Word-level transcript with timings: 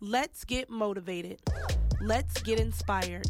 Let's 0.00 0.44
get 0.44 0.70
motivated. 0.70 1.40
Let's 2.00 2.40
get 2.42 2.60
inspired. 2.60 3.26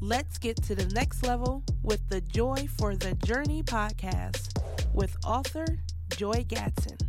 Let's 0.00 0.38
get 0.38 0.56
to 0.62 0.76
the 0.76 0.86
next 0.94 1.24
level 1.24 1.64
with 1.82 2.08
the 2.08 2.20
Joy 2.20 2.68
for 2.78 2.94
the 2.94 3.14
Journey 3.26 3.64
podcast 3.64 4.62
with 4.94 5.16
author 5.24 5.66
Joy 6.10 6.44
Gatson. 6.46 7.00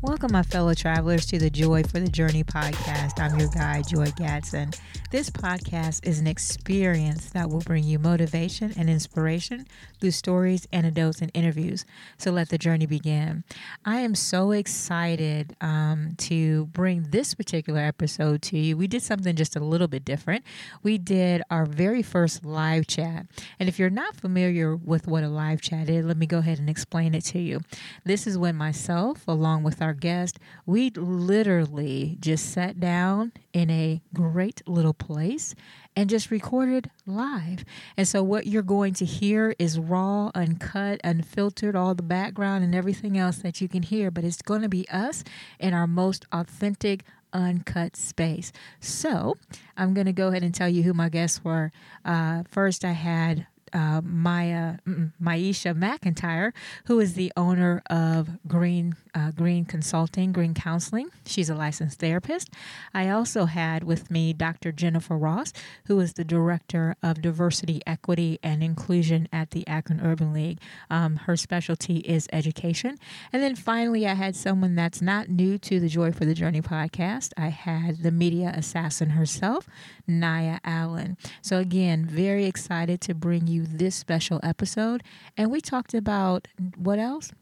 Welcome, 0.00 0.30
my 0.30 0.44
fellow 0.44 0.74
travelers, 0.74 1.26
to 1.26 1.40
the 1.40 1.50
Joy 1.50 1.82
for 1.82 1.98
the 1.98 2.08
Journey 2.08 2.44
podcast. 2.44 3.18
I'm 3.18 3.36
your 3.36 3.48
guide, 3.48 3.88
Joy 3.88 4.06
Gatson. 4.06 4.78
This 5.10 5.28
podcast 5.28 6.06
is 6.06 6.20
an 6.20 6.28
experience 6.28 7.30
that 7.30 7.50
will 7.50 7.58
bring 7.58 7.82
you 7.82 7.98
motivation 7.98 8.72
and 8.76 8.88
inspiration 8.88 9.66
through 10.00 10.12
stories, 10.12 10.68
anecdotes, 10.72 11.20
and 11.20 11.32
interviews. 11.34 11.84
So 12.16 12.30
let 12.30 12.50
the 12.50 12.58
journey 12.58 12.86
begin. 12.86 13.42
I 13.84 13.96
am 14.02 14.14
so 14.14 14.52
excited 14.52 15.56
um, 15.60 16.14
to 16.18 16.66
bring 16.66 17.08
this 17.10 17.34
particular 17.34 17.80
episode 17.80 18.40
to 18.42 18.56
you. 18.56 18.76
We 18.76 18.86
did 18.86 19.02
something 19.02 19.34
just 19.34 19.56
a 19.56 19.60
little 19.60 19.88
bit 19.88 20.04
different. 20.04 20.44
We 20.84 20.96
did 20.96 21.42
our 21.50 21.66
very 21.66 22.04
first 22.04 22.44
live 22.44 22.86
chat. 22.86 23.26
And 23.58 23.68
if 23.68 23.80
you're 23.80 23.90
not 23.90 24.14
familiar 24.14 24.76
with 24.76 25.08
what 25.08 25.24
a 25.24 25.28
live 25.28 25.60
chat 25.60 25.90
is, 25.90 26.06
let 26.06 26.18
me 26.18 26.26
go 26.26 26.38
ahead 26.38 26.60
and 26.60 26.70
explain 26.70 27.16
it 27.16 27.24
to 27.24 27.40
you. 27.40 27.62
This 28.04 28.28
is 28.28 28.38
when 28.38 28.54
myself, 28.54 29.26
along 29.26 29.64
with 29.64 29.82
our 29.82 29.92
guest, 29.92 30.38
we 30.66 30.90
literally 30.90 32.16
just 32.20 32.52
sat 32.52 32.78
down 32.78 33.32
in 33.52 33.70
a 33.70 34.00
great 34.14 34.62
little 34.68 34.94
place 35.00 35.56
and 35.96 36.08
just 36.08 36.30
recorded 36.30 36.88
live. 37.06 37.64
And 37.96 38.06
so, 38.06 38.22
what 38.22 38.46
you're 38.46 38.62
going 38.62 38.94
to 38.94 39.04
hear 39.04 39.56
is 39.58 39.78
raw, 39.78 40.30
uncut, 40.34 41.00
unfiltered, 41.02 41.74
all 41.74 41.96
the 41.96 42.04
background 42.04 42.62
and 42.62 42.74
everything 42.74 43.18
else 43.18 43.38
that 43.38 43.60
you 43.60 43.68
can 43.68 43.82
hear, 43.82 44.12
but 44.12 44.24
it's 44.24 44.42
going 44.42 44.62
to 44.62 44.68
be 44.68 44.88
us 44.88 45.24
in 45.58 45.74
our 45.74 45.88
most 45.88 46.24
authentic, 46.32 47.02
uncut 47.32 47.96
space. 47.96 48.52
So, 48.78 49.36
I'm 49.76 49.94
going 49.94 50.06
to 50.06 50.12
go 50.12 50.28
ahead 50.28 50.44
and 50.44 50.54
tell 50.54 50.68
you 50.68 50.84
who 50.84 50.94
my 50.94 51.08
guests 51.08 51.42
were. 51.42 51.72
Uh, 52.04 52.44
first, 52.48 52.84
I 52.84 52.92
had 52.92 53.46
uh, 53.72 54.00
Maya 54.02 54.76
Maisha 55.22 55.74
McIntyre, 55.74 56.52
who 56.86 57.00
is 57.00 57.14
the 57.14 57.32
owner 57.36 57.82
of 57.88 58.28
Green 58.46 58.94
uh, 59.14 59.30
Green 59.30 59.64
Consulting, 59.64 60.32
Green 60.32 60.54
Counseling. 60.54 61.08
She's 61.26 61.50
a 61.50 61.54
licensed 61.54 61.98
therapist. 61.98 62.50
I 62.94 63.08
also 63.08 63.46
had 63.46 63.84
with 63.84 64.10
me 64.10 64.32
Dr. 64.32 64.72
Jennifer 64.72 65.16
Ross, 65.16 65.52
who 65.86 65.98
is 66.00 66.14
the 66.14 66.24
director 66.24 66.96
of 67.02 67.22
diversity, 67.22 67.80
equity, 67.86 68.38
and 68.42 68.62
inclusion 68.62 69.28
at 69.32 69.50
the 69.50 69.66
Akron 69.66 70.00
Urban 70.00 70.32
League. 70.32 70.58
Um, 70.90 71.16
her 71.16 71.36
specialty 71.36 71.98
is 71.98 72.28
education. 72.32 72.98
And 73.32 73.42
then 73.42 73.56
finally, 73.56 74.06
I 74.06 74.14
had 74.14 74.36
someone 74.36 74.74
that's 74.74 75.02
not 75.02 75.28
new 75.28 75.58
to 75.58 75.80
the 75.80 75.88
Joy 75.88 76.12
for 76.12 76.24
the 76.24 76.34
Journey 76.34 76.62
podcast. 76.62 77.32
I 77.36 77.48
had 77.48 78.02
the 78.02 78.10
media 78.10 78.52
assassin 78.54 79.10
herself, 79.10 79.68
Naya 80.06 80.58
Allen. 80.64 81.16
So 81.42 81.58
again, 81.58 82.06
very 82.06 82.44
excited 82.46 83.00
to 83.02 83.14
bring 83.14 83.46
you 83.46 83.64
this 83.66 83.94
special 83.94 84.40
episode. 84.42 85.02
And 85.36 85.50
we 85.50 85.60
talked 85.60 85.94
about 85.94 86.48
what 86.76 86.98
else? 86.98 87.32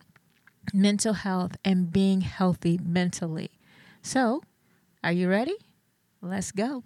Mental 0.72 1.14
health 1.14 1.56
and 1.64 1.92
being 1.92 2.20
healthy 2.22 2.78
mentally. 2.82 3.50
So, 4.02 4.42
are 5.02 5.12
you 5.12 5.28
ready? 5.28 5.56
Let's 6.20 6.52
go. 6.52 6.82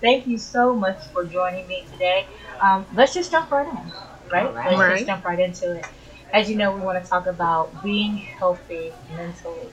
Thank 0.00 0.26
you 0.26 0.38
so 0.38 0.74
much 0.74 0.98
for 1.12 1.24
joining 1.24 1.66
me 1.68 1.84
today. 1.92 2.26
Um, 2.60 2.86
let's 2.94 3.14
just 3.14 3.30
jump 3.30 3.50
right 3.50 3.66
in, 3.66 3.92
right? 4.30 4.54
Let's 4.54 4.78
right. 4.78 4.94
just 4.94 5.06
jump 5.06 5.24
right 5.24 5.38
into 5.38 5.76
it. 5.78 5.86
As 6.32 6.50
you 6.50 6.56
know, 6.56 6.72
we 6.74 6.80
want 6.80 7.02
to 7.02 7.08
talk 7.08 7.26
about 7.26 7.82
being 7.82 8.16
healthy 8.16 8.92
mentally. 9.14 9.68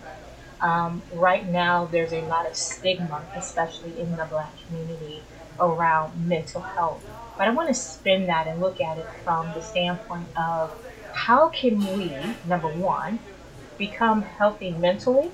Um, 0.61 1.03
right 1.11 1.47
now, 1.47 1.85
there's 1.85 2.13
a 2.13 2.21
lot 2.21 2.47
of 2.47 2.55
stigma, 2.55 3.27
especially 3.35 3.99
in 3.99 4.15
the 4.15 4.25
black 4.25 4.53
community, 4.67 5.23
around 5.59 6.27
mental 6.27 6.61
health. 6.61 7.03
But 7.37 7.47
I 7.47 7.51
want 7.51 7.69
to 7.69 7.73
spin 7.73 8.27
that 8.27 8.47
and 8.47 8.59
look 8.59 8.81
at 8.81 8.97
it 8.97 9.09
from 9.23 9.53
the 9.53 9.61
standpoint 9.61 10.27
of 10.37 10.73
how 11.13 11.49
can 11.49 11.79
we, 11.97 12.13
number 12.47 12.67
one, 12.67 13.19
become 13.77 14.21
healthy 14.21 14.71
mentally? 14.71 15.31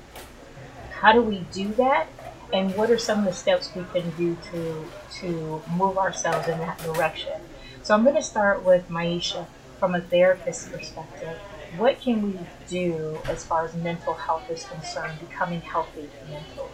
How 0.92 1.12
do 1.12 1.22
we 1.22 1.40
do 1.52 1.74
that? 1.76 2.08
And 2.54 2.76
what 2.76 2.90
are 2.90 2.98
some 2.98 3.20
of 3.20 3.26
the 3.26 3.34
steps 3.34 3.72
we 3.76 3.84
can 3.94 4.12
do 4.12 4.38
to 4.52 4.86
to 5.20 5.62
move 5.72 5.98
ourselves 5.98 6.48
in 6.48 6.60
that 6.60 6.78
direction? 6.80 7.42
So 7.84 7.94
I'm 7.94 8.04
going 8.04 8.16
to 8.16 8.22
start 8.22 8.64
with 8.64 8.88
Maisha 8.90 9.48
from 9.80 9.96
a 9.96 10.02
therapist 10.02 10.72
perspective 10.72 11.38
what 11.78 12.00
can 12.00 12.22
we 12.22 12.40
do 12.68 13.20
as 13.28 13.44
far 13.44 13.66
as 13.66 13.76
mental 13.76 14.14
health 14.14 14.50
is 14.50 14.64
concerned, 14.64 15.20
becoming 15.20 15.62
healthy 15.62 16.10
mentally? 16.30 16.70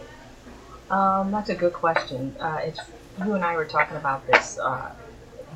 Um, 0.90 1.30
that's 1.30 1.48
a 1.48 1.54
good 1.54 1.72
question. 1.72 2.36
Uh, 2.38 2.60
it's 2.62 2.80
you 3.18 3.34
and 3.34 3.44
I 3.44 3.56
were 3.56 3.64
talking 3.64 3.96
about 3.96 4.26
this 4.26 4.58
uh, 4.58 4.92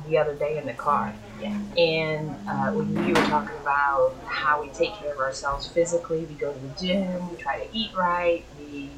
the 0.07 0.17
other 0.17 0.35
day 0.35 0.57
in 0.57 0.65
the 0.65 0.73
car, 0.73 1.13
yeah. 1.41 1.59
and 1.77 2.29
uh, 2.47 2.71
when 2.71 3.07
you 3.07 3.13
were 3.13 3.27
talking 3.27 3.55
about 3.61 4.13
how 4.25 4.61
we 4.61 4.69
take 4.69 4.93
care 4.93 5.13
of 5.13 5.19
ourselves 5.19 5.67
physically, 5.67 6.25
we 6.25 6.35
go 6.35 6.51
to 6.51 6.59
the 6.59 6.85
gym, 6.85 7.29
we 7.29 7.37
try 7.37 7.63
to 7.63 7.77
eat 7.77 7.91
right, 7.95 8.43
we 8.59 8.89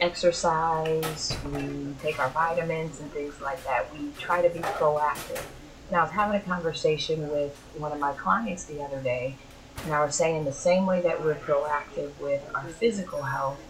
exercise, 0.00 1.36
we 1.52 1.94
take 2.02 2.18
our 2.18 2.28
vitamins 2.30 3.00
and 3.00 3.10
things 3.12 3.40
like 3.40 3.62
that. 3.64 3.92
We 3.94 4.10
try 4.18 4.42
to 4.42 4.50
be 4.52 4.60
proactive. 4.60 5.42
Now, 5.90 6.00
I 6.00 6.02
was 6.02 6.12
having 6.12 6.40
a 6.40 6.42
conversation 6.42 7.30
with 7.30 7.56
one 7.76 7.92
of 7.92 7.98
my 7.98 8.12
clients 8.12 8.64
the 8.64 8.82
other 8.82 9.00
day, 9.00 9.36
and 9.84 9.92
I 9.92 10.04
was 10.04 10.14
saying, 10.14 10.44
the 10.44 10.52
same 10.52 10.86
way 10.86 11.00
that 11.02 11.22
we're 11.24 11.34
proactive 11.36 12.10
with 12.20 12.42
our 12.54 12.64
physical 12.64 13.22
health, 13.22 13.60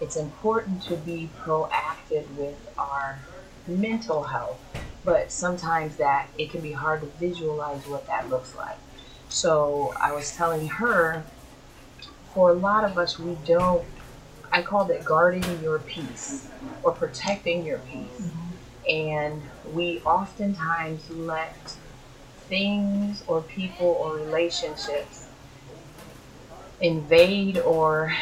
it's 0.00 0.16
important 0.16 0.82
to 0.84 0.96
be 0.96 1.30
proactive 1.42 2.28
with 2.36 2.56
our 2.78 3.18
mental 3.66 4.22
health. 4.22 4.60
But 5.04 5.30
sometimes 5.30 5.96
that 5.96 6.28
it 6.38 6.50
can 6.50 6.60
be 6.60 6.72
hard 6.72 7.02
to 7.02 7.06
visualize 7.18 7.86
what 7.86 8.06
that 8.06 8.30
looks 8.30 8.54
like. 8.56 8.78
So 9.28 9.92
I 10.00 10.12
was 10.12 10.34
telling 10.34 10.68
her, 10.68 11.24
for 12.32 12.50
a 12.50 12.54
lot 12.54 12.84
of 12.84 12.98
us, 12.98 13.18
we 13.18 13.36
don't. 13.44 13.84
I 14.52 14.62
called 14.62 14.90
it 14.90 15.04
guarding 15.04 15.44
your 15.62 15.80
peace 15.80 16.48
or 16.82 16.92
protecting 16.92 17.66
your 17.66 17.78
peace. 17.78 18.20
Mm-hmm. 18.20 18.90
And 18.90 19.42
we 19.72 20.00
oftentimes 20.00 21.10
let 21.10 21.56
things 22.48 23.24
or 23.26 23.42
people 23.42 23.86
or 23.86 24.16
relationships 24.16 25.28
invade 26.80 27.58
or 27.58 28.14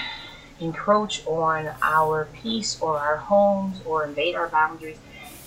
encroach 0.60 1.26
on 1.26 1.68
our 1.82 2.28
peace 2.32 2.80
or 2.80 2.98
our 2.98 3.16
homes 3.16 3.80
or 3.84 4.04
invade 4.04 4.34
our 4.34 4.48
boundaries 4.48 4.98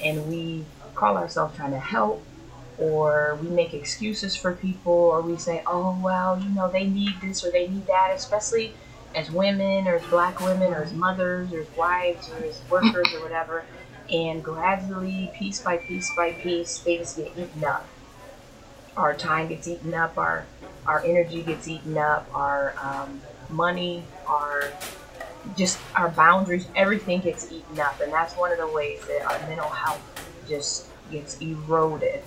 and 0.03 0.27
we 0.27 0.65
call 0.95 1.17
ourselves 1.17 1.55
trying 1.55 1.71
to 1.71 1.79
help 1.79 2.23
or 2.77 3.37
we 3.41 3.47
make 3.49 3.73
excuses 3.73 4.35
for 4.35 4.53
people 4.53 4.91
or 4.91 5.21
we 5.21 5.37
say 5.37 5.63
oh 5.65 5.97
well 6.01 6.39
you 6.39 6.49
know 6.49 6.69
they 6.69 6.85
need 6.85 7.13
this 7.21 7.45
or 7.45 7.51
they 7.51 7.67
need 7.67 7.85
that 7.87 8.11
especially 8.13 8.73
as 9.15 9.31
women 9.31 9.87
or 9.87 9.95
as 9.95 10.03
black 10.07 10.39
women 10.41 10.73
or 10.73 10.83
as 10.83 10.93
mothers 10.93 11.51
or 11.53 11.61
as 11.61 11.77
wives 11.77 12.29
or 12.29 12.43
as 12.43 12.61
workers 12.69 13.07
or 13.15 13.21
whatever. 13.21 13.63
And 14.09 14.43
gradually 14.43 15.31
piece 15.35 15.61
by 15.61 15.77
piece 15.77 16.11
by 16.15 16.33
piece 16.33 16.77
things 16.79 17.13
get 17.13 17.31
eaten 17.37 17.63
up. 17.63 17.87
Our 18.95 19.15
time 19.15 19.47
gets 19.47 19.67
eaten 19.67 19.93
up 19.93 20.17
our 20.17 20.45
our 20.85 21.03
energy 21.03 21.41
gets 21.41 21.67
eaten 21.67 21.97
up, 21.97 22.29
our 22.31 22.75
um, 22.79 23.19
money, 23.49 24.03
our 24.27 24.71
just 25.57 25.79
our 25.95 26.09
boundaries, 26.09 26.67
everything 26.75 27.21
gets 27.21 27.51
eaten 27.51 27.79
up, 27.79 27.99
and 28.01 28.13
that's 28.13 28.35
one 28.35 28.51
of 28.51 28.59
the 28.59 28.67
ways 28.67 28.99
that 29.07 29.23
our 29.25 29.47
mental 29.47 29.69
health 29.69 29.99
just 30.47 30.87
gets 31.11 31.39
eroded. 31.41 32.21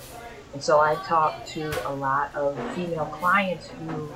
And 0.53 0.63
so 0.63 0.79
I 0.79 0.95
talk 0.95 1.45
to 1.47 1.71
a 1.87 1.93
lot 1.93 2.33
of 2.35 2.57
female 2.73 3.05
clients 3.05 3.67
who 3.67 4.09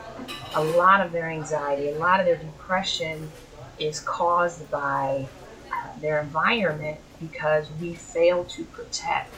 a 0.55 0.63
lot 0.63 1.05
of 1.05 1.11
their 1.11 1.29
anxiety, 1.29 1.89
a 1.89 1.95
lot 1.97 2.19
of 2.19 2.25
their 2.25 2.37
depression 2.37 3.31
is 3.79 3.99
caused 3.99 4.69
by 4.71 5.27
uh, 5.71 5.99
their 5.99 6.21
environment 6.21 6.99
because 7.19 7.67
we 7.79 7.93
fail 7.93 8.43
to 8.45 8.63
protect 8.65 9.33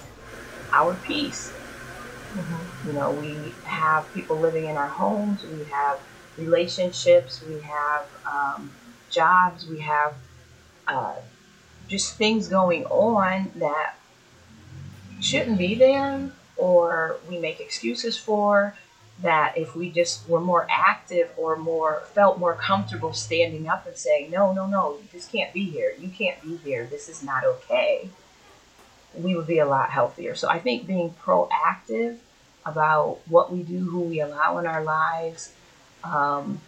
our 0.71 0.93
peace. 0.95 1.51
Mm-hmm. 2.33 2.87
You 2.87 2.93
know, 2.93 3.11
we 3.11 3.53
have 3.63 4.11
people 4.13 4.37
living 4.37 4.65
in 4.65 4.75
our 4.75 4.87
homes, 4.87 5.43
we 5.43 5.63
have 5.65 5.99
relationships, 6.37 7.41
we 7.47 7.59
have 7.61 8.05
um, 8.25 8.71
jobs, 9.09 9.67
we 9.67 9.79
have 9.79 10.15
uh, 10.87 11.15
just 11.87 12.15
things 12.15 12.47
going 12.47 12.85
on 12.85 13.51
that 13.55 13.95
shouldn't 15.21 15.57
be 15.57 15.75
there, 15.75 16.31
or 16.57 17.17
we 17.29 17.37
make 17.37 17.59
excuses 17.59 18.17
for. 18.17 18.75
That 19.21 19.57
if 19.57 19.77
we 19.77 19.91
just 19.91 20.27
were 20.27 20.41
more 20.41 20.67
active 20.69 21.29
or 21.37 21.55
more 21.55 22.03
felt 22.13 22.37
more 22.37 22.53
comfortable 22.53 23.13
standing 23.13 23.65
up 23.69 23.87
and 23.87 23.95
saying, 23.95 24.29
no, 24.29 24.51
no, 24.51 24.67
no, 24.67 24.97
this 25.13 25.25
can't 25.25 25.53
be 25.53 25.63
here. 25.63 25.93
You 25.97 26.09
can't 26.09 26.41
be 26.41 26.57
here. 26.57 26.85
This 26.85 27.07
is 27.07 27.23
not 27.23 27.45
okay 27.45 28.09
we 29.17 29.35
would 29.35 29.47
be 29.47 29.59
a 29.59 29.65
lot 29.65 29.89
healthier. 29.91 30.35
So 30.35 30.49
I 30.49 30.59
think 30.59 30.87
being 30.87 31.13
proactive 31.23 32.17
about 32.65 33.19
what 33.27 33.51
we 33.51 33.63
do, 33.63 33.79
who 33.79 34.01
we 34.01 34.19
allow 34.19 34.57
in 34.57 34.67
our 34.67 34.83
lives, 34.83 35.53
um, 36.03 36.61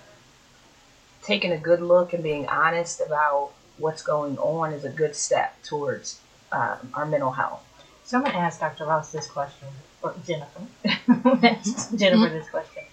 taking 1.24 1.52
a 1.52 1.58
good 1.58 1.82
look 1.82 2.14
and 2.14 2.24
being 2.24 2.48
honest 2.48 3.02
about 3.02 3.52
what's 3.78 4.02
going 4.02 4.38
on 4.38 4.74
is 4.74 4.84
a 4.84 4.90
good 4.90 5.16
step 5.16 5.62
towards 5.64 6.20
um, 6.52 6.92
our 6.94 7.06
mental 7.06 7.32
health. 7.32 7.64
So 8.07 8.19
I'm 8.19 8.24
to 8.24 8.33
ask 8.38 8.62
Dr. 8.62 8.86
Ross 8.86 9.12
this 9.12 9.27
question, 9.27 9.68
or 10.01 10.15
Jennifer. 10.25 10.62
Jennifer 11.98 12.30
this 12.33 12.50
question. 12.50 12.83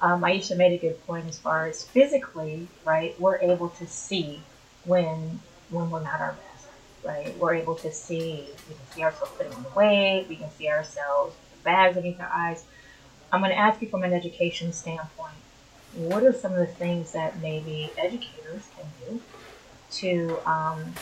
Um, 0.00 0.22
Maisha 0.22 0.56
made 0.56 0.72
a 0.72 0.78
good 0.78 1.06
point 1.06 1.28
as 1.28 1.38
far 1.38 1.66
as 1.66 1.84
physically, 1.84 2.68
right? 2.82 3.14
We're 3.20 3.36
able 3.36 3.68
to 3.68 3.86
see 3.86 4.40
when 4.86 5.40
when 5.68 5.90
we're 5.90 6.02
not 6.02 6.22
our 6.22 6.32
best, 6.32 6.66
right? 7.04 7.36
We're 7.36 7.54
able 7.56 7.74
to 7.76 7.92
see. 7.92 8.48
We 8.66 8.74
can 8.74 8.86
see 8.94 9.02
ourselves 9.02 9.32
putting 9.36 9.52
on 9.52 9.62
the 9.62 9.68
weight. 9.76 10.24
We 10.30 10.36
can 10.36 10.50
see 10.52 10.70
ourselves 10.70 11.36
with 11.50 11.64
bags 11.64 11.98
underneath 11.98 12.18
our 12.18 12.32
eyes. 12.32 12.64
I'm 13.30 13.42
going 13.42 13.52
to 13.52 13.58
ask 13.58 13.82
you 13.82 13.90
from 13.90 14.04
an 14.04 14.14
education 14.14 14.72
standpoint. 14.72 15.34
What 15.96 16.22
are 16.22 16.32
some 16.32 16.52
of 16.52 16.60
the 16.60 16.66
things 16.66 17.12
that 17.12 17.42
maybe 17.42 17.90
educators 17.98 18.70
can 18.74 18.86
do 19.06 19.20
to 19.90 20.38
um, 20.48 20.94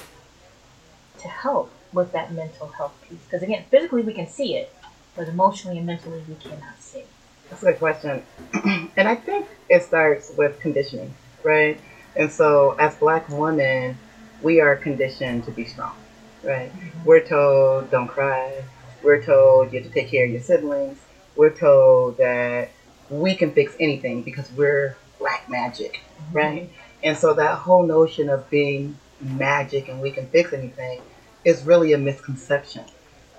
to 1.20 1.28
help 1.28 1.70
with 1.92 2.12
that 2.12 2.32
mental 2.32 2.68
health 2.68 2.94
piece? 3.08 3.18
Because 3.24 3.42
again, 3.42 3.64
physically 3.70 4.02
we 4.02 4.12
can 4.12 4.26
see 4.26 4.56
it, 4.56 4.72
but 5.16 5.28
emotionally 5.28 5.78
and 5.78 5.86
mentally 5.86 6.22
we 6.28 6.34
cannot 6.36 6.80
see. 6.80 7.04
That's 7.48 7.62
a 7.62 7.66
good 7.66 7.78
question. 7.78 8.22
and 8.96 9.08
I 9.08 9.16
think 9.16 9.46
it 9.68 9.82
starts 9.82 10.32
with 10.36 10.60
conditioning, 10.60 11.14
right? 11.42 11.80
And 12.16 12.30
so 12.30 12.72
as 12.78 12.94
black 12.96 13.28
women, 13.28 13.98
we 14.42 14.60
are 14.60 14.76
conditioned 14.76 15.44
to 15.44 15.50
be 15.50 15.64
strong, 15.64 15.94
right? 16.42 16.72
Mm-hmm. 16.72 17.04
We're 17.04 17.26
told 17.26 17.90
don't 17.90 18.08
cry. 18.08 18.62
We're 19.02 19.22
told 19.22 19.72
you 19.72 19.80
have 19.80 19.88
to 19.88 19.94
take 19.94 20.10
care 20.10 20.24
of 20.26 20.30
your 20.30 20.40
siblings. 20.40 20.98
We're 21.36 21.56
told 21.56 22.18
that 22.18 22.70
we 23.08 23.34
can 23.34 23.52
fix 23.52 23.74
anything 23.80 24.22
because 24.22 24.50
we're 24.52 24.96
black 25.18 25.48
magic, 25.48 26.00
mm-hmm. 26.22 26.36
right? 26.36 26.70
And 27.02 27.16
so 27.16 27.34
that 27.34 27.58
whole 27.58 27.82
notion 27.82 28.28
of 28.28 28.48
being 28.50 28.96
magic 29.20 29.88
and 29.88 30.00
we 30.00 30.10
can 30.10 30.26
fix 30.28 30.52
anything 30.52 31.00
is 31.44 31.62
really 31.64 31.92
a 31.92 31.98
misconception 31.98 32.84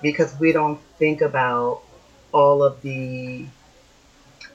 because 0.02 0.38
we 0.40 0.52
don't 0.52 0.80
think 0.98 1.22
about 1.22 1.82
all 2.32 2.64
of 2.64 2.82
the 2.82 3.46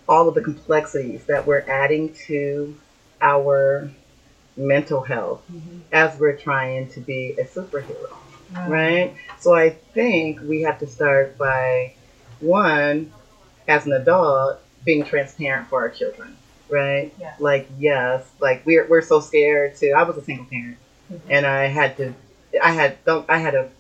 all 0.09 0.29
of 0.29 0.35
the 0.35 0.41
complexities 0.41 1.25
that 1.25 1.47
we're 1.47 1.65
adding 1.69 2.15
to 2.15 2.77
our 3.21 3.91
mental 4.57 5.03
health 5.03 5.43
mm-hmm. 5.53 5.79
as 5.93 6.19
we're 6.19 6.37
trying 6.37 6.89
to 6.89 7.01
be 7.01 7.33
a 7.39 7.45
superhero 7.45 8.09
mm-hmm. 8.53 8.71
right 8.71 9.17
so 9.39 9.55
i 9.55 9.71
think 9.71 10.41
we 10.43 10.63
have 10.63 10.79
to 10.79 10.87
start 10.87 11.37
by 11.37 11.93
one 12.41 13.13
as 13.69 13.87
an 13.87 13.93
adult 13.93 14.59
being 14.85 15.05
transparent 15.05 15.69
for 15.69 15.81
our 15.81 15.91
children 15.91 16.37
right 16.69 17.13
yeah. 17.21 17.35
like 17.39 17.69
yes 17.79 18.25
like 18.41 18.65
we're, 18.65 18.87
we're 18.89 19.03
so 19.03 19.21
scared 19.21 19.75
to 19.77 19.91
i 19.91 20.03
was 20.03 20.17
a 20.17 20.23
single 20.23 20.47
parent 20.47 20.79
mm-hmm. 21.13 21.31
and 21.31 21.45
i 21.47 21.67
had 21.67 21.97
to 21.97 22.15
I 22.63 22.73
had 22.73 22.99
I 23.29 23.39
had 23.39 23.55
a 23.55 23.71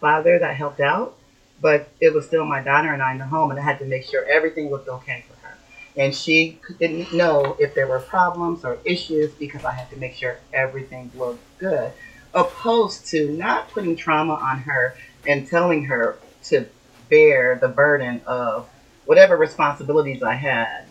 father 0.00 0.38
that 0.38 0.56
helped 0.56 0.80
out, 0.80 1.16
but 1.60 1.88
it 2.00 2.12
was 2.12 2.26
still 2.26 2.44
my 2.44 2.62
daughter 2.62 2.92
and 2.92 3.02
I 3.02 3.12
in 3.12 3.18
the 3.18 3.26
home, 3.26 3.50
and 3.50 3.60
I 3.60 3.62
had 3.62 3.78
to 3.80 3.84
make 3.84 4.04
sure 4.04 4.24
everything 4.24 4.70
looked 4.70 4.88
okay 4.88 5.24
for 5.28 5.46
her. 5.46 5.56
And 5.96 6.14
she 6.14 6.58
didn't 6.78 7.12
know 7.12 7.56
if 7.58 7.74
there 7.74 7.86
were 7.86 8.00
problems 8.00 8.64
or 8.64 8.78
issues 8.84 9.32
because 9.32 9.64
I 9.64 9.72
had 9.72 9.90
to 9.90 9.96
make 9.96 10.14
sure 10.14 10.38
everything 10.52 11.10
looked 11.14 11.42
good, 11.58 11.92
opposed 12.32 13.06
to 13.08 13.30
not 13.30 13.70
putting 13.70 13.96
trauma 13.96 14.34
on 14.34 14.58
her 14.60 14.94
and 15.26 15.46
telling 15.46 15.84
her 15.86 16.18
to 16.44 16.66
bear 17.08 17.56
the 17.56 17.68
burden 17.68 18.22
of 18.26 18.68
whatever 19.04 19.36
responsibilities 19.36 20.22
I 20.22 20.34
had, 20.34 20.84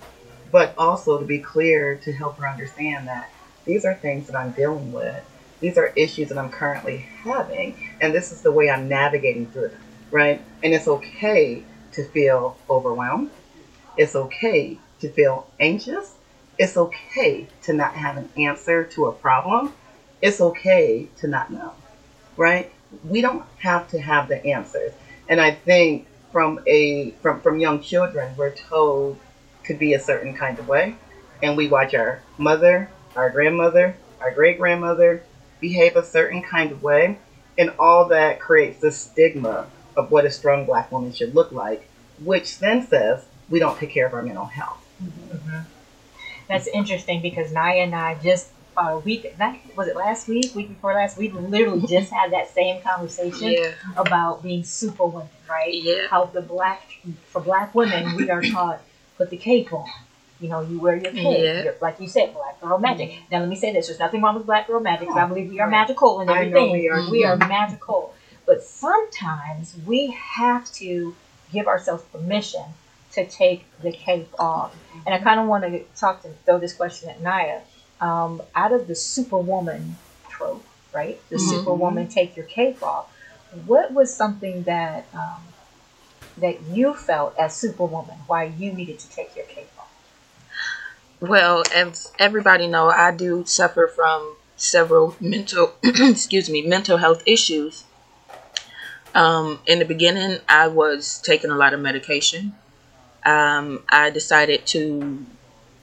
but 0.52 0.74
also 0.78 1.18
to 1.18 1.26
be 1.26 1.40
clear 1.40 1.96
to 2.04 2.12
help 2.12 2.38
her 2.38 2.48
understand 2.48 3.08
that 3.08 3.32
these 3.66 3.86
are 3.86 3.96
things 3.96 4.28
that 4.28 4.36
I'm 4.36 4.52
dealing 4.52 4.92
with 4.92 5.24
these 5.60 5.78
are 5.78 5.88
issues 5.96 6.30
that 6.30 6.38
I'm 6.38 6.50
currently 6.50 6.98
having, 7.24 7.76
and 8.02 8.14
this 8.14 8.32
is 8.32 8.42
the 8.42 8.52
way 8.52 8.70
I'm 8.70 8.88
navigating 8.88 9.48
through 9.48 9.70
them, 9.70 9.82
right? 10.12 10.42
And 10.64 10.74
it's 10.74 10.88
okay 10.88 11.64
to 11.94 12.04
feel 12.06 12.58
overwhelmed. 12.70 13.32
It's 13.98 14.16
okay 14.16 14.78
to 15.02 15.10
feel 15.10 15.48
anxious. 15.60 16.14
It's 16.58 16.78
okay 16.78 17.48
to 17.64 17.74
not 17.74 17.94
have 17.94 18.18
an 18.18 18.30
answer 18.38 18.84
to 18.86 19.08
a 19.08 19.12
problem. 19.12 19.74
It's 20.22 20.42
okay 20.42 21.08
to 21.18 21.28
not 21.28 21.52
know, 21.52 21.74
right? 22.38 22.72
We 23.04 23.22
don't 23.22 23.44
have 23.60 23.88
to 23.90 24.00
have 24.00 24.28
the 24.28 24.46
answers. 24.46 24.94
And 25.28 25.40
I 25.40 25.52
think 25.52 26.08
from 26.32 26.60
a 26.68 27.12
from 27.22 27.42
from 27.42 27.60
young 27.60 27.82
children, 27.82 28.36
we're 28.38 28.52
told 28.52 29.18
to 29.66 29.74
be 29.74 29.94
a 29.94 30.00
certain 30.00 30.36
kind 30.36 30.58
of 30.60 30.68
way, 30.68 30.96
and 31.44 31.56
we 31.56 31.68
watch 31.68 31.94
our 31.94 32.22
mother, 32.38 32.90
our 33.16 33.30
grandmother, 33.30 33.96
our 34.20 34.32
great 34.32 34.58
grandmother, 34.58 35.24
behave 35.60 35.96
a 35.96 36.04
certain 36.04 36.42
kind 36.42 36.72
of 36.72 36.84
way, 36.84 37.18
and 37.58 37.72
all 37.80 38.08
that 38.10 38.40
creates 38.40 38.80
the 38.80 38.92
stigma 38.92 39.68
of 39.96 40.12
what 40.12 40.26
a 40.26 40.32
strong 40.32 40.66
black 40.66 40.92
woman 40.92 41.12
should 41.12 41.36
look 41.36 41.52
like, 41.52 41.88
which 42.24 42.60
then 42.60 42.86
says 42.86 43.26
we 43.50 43.60
don't 43.60 43.78
take 43.78 43.92
care 43.92 44.08
of 44.08 44.14
our 44.14 44.22
mental 44.22 44.46
health. 44.46 44.86
Mm-hmm. 45.04 45.60
That's 46.48 46.68
interesting 46.68 47.22
because 47.22 47.52
Naya 47.52 47.84
and 47.84 47.96
I 47.96 48.16
just 48.16 48.50
uh, 48.78 48.94
a 48.94 49.00
week 49.00 49.34
was 49.76 49.88
it 49.88 49.96
last 49.96 50.28
week, 50.28 50.56
week 50.56 50.70
before 50.70 50.94
last, 50.94 51.18
we 51.18 51.30
literally 51.30 51.86
just 51.88 52.12
had 52.12 52.32
that 52.32 52.54
same 52.54 52.82
conversation 52.82 53.52
yeah. 53.52 53.72
about 53.98 54.42
being 54.42 54.64
super 54.64 55.06
women, 55.06 55.30
right? 55.50 55.74
Yeah. 55.74 56.08
How 56.10 56.26
the 56.26 56.42
black 56.42 56.82
for 57.26 57.42
black 57.42 57.76
women 57.76 58.16
we 58.16 58.30
are 58.30 58.42
taught 58.42 58.82
put 59.18 59.30
the 59.30 59.38
cape 59.38 59.74
on, 59.74 59.86
you 60.40 60.48
know, 60.50 60.62
you 60.62 60.80
wear 60.80 60.96
your 60.96 61.12
cape. 61.12 61.66
Yeah. 61.66 61.72
Like 61.82 62.00
you 62.00 62.08
said, 62.08 62.34
black 62.34 62.60
girl 62.62 62.80
magic. 62.80 63.10
Mm-hmm. 63.10 63.24
Now 63.32 63.40
let 63.40 63.50
me 63.50 63.56
say 63.56 63.74
this: 63.74 63.88
there's 63.88 64.00
nothing 64.00 64.22
wrong 64.22 64.36
with 64.36 64.46
black 64.46 64.68
girl 64.68 64.80
magic. 64.80 65.10
I 65.10 65.26
believe 65.28 65.50
we 65.50 65.60
are 65.60 65.70
magical 65.70 66.20
and 66.20 66.30
everything. 66.30 66.72
we 66.72 66.90
are. 66.90 67.10
We 67.10 67.26
are 67.26 67.38
magical. 67.38 68.14
But 68.46 68.64
sometimes 68.64 69.76
we 69.86 70.08
have 70.12 70.72
to 70.74 71.16
give 71.52 71.68
ourselves 71.68 72.04
permission 72.12 72.64
to 73.12 73.26
take 73.26 73.66
the 73.82 73.92
cape 73.92 74.30
off. 74.40 74.76
And 75.06 75.14
I 75.14 75.20
kind 75.20 75.40
of 75.40 75.48
want 75.48 75.66
to 75.66 75.84
talk 75.96 76.24
to 76.24 76.30
throw 76.46 76.58
this 76.60 76.74
question 76.74 77.10
at 77.10 77.22
Naya. 77.22 77.62
Um, 78.02 78.42
out 78.56 78.72
of 78.72 78.88
the 78.88 78.96
superwoman 78.96 79.98
trope, 80.30 80.66
right? 80.94 81.20
The 81.30 81.36
mm-hmm. 81.36 81.50
superwoman 81.50 82.08
take 82.08 82.38
your 82.38 82.46
cape 82.46 82.82
off. 82.82 83.14
What 83.66 83.92
was 83.94 84.16
something 84.16 84.64
that 84.64 85.06
um, 85.14 85.42
that 86.38 86.62
you 86.72 86.94
felt 86.94 87.38
as 87.38 87.56
superwoman 87.56 88.16
why 88.28 88.46
you 88.46 88.72
needed 88.72 89.00
to 89.00 89.10
take 89.10 89.36
your 89.36 89.46
cape 89.46 89.70
well, 91.22 91.64
as 91.74 92.12
everybody 92.18 92.68
know, 92.68 92.90
I 92.90 93.12
do 93.12 93.46
suffer 93.46 93.88
from 93.88 94.36
several 94.56 95.16
mental, 95.20 95.74
excuse 95.84 96.50
me, 96.50 96.62
mental 96.62 96.98
health 96.98 97.24
issues. 97.26 97.84
Um, 99.14 99.60
in 99.66 99.80
the 99.80 99.86
beginning, 99.86 100.40
I 100.48 100.68
was 100.68 101.22
taking 101.24 101.50
a 101.50 101.56
lot 101.56 101.74
of 101.74 101.80
medication. 101.80 102.56
Um, 103.26 103.84
I 103.90 104.12
decided 104.12 104.66
to 104.68 105.26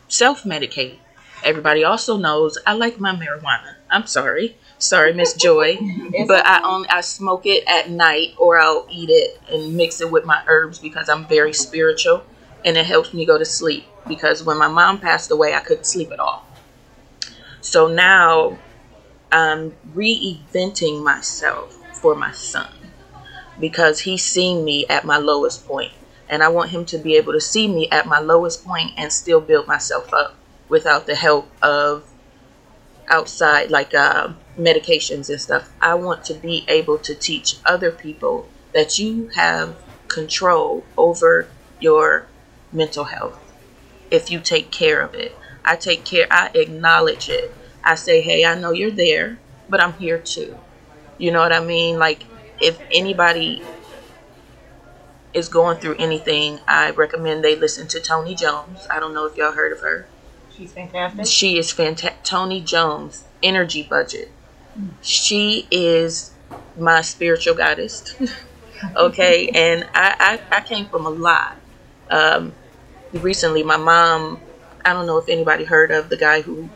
self-medicate. 0.08 0.96
Everybody 1.44 1.84
also 1.84 2.16
knows 2.16 2.56
I 2.66 2.72
like 2.72 2.98
my 2.98 3.14
marijuana. 3.14 3.74
I'm 3.90 4.06
sorry, 4.06 4.56
sorry, 4.78 5.12
Miss 5.12 5.34
Joy, 5.34 5.78
but 6.26 6.46
I 6.46 6.62
only 6.62 6.88
I 6.88 7.02
smoke 7.02 7.42
it 7.44 7.64
at 7.68 7.90
night 7.90 8.34
or 8.38 8.58
I'll 8.58 8.86
eat 8.90 9.10
it 9.10 9.38
and 9.50 9.76
mix 9.76 10.00
it 10.00 10.10
with 10.10 10.24
my 10.24 10.42
herbs 10.46 10.78
because 10.78 11.08
I'm 11.08 11.26
very 11.26 11.52
spiritual 11.52 12.24
and 12.64 12.76
it 12.76 12.86
helps 12.86 13.12
me 13.12 13.26
go 13.26 13.36
to 13.36 13.44
sleep 13.44 13.84
because 14.08 14.44
when 14.44 14.58
my 14.58 14.68
mom 14.68 15.00
passed 15.00 15.30
away, 15.30 15.54
I 15.54 15.60
couldn't 15.60 15.84
sleep 15.84 16.10
at 16.12 16.20
all. 16.20 16.46
So 17.60 17.88
now 17.88 18.58
I'm 19.32 19.72
reinventing 19.94 21.02
myself 21.02 21.74
for 22.00 22.14
my 22.14 22.30
son 22.32 22.68
because 23.58 24.00
he's 24.00 24.24
seen 24.24 24.64
me 24.64 24.86
at 24.88 25.04
my 25.04 25.16
lowest 25.16 25.66
point, 25.66 25.92
and 26.28 26.42
I 26.42 26.48
want 26.48 26.70
him 26.70 26.84
to 26.86 26.98
be 26.98 27.16
able 27.16 27.32
to 27.32 27.40
see 27.40 27.68
me 27.68 27.88
at 27.90 28.06
my 28.06 28.20
lowest 28.20 28.64
point 28.64 28.92
and 28.96 29.12
still 29.12 29.40
build 29.40 29.66
myself 29.66 30.12
up 30.12 30.36
without 30.68 31.06
the 31.06 31.14
help 31.14 31.50
of 31.62 32.04
outside 33.08 33.70
like 33.70 33.94
uh, 33.94 34.32
medications 34.58 35.30
and 35.30 35.40
stuff. 35.40 35.72
I 35.80 35.94
want 35.94 36.24
to 36.26 36.34
be 36.34 36.64
able 36.68 36.98
to 36.98 37.14
teach 37.14 37.56
other 37.64 37.90
people 37.90 38.48
that 38.74 38.98
you 38.98 39.28
have 39.34 39.76
control 40.08 40.84
over 40.96 41.48
your 41.80 42.26
mental 42.72 43.04
health 43.04 43.45
if 44.10 44.30
you 44.30 44.40
take 44.40 44.70
care 44.70 45.00
of 45.00 45.14
it. 45.14 45.36
I 45.64 45.76
take 45.76 46.04
care, 46.04 46.26
I 46.30 46.50
acknowledge 46.54 47.28
it. 47.28 47.52
I 47.84 47.94
say, 47.96 48.20
hey, 48.20 48.44
I 48.44 48.54
know 48.54 48.72
you're 48.72 48.90
there, 48.90 49.38
but 49.68 49.80
I'm 49.80 49.94
here 49.94 50.18
too. 50.18 50.58
You 51.18 51.32
know 51.32 51.40
what 51.40 51.52
I 51.52 51.60
mean? 51.60 51.98
Like, 51.98 52.24
if 52.60 52.80
anybody 52.92 53.62
is 55.34 55.48
going 55.48 55.78
through 55.78 55.96
anything, 55.98 56.60
I 56.66 56.90
recommend 56.90 57.44
they 57.44 57.56
listen 57.56 57.88
to 57.88 58.00
Tony 58.00 58.34
Jones. 58.34 58.86
I 58.90 59.00
don't 59.00 59.14
know 59.14 59.26
if 59.26 59.36
y'all 59.36 59.52
heard 59.52 59.72
of 59.72 59.80
her. 59.80 60.08
She's 60.50 60.72
fantastic. 60.72 61.26
She 61.26 61.58
is 61.58 61.70
fantastic. 61.72 62.22
Tony 62.24 62.60
Jones, 62.60 63.24
Energy 63.42 63.82
Budget. 63.82 64.30
She 65.02 65.66
is 65.70 66.32
my 66.76 67.02
spiritual 67.02 67.54
goddess. 67.54 68.14
okay, 68.96 69.48
and 69.54 69.88
I, 69.94 70.40
I, 70.50 70.56
I 70.58 70.60
came 70.62 70.86
from 70.86 71.06
a 71.06 71.10
lot. 71.10 71.56
Um, 72.10 72.54
recently 73.18 73.62
my 73.62 73.76
mom 73.76 74.40
i 74.84 74.92
don't 74.92 75.06
know 75.06 75.18
if 75.18 75.28
anybody 75.28 75.64
heard 75.64 75.90
of 75.90 76.08
the 76.08 76.16
guy 76.16 76.40
who 76.40 76.68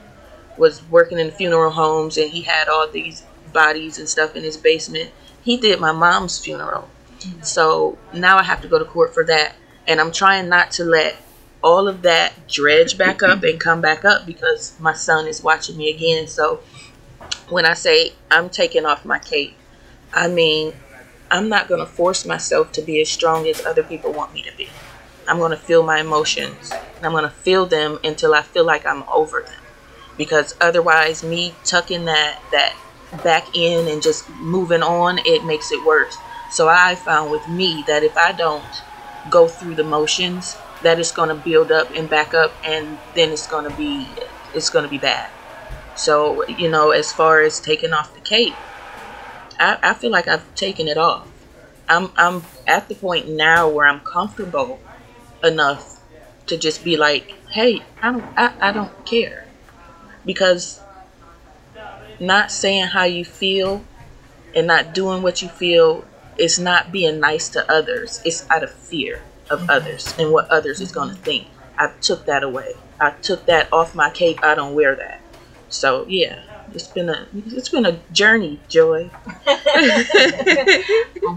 was 0.60 0.82
working 0.90 1.18
in 1.18 1.30
funeral 1.30 1.70
homes 1.70 2.16
and 2.18 2.30
he 2.30 2.42
had 2.42 2.68
all 2.68 2.88
these 2.88 3.24
bodies 3.52 3.98
and 3.98 4.08
stuff 4.08 4.36
in 4.36 4.44
his 4.44 4.56
basement. 4.56 5.10
He 5.42 5.56
did 5.56 5.80
my 5.80 5.92
mom's 5.92 6.38
funeral. 6.38 6.88
So 7.42 7.98
now 8.12 8.38
I 8.38 8.42
have 8.42 8.62
to 8.62 8.68
go 8.68 8.78
to 8.78 8.84
court 8.84 9.14
for 9.14 9.24
that. 9.24 9.54
And 9.86 10.00
I'm 10.00 10.12
trying 10.12 10.48
not 10.48 10.70
to 10.72 10.84
let 10.84 11.16
all 11.62 11.88
of 11.88 12.02
that 12.02 12.46
dredge 12.48 12.96
back 12.96 13.22
up 13.22 13.42
and 13.42 13.60
come 13.60 13.80
back 13.80 14.04
up 14.04 14.24
because 14.26 14.78
my 14.78 14.92
son 14.92 15.26
is 15.26 15.42
watching 15.42 15.76
me 15.76 15.90
again. 15.90 16.26
So 16.26 16.60
when 17.48 17.66
I 17.66 17.74
say 17.74 18.12
I'm 18.30 18.48
taking 18.48 18.86
off 18.86 19.04
my 19.04 19.18
cape, 19.18 19.56
I 20.12 20.28
mean 20.28 20.74
I'm 21.30 21.48
not 21.48 21.68
going 21.68 21.80
to 21.80 21.86
force 21.86 22.26
myself 22.26 22.72
to 22.72 22.82
be 22.82 23.00
as 23.00 23.08
strong 23.08 23.46
as 23.48 23.64
other 23.64 23.82
people 23.82 24.12
want 24.12 24.34
me 24.34 24.42
to 24.42 24.56
be. 24.56 24.68
I'm 25.30 25.38
going 25.38 25.52
to 25.52 25.56
feel 25.56 25.84
my 25.84 26.00
emotions 26.00 26.72
and 26.72 27.06
I'm 27.06 27.12
going 27.12 27.22
to 27.22 27.30
feel 27.30 27.64
them 27.64 28.00
until 28.02 28.34
I 28.34 28.42
feel 28.42 28.64
like 28.64 28.84
I'm 28.84 29.04
over 29.04 29.42
them. 29.42 29.62
Because 30.18 30.56
otherwise 30.60 31.22
me 31.22 31.54
tucking 31.64 32.04
that 32.06 32.42
that 32.50 32.76
back 33.22 33.56
in 33.56 33.86
and 33.86 34.02
just 34.02 34.28
moving 34.40 34.82
on, 34.82 35.18
it 35.24 35.44
makes 35.44 35.70
it 35.70 35.86
worse. 35.86 36.16
So 36.50 36.68
I 36.68 36.96
found 36.96 37.30
with 37.30 37.46
me 37.48 37.84
that 37.86 38.02
if 38.02 38.16
I 38.16 38.32
don't 38.32 38.64
go 39.30 39.46
through 39.46 39.76
the 39.76 39.84
motions, 39.84 40.56
that 40.82 40.98
it's 40.98 41.12
going 41.12 41.28
to 41.28 41.36
build 41.36 41.70
up 41.70 41.88
and 41.94 42.10
back 42.10 42.34
up 42.34 42.52
and 42.64 42.98
then 43.14 43.30
it's 43.30 43.46
going 43.46 43.70
to 43.70 43.76
be 43.76 44.08
it's 44.52 44.68
going 44.68 44.84
to 44.84 44.90
be 44.90 44.98
bad. 44.98 45.30
So, 45.94 46.44
you 46.48 46.68
know, 46.68 46.90
as 46.90 47.12
far 47.12 47.40
as 47.42 47.60
taking 47.60 47.92
off 47.92 48.12
the 48.14 48.20
cape, 48.20 48.54
I, 49.60 49.78
I 49.80 49.94
feel 49.94 50.10
like 50.10 50.26
I've 50.26 50.52
taken 50.56 50.88
it 50.88 50.98
off. 50.98 51.28
I'm 51.88 52.10
I'm 52.16 52.42
at 52.66 52.88
the 52.88 52.96
point 52.96 53.28
now 53.28 53.68
where 53.68 53.86
I'm 53.86 54.00
comfortable 54.00 54.80
enough 55.42 56.00
to 56.46 56.56
just 56.56 56.84
be 56.84 56.96
like, 56.96 57.34
hey, 57.50 57.82
I 58.02 58.12
don't 58.12 58.24
I, 58.36 58.52
I 58.60 58.72
don't 58.72 59.04
care. 59.06 59.46
Because 60.24 60.80
not 62.18 62.52
saying 62.52 62.86
how 62.86 63.04
you 63.04 63.24
feel 63.24 63.84
and 64.54 64.66
not 64.66 64.94
doing 64.94 65.22
what 65.22 65.42
you 65.42 65.48
feel 65.48 66.04
is 66.36 66.58
not 66.58 66.92
being 66.92 67.20
nice 67.20 67.48
to 67.50 67.70
others. 67.70 68.20
It's 68.24 68.48
out 68.50 68.62
of 68.62 68.72
fear 68.72 69.22
of 69.50 69.68
others 69.68 70.14
and 70.18 70.32
what 70.32 70.48
others 70.50 70.80
is 70.80 70.92
gonna 70.92 71.14
think. 71.14 71.48
I 71.78 71.92
took 72.00 72.26
that 72.26 72.42
away. 72.42 72.74
I 73.00 73.10
took 73.10 73.46
that 73.46 73.72
off 73.72 73.94
my 73.94 74.10
cape. 74.10 74.40
I 74.42 74.54
don't 74.54 74.74
wear 74.74 74.94
that. 74.96 75.20
So 75.68 76.04
yeah, 76.08 76.42
it's 76.74 76.88
been 76.88 77.08
a 77.08 77.26
it's 77.34 77.68
been 77.68 77.86
a 77.86 78.00
journey, 78.12 78.60
Joy. 78.68 79.10
I 79.46 80.68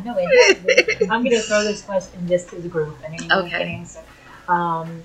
know 0.03 0.15
it. 0.17 1.07
I'm 1.09 1.23
gonna 1.23 1.39
throw 1.41 1.63
this 1.63 1.81
question 1.83 2.27
just 2.27 2.49
to 2.49 2.55
the 2.57 2.67
group, 2.69 2.97
and 3.05 3.13
anyone 3.15 3.45
Okay. 3.47 3.49
can 3.57 3.67
answer. 3.67 3.99
Um, 4.47 5.03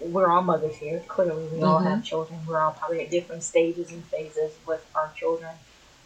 we're 0.00 0.28
all 0.30 0.42
mothers 0.42 0.76
here. 0.76 1.02
Clearly, 1.08 1.46
we 1.48 1.62
all 1.62 1.78
Mm-hmm. 1.80 1.88
have 1.88 2.04
children. 2.04 2.40
We're 2.46 2.60
all 2.60 2.72
probably 2.72 3.02
at 3.04 3.10
different 3.10 3.42
stages 3.42 3.90
and 3.92 4.04
phases 4.06 4.52
with 4.66 4.84
our 4.94 5.12
children. 5.16 5.50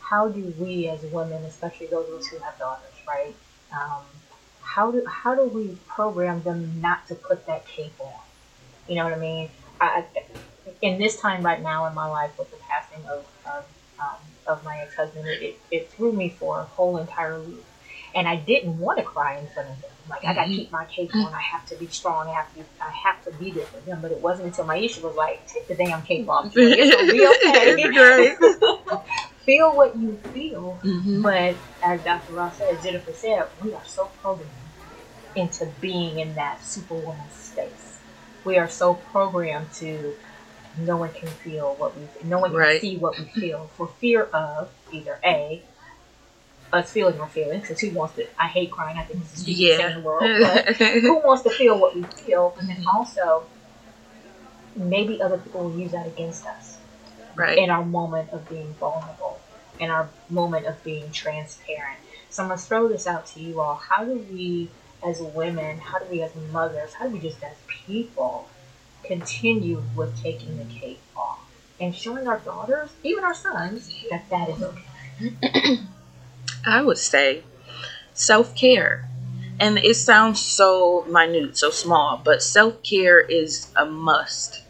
How 0.01 0.29
do 0.29 0.53
we, 0.59 0.89
as 0.89 1.03
women, 1.03 1.45
especially 1.45 1.87
those 1.87 2.09
of 2.09 2.15
us 2.19 2.27
who 2.27 2.39
have 2.39 2.59
daughters, 2.59 2.93
right? 3.07 3.35
Um, 3.73 4.03
how 4.63 4.91
do 4.91 5.05
how 5.07 5.35
do 5.35 5.45
we 5.45 5.77
program 5.87 6.43
them 6.43 6.81
not 6.81 7.07
to 7.09 7.15
put 7.15 7.47
that 7.47 7.67
cape 7.67 7.95
on? 8.01 8.13
You 8.89 8.97
know 8.97 9.05
what 9.05 9.13
I 9.15 9.19
mean? 9.19 9.51
I- 9.81 10.05
in 10.85 10.99
this 10.99 11.19
time 11.19 11.43
right 11.43 11.63
now 11.63 11.87
in 11.87 11.95
my 11.95 12.07
life 12.07 12.39
with 12.39 12.51
the 12.51 12.59
passing 12.69 13.05
of 13.07 13.25
of, 13.47 13.65
um, 13.99 14.19
of 14.47 14.63
my 14.65 14.79
ex 14.81 14.95
husband, 14.95 15.27
it, 15.27 15.57
it, 15.71 15.91
threw 15.91 16.13
me 16.13 16.29
for 16.29 16.61
a 16.61 16.65
whole 16.65 16.99
entire 16.99 17.39
loop. 17.39 17.65
And 18.15 18.29
I 18.29 18.37
didn't 18.37 18.79
want 18.79 18.99
to 18.99 19.05
cry 19.05 19.39
in 19.39 19.47
front 19.49 19.71
of 19.71 19.77
him. 19.77 19.91
Like 20.09 20.25
I 20.25 20.35
got 20.35 20.45
to 20.45 20.51
keep 20.51 20.71
my 20.71 20.85
cape 20.85 21.13
on. 21.15 21.33
I 21.35 21.41
have 21.41 21.67
to 21.71 21.77
be 21.77 21.89
strong. 21.89 22.29
I 22.29 22.35
have 22.35 22.49
to. 22.53 22.59
Be, 22.61 22.65
I 22.81 22.91
have 22.91 23.25
to 23.25 23.33
be 23.33 23.51
there 23.51 23.65
for 23.65 23.81
him. 23.81 24.01
But 24.03 24.13
it 24.13 24.21
wasn't 24.21 24.49
until 24.49 24.67
my 24.67 24.77
issue 24.77 25.01
was 25.01 25.17
like, 25.17 25.49
take 25.49 25.67
the 25.67 25.75
damn 25.75 26.03
cape 26.03 26.29
off. 26.29 26.53
It's 26.55 26.95
gonna 26.95 27.11
be 27.11 27.27
okay. 27.27 28.37
feel 29.45 29.75
what 29.75 29.97
you 29.97 30.17
feel. 30.33 30.79
Mhm. 30.85 31.23
But 31.23 31.57
as 31.83 32.03
Dr. 32.05 32.35
Ross 32.35 32.59
said, 32.59 32.77
as 32.77 32.85
Jennifer 32.85 33.13
said, 33.13 33.49
we 33.63 33.75
are 33.75 33.85
so 33.85 34.11
programmed 34.21 34.51
into 35.35 35.67
being 35.81 36.21
in 36.21 36.35
that 36.37 36.63
superwoman 36.65 37.31
space. 37.31 37.99
We 38.45 38.59
are 38.59 38.69
so 38.69 38.95
programmed 38.95 39.73
to 39.75 40.15
no 40.79 40.97
one 40.97 41.13
can 41.13 41.29
feel 41.29 41.75
what 41.77 41.97
we 41.97 42.07
no 42.25 42.39
one 42.39 42.51
can 42.51 42.59
Right. 42.59 42.81
see 42.81 42.97
what 42.97 43.19
we 43.19 43.25
feel 43.27 43.71
for 43.77 43.89
fear 44.01 44.25
of 44.25 44.69
either 44.93 45.19
A 45.25 45.63
us 46.73 46.91
feeling 46.91 47.19
our 47.21 47.29
feelings 47.29 47.63
because 47.63 47.81
who 47.81 47.91
wants 47.91 48.17
to 48.17 48.27
I 48.41 48.49
hate 48.49 48.71
crying, 48.71 48.99
I 48.99 49.05
think 49.05 49.21
it's 49.21 49.31
the 49.31 49.37
stupidest 49.39 49.77
thing 49.79 49.89
Yeah. 49.91 49.95
the 49.95 50.01
world. 50.01 50.23
But 50.41 50.77
who 50.77 51.19
wants 51.19 51.43
to 51.45 51.51
feel 51.51 51.79
what 51.79 51.95
we 51.95 52.03
feel? 52.25 52.57
And 52.59 52.69
then 52.69 52.77
mm-hmm. 52.79 52.97
also 52.97 53.45
maybe 54.77 55.23
other 55.23 55.39
people 55.39 55.65
will 55.65 55.79
use 55.79 55.93
that 55.93 56.07
against 56.07 56.47
us 56.47 56.79
right. 57.37 57.57
in 57.57 57.71
our 57.71 57.85
moment 57.85 58.31
of 58.31 58.49
being 58.49 58.75
vulnerable, 58.75 59.39
in 59.79 59.91
our 59.91 60.09
moment 60.29 60.67
of 60.67 60.83
being 60.83 61.11
transparent. 61.13 61.99
So 62.31 62.43
I'm 62.43 62.49
gonna 62.49 62.61
throw 62.61 62.89
this 62.89 63.07
out 63.07 63.27
to 63.29 63.41
you 63.41 63.61
all. 63.61 63.77
How 63.77 64.05
do 64.05 64.15
we, 64.33 64.69
as 65.07 65.21
women, 65.21 65.79
how 65.79 65.99
do 66.01 66.07
we, 66.11 66.23
as 66.23 66.33
mothers, 66.53 66.93
how 66.95 67.07
do 67.07 67.13
we 67.13 67.21
just 67.21 67.43
as 67.45 67.55
people, 67.69 68.49
continue 69.05 69.83
with 69.97 70.21
taking 70.23 70.57
the 70.59 70.65
cape 70.65 71.01
off 71.17 71.41
and 71.81 71.95
showing 71.95 72.27
our 72.27 72.39
daughters, 72.39 72.91
even 73.03 73.25
our 73.25 73.35
sons, 73.35 73.93
that 74.11 74.29
that 74.31 74.49
is 74.49 74.63
okay? 74.63 75.79
I 76.67 76.83
would 76.83 76.99
say 76.99 77.43
self 78.15 78.57
care. 78.57 79.09
And 79.61 79.79
it 79.79 79.95
sounds 79.95 80.41
so 80.41 81.05
minute, 81.09 81.57
so 81.57 81.71
small, 81.71 82.21
but 82.25 82.43
self 82.43 82.83
care 82.83 83.21
is 83.21 83.71
a 83.77 83.87
must 83.87 84.63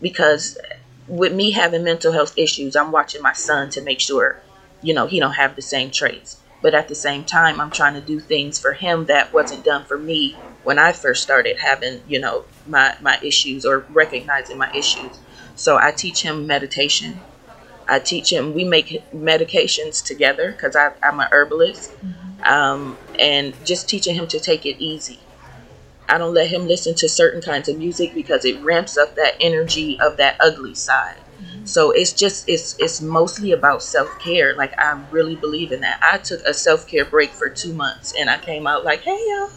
because 0.00 0.58
with 1.06 1.32
me 1.32 1.52
having 1.52 1.84
mental 1.84 2.12
health 2.12 2.32
issues, 2.36 2.74
I'm 2.74 2.90
watching 2.90 3.22
my 3.22 3.32
son 3.32 3.70
to 3.70 3.80
make 3.80 4.00
sure, 4.00 4.40
you 4.80 4.94
know, 4.94 5.06
he 5.06 5.20
don't 5.20 5.34
have 5.34 5.54
the 5.54 5.62
same 5.62 5.90
traits. 5.90 6.40
But 6.60 6.74
at 6.74 6.88
the 6.88 6.94
same 6.94 7.24
time, 7.24 7.60
I'm 7.60 7.70
trying 7.70 7.94
to 7.94 8.00
do 8.00 8.20
things 8.20 8.58
for 8.58 8.72
him 8.72 9.06
that 9.06 9.32
wasn't 9.32 9.64
done 9.64 9.84
for 9.84 9.98
me 9.98 10.36
when 10.62 10.78
I 10.78 10.92
first 10.92 11.22
started 11.22 11.58
having, 11.58 12.02
you 12.06 12.20
know, 12.20 12.44
my, 12.66 12.96
my 13.00 13.18
issues 13.22 13.64
or 13.64 13.86
recognizing 13.90 14.58
my 14.58 14.70
issues. 14.74 15.18
So 15.54 15.78
I 15.78 15.90
teach 15.92 16.22
him 16.22 16.46
meditation. 16.46 17.22
I 17.88 17.98
teach 17.98 18.32
him, 18.32 18.54
we 18.54 18.64
make 18.64 19.04
medications 19.12 20.04
together 20.04 20.52
because 20.52 20.76
I'm 20.76 21.20
a 21.20 21.28
herbalist. 21.32 21.94
Um, 22.44 22.98
and 23.18 23.54
just 23.64 23.88
teaching 23.88 24.14
him 24.14 24.26
to 24.28 24.40
take 24.40 24.66
it 24.66 24.82
easy. 24.82 25.20
I 26.08 26.18
don't 26.18 26.34
let 26.34 26.48
him 26.48 26.66
listen 26.66 26.94
to 26.96 27.08
certain 27.08 27.40
kinds 27.40 27.68
of 27.68 27.78
music 27.78 28.14
because 28.14 28.44
it 28.44 28.62
ramps 28.62 28.96
up 28.96 29.14
that 29.16 29.34
energy 29.40 29.98
of 30.00 30.16
that 30.18 30.36
ugly 30.40 30.74
side. 30.74 31.20
So 31.64 31.90
it's 31.92 32.12
just 32.12 32.48
it's 32.48 32.74
it's 32.78 33.00
mostly 33.00 33.52
about 33.52 33.82
self 33.82 34.18
care. 34.18 34.54
Like 34.56 34.74
I 34.78 35.00
really 35.10 35.36
believe 35.36 35.70
in 35.72 35.80
that. 35.80 35.98
I 36.02 36.18
took 36.18 36.40
a 36.44 36.54
self 36.54 36.86
care 36.86 37.04
break 37.04 37.30
for 37.30 37.48
two 37.48 37.72
months 37.72 38.12
and 38.18 38.28
I 38.28 38.38
came 38.38 38.66
out 38.66 38.84
like, 38.84 39.02
hey 39.02 39.18
y'all, 39.28 39.50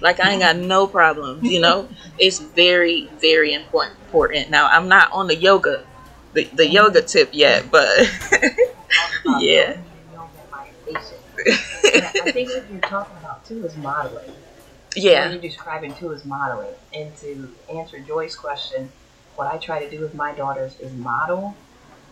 like 0.00 0.20
I 0.20 0.30
ain't 0.32 0.40
got 0.40 0.56
no 0.56 0.86
problems. 0.86 1.42
You 1.44 1.60
know, 1.60 1.88
it's 2.18 2.38
very 2.38 3.08
very 3.20 3.52
important. 3.52 3.98
Important. 4.06 4.50
Now 4.50 4.68
I'm 4.68 4.88
not 4.88 5.10
on 5.12 5.26
the 5.26 5.34
yoga, 5.36 5.84
the 6.32 6.44
the 6.54 6.68
yoga 6.68 7.02
tip 7.02 7.30
yet, 7.32 7.70
but 7.70 7.88
yeah. 9.40 9.76
I 11.46 12.30
think 12.32 12.48
what 12.50 12.70
you're 12.70 12.80
talking 12.80 13.16
about 13.18 13.44
too 13.44 13.64
is 13.64 13.76
modeling. 13.76 14.28
What 14.28 14.96
Yeah. 14.96 15.30
you're 15.30 15.40
describing 15.40 15.94
too 15.94 16.12
is 16.12 16.24
modeling. 16.24 16.74
And 16.92 17.14
to 17.16 17.52
answer 17.72 17.98
Joy's 17.98 18.36
question, 18.36 18.90
what 19.34 19.52
I 19.52 19.58
try 19.58 19.84
to 19.84 19.90
do 19.90 20.00
with 20.00 20.14
my 20.14 20.32
daughters 20.32 20.78
is 20.78 20.92
model 20.92 21.56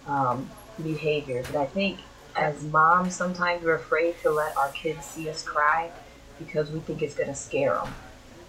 um, 0.07 0.51
behavior. 0.83 1.45
But 1.53 1.57
I 1.61 1.67
think 1.67 2.01
as 2.35 2.63
moms, 2.65 3.15
sometimes 3.15 3.63
we're 3.63 3.77
afraid 3.77 4.17
to 4.23 4.31
let 4.31 4.57
our 4.57 4.71
kids 4.73 5.05
see 5.07 5.29
us 5.31 5.43
cry 5.43 5.91
because 6.45 6.71
we 6.71 6.81
think 6.81 7.03
it's 7.03 7.15
going 7.15 7.29
to 7.29 7.35
scare 7.35 7.75
them. 7.75 7.95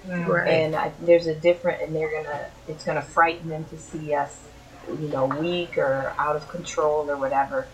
Right. 0.06 0.48
And 0.48 0.76
I, 0.76 0.92
there's 1.02 1.28
a 1.28 1.36
different, 1.36 1.82
and 1.82 1.96
they're 1.96 2.12
gonna, 2.12 2.48
it's 2.68 2.84
gonna 2.84 3.02
frighten 3.02 3.50
them 3.50 3.64
to 3.66 3.78
see 3.78 4.14
us, 4.14 4.38
you 4.88 5.08
know, 5.08 5.26
weak 5.26 5.78
or 5.78 6.14
out 6.18 6.36
of 6.36 6.50
control 6.50 7.10
or 7.10 7.16
whatever. 7.16 7.68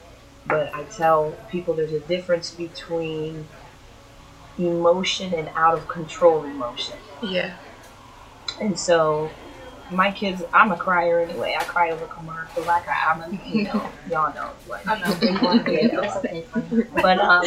But 0.45 0.73
I 0.73 0.83
tell 0.83 1.35
people 1.49 1.73
there's 1.73 1.91
a 1.91 1.99
difference 1.99 2.51
between 2.51 3.47
emotion 4.57 5.33
and 5.33 5.49
out 5.55 5.73
of 5.73 5.87
control 5.87 6.43
emotion. 6.43 6.97
Yeah. 7.23 7.55
And 8.59 8.79
so, 8.79 9.31
my 9.91 10.11
kids, 10.11 10.43
I'm 10.53 10.71
a 10.71 10.77
crier 10.77 11.19
anyway. 11.19 11.55
I 11.59 11.63
cry 11.63 11.91
over 11.91 12.05
commercials. 12.07 12.67
I. 12.67 12.81
I'm 13.07 13.21
a, 13.21 13.47
you 13.47 13.63
know, 13.63 13.89
y'all 14.09 14.33
know 14.33 14.51
Like, 14.67 14.87
I'm 14.87 14.99
what. 15.01 15.67
You 15.67 15.91
know. 15.91 16.83
But 17.01 17.19
um, 17.19 17.45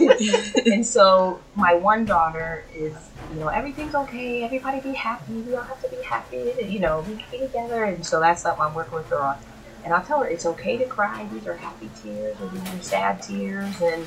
and 0.72 0.84
so 0.84 1.40
my 1.54 1.74
one 1.74 2.04
daughter 2.04 2.64
is, 2.74 2.94
you 3.32 3.40
know, 3.40 3.48
everything's 3.48 3.94
okay. 3.94 4.42
Everybody 4.42 4.80
be 4.80 4.92
happy. 4.92 5.34
We 5.34 5.54
all 5.54 5.62
have 5.62 5.80
to 5.82 5.88
be 5.88 6.02
happy. 6.02 6.52
And, 6.52 6.72
you 6.72 6.80
know, 6.80 7.04
we 7.08 7.16
can 7.16 7.30
be 7.30 7.38
together. 7.38 7.84
And 7.84 8.04
so 8.04 8.20
that's 8.20 8.42
something 8.42 8.62
I'm 8.62 8.74
working 8.74 8.94
with 8.94 9.08
her 9.08 9.20
on. 9.20 9.38
And 9.84 9.94
I'll 9.94 10.04
tell 10.04 10.20
her 10.20 10.26
it's 10.26 10.46
okay 10.46 10.76
to 10.78 10.84
cry. 10.86 11.26
These 11.32 11.46
are 11.46 11.56
happy 11.56 11.90
tears 12.02 12.36
or 12.40 12.48
these 12.48 12.74
are 12.74 12.82
sad 12.82 13.22
tears. 13.22 13.80
And 13.80 14.06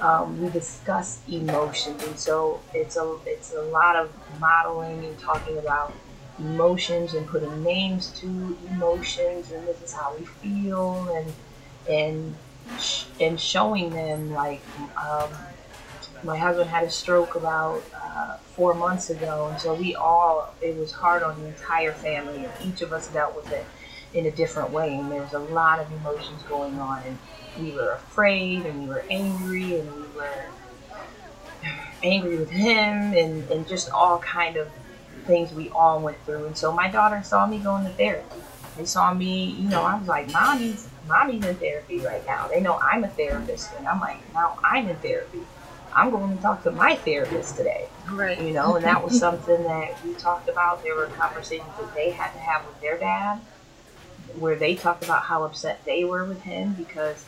um, 0.00 0.40
we 0.42 0.48
discuss 0.50 1.20
emotions. 1.30 2.02
And 2.04 2.18
so 2.18 2.60
it's 2.74 2.96
a 2.96 3.16
it's 3.26 3.54
a 3.54 3.62
lot 3.62 3.96
of 3.96 4.10
modeling 4.40 5.04
and 5.04 5.18
talking 5.18 5.58
about 5.58 5.92
emotions 6.40 7.14
and 7.14 7.26
putting 7.26 7.62
names 7.62 8.10
to 8.20 8.58
emotions 8.68 9.50
and 9.52 9.66
this 9.66 9.80
is 9.82 9.92
how 9.92 10.14
we 10.18 10.24
feel 10.24 11.08
and 11.16 11.34
and 11.88 12.36
sh- 12.76 13.06
and 13.20 13.40
showing 13.40 13.92
them 13.92 14.32
like 14.32 14.62
um, 14.96 15.30
my 16.22 16.36
husband 16.36 16.68
had 16.70 16.84
a 16.84 16.90
stroke 16.90 17.34
about 17.34 17.84
uh, 17.94 18.36
four 18.54 18.74
months 18.74 19.08
ago, 19.10 19.48
and 19.48 19.58
so 19.60 19.74
we 19.74 19.94
all 19.94 20.54
it 20.60 20.76
was 20.76 20.92
hard 20.92 21.22
on 21.22 21.40
the 21.40 21.46
entire 21.46 21.92
family, 21.94 22.44
and 22.44 22.54
each 22.60 22.82
of 22.82 22.92
us 22.92 23.08
dealt 23.08 23.34
with 23.34 23.50
it 23.52 23.66
in 24.12 24.26
a 24.26 24.30
different 24.30 24.70
way, 24.70 24.96
and 24.98 25.10
there 25.10 25.22
was 25.22 25.32
a 25.32 25.38
lot 25.38 25.80
of 25.80 25.90
emotions 25.92 26.42
going 26.42 26.78
on, 26.78 27.02
and 27.04 27.18
we 27.56 27.72
were 27.72 27.92
afraid, 27.92 28.66
and 28.66 28.80
we 28.82 28.88
were 28.88 29.04
angry, 29.10 29.78
and 29.78 29.94
we 29.94 30.06
were 30.14 30.52
angry 32.02 32.36
with 32.36 32.50
him, 32.50 33.12
and, 33.12 33.48
and 33.50 33.66
just 33.66 33.90
all 33.90 34.18
kind 34.20 34.56
of 34.56 34.68
things 35.30 35.52
we 35.52 35.70
all 35.70 36.00
went 36.00 36.18
through, 36.24 36.44
and 36.46 36.56
so 36.56 36.72
my 36.72 36.90
daughter 36.90 37.22
saw 37.24 37.46
me 37.46 37.58
going 37.58 37.84
to 37.84 37.90
therapy. 37.90 38.40
They 38.76 38.84
saw 38.84 39.14
me, 39.14 39.50
you 39.52 39.68
know, 39.68 39.82
I 39.82 39.98
was 39.98 40.08
like, 40.08 40.32
mommy's 40.32 40.88
mommy's 41.06 41.44
in 41.44 41.56
therapy 41.56 41.98
right 42.00 42.24
now. 42.26 42.48
They 42.48 42.60
know 42.60 42.78
I'm 42.78 43.04
a 43.04 43.08
therapist, 43.08 43.70
and 43.78 43.86
I'm 43.86 44.00
like, 44.00 44.18
now 44.34 44.58
I'm 44.64 44.88
in 44.88 44.96
therapy. 44.96 45.40
I'm 45.94 46.10
going 46.10 46.36
to 46.36 46.42
talk 46.42 46.62
to 46.64 46.70
my 46.70 46.94
therapist 46.96 47.56
today. 47.56 47.88
Right. 48.10 48.40
You 48.40 48.52
know, 48.52 48.76
and 48.76 48.84
that 48.84 49.02
was 49.04 49.18
something 49.18 49.62
that 49.64 50.04
we 50.04 50.14
talked 50.14 50.48
about. 50.48 50.82
There 50.82 50.94
were 50.94 51.06
conversations 51.06 51.70
that 51.78 51.94
they 51.94 52.10
had 52.10 52.32
to 52.32 52.38
have 52.38 52.64
with 52.66 52.80
their 52.80 52.98
dad, 52.98 53.40
where 54.38 54.56
they 54.56 54.74
talked 54.74 55.04
about 55.04 55.22
how 55.22 55.44
upset 55.44 55.84
they 55.84 56.04
were 56.04 56.24
with 56.24 56.42
him 56.42 56.74
because 56.74 57.24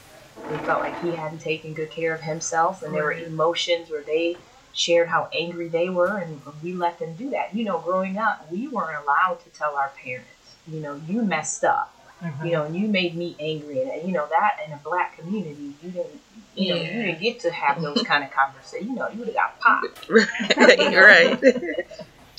they 0.49 0.59
felt 0.59 0.81
like 0.81 1.01
he 1.03 1.11
hadn't 1.11 1.41
taken 1.41 1.75
good 1.75 1.91
care 1.91 2.15
of 2.15 2.21
himself, 2.21 2.83
and 2.83 2.95
there 2.95 3.05
were 3.05 3.13
emotions 3.13 3.91
where 3.91 4.03
they 4.03 4.37
shared 4.73 5.09
how 5.09 5.29
angry 5.39 5.69
they 5.69 5.89
were, 5.89 6.19
and 6.19 6.41
we 6.63 6.73
let 6.73 6.99
them 6.99 7.15
do 7.15 7.31
that. 7.31 7.55
You 7.55 7.65
know, 7.65 7.79
growing 7.79 8.19
up, 8.19 8.51
we 8.51 8.69
weren't 8.69 8.99
allowed 9.03 9.43
to 9.45 9.51
tell 9.51 9.77
our 9.77 9.93
parents, 10.03 10.29
you 10.67 10.81
know, 10.81 11.01
you 11.07 11.23
messed 11.23 11.65
up 11.65 11.95
you 12.23 12.29
mm-hmm. 12.29 12.49
know, 12.49 12.65
and 12.65 12.77
you 12.77 12.87
made 12.87 13.17
me 13.17 13.35
angry, 13.41 13.83
and 13.83 14.07
you 14.07 14.13
know 14.13 14.27
that 14.31 14.59
in 14.65 14.73
a 14.73 14.77
black 14.77 15.19
community, 15.19 15.75
you 15.83 15.91
didn't, 15.91 16.21
you 16.55 16.69
know, 16.71 16.81
you 16.81 16.87
didn't 16.87 17.21
get 17.21 17.41
to 17.41 17.51
have 17.51 17.83
those 17.83 18.01
kind 18.07 18.23
of 18.23 18.31
conversations. 18.31 18.89
You 18.89 18.95
know, 18.95 19.09
you 19.09 19.19
would 19.19 19.29
have 19.29 19.35
got 19.35 19.61
popped. 19.61 20.09
right. 20.09 21.41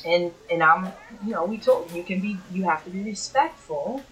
And 0.06 0.34
and 0.52 0.62
I'm, 0.62 0.92
you 1.26 1.32
know, 1.32 1.46
we 1.46 1.58
told 1.58 1.90
you 1.92 2.04
can 2.04 2.20
be, 2.20 2.38
you 2.52 2.64
have 2.64 2.84
to 2.84 2.90
be 2.90 3.04
respectful. 3.04 4.04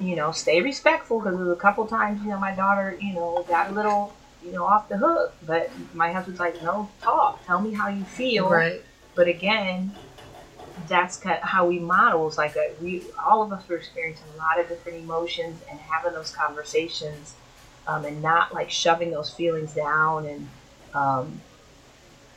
You 0.00 0.14
know, 0.14 0.30
stay 0.30 0.62
respectful 0.62 1.18
because 1.18 1.34
there 1.34 1.44
was 1.44 1.58
a 1.58 1.60
couple 1.60 1.84
times, 1.88 2.22
you 2.22 2.28
know, 2.28 2.38
my 2.38 2.54
daughter, 2.54 2.96
you 3.00 3.12
know, 3.12 3.44
got 3.48 3.70
a 3.70 3.72
little, 3.72 4.14
you 4.44 4.52
know, 4.52 4.64
off 4.64 4.88
the 4.88 4.96
hook. 4.96 5.34
But 5.46 5.70
my 5.94 6.12
husband's 6.12 6.40
like, 6.40 6.62
no, 6.62 6.88
talk, 7.00 7.44
tell 7.46 7.60
me 7.60 7.72
how 7.72 7.88
you 7.88 8.04
feel. 8.04 8.48
right. 8.50 8.82
But 9.14 9.28
again, 9.28 9.94
that's 10.88 11.16
kind 11.16 11.36
of 11.36 11.48
how 11.48 11.66
we 11.66 11.78
model. 11.78 12.26
It's 12.28 12.38
like 12.38 12.56
a, 12.56 12.72
we, 12.80 13.02
all 13.22 13.42
of 13.42 13.52
us 13.52 13.68
were 13.68 13.76
experiencing 13.76 14.24
a 14.34 14.38
lot 14.38 14.58
of 14.58 14.68
different 14.68 14.98
emotions 14.98 15.60
and 15.70 15.78
having 15.78 16.12
those 16.12 16.34
conversations, 16.34 17.34
um, 17.86 18.04
and 18.04 18.22
not 18.22 18.54
like 18.54 18.70
shoving 18.70 19.10
those 19.10 19.30
feelings 19.30 19.74
down 19.74 20.26
and 20.26 20.48
um, 20.94 21.40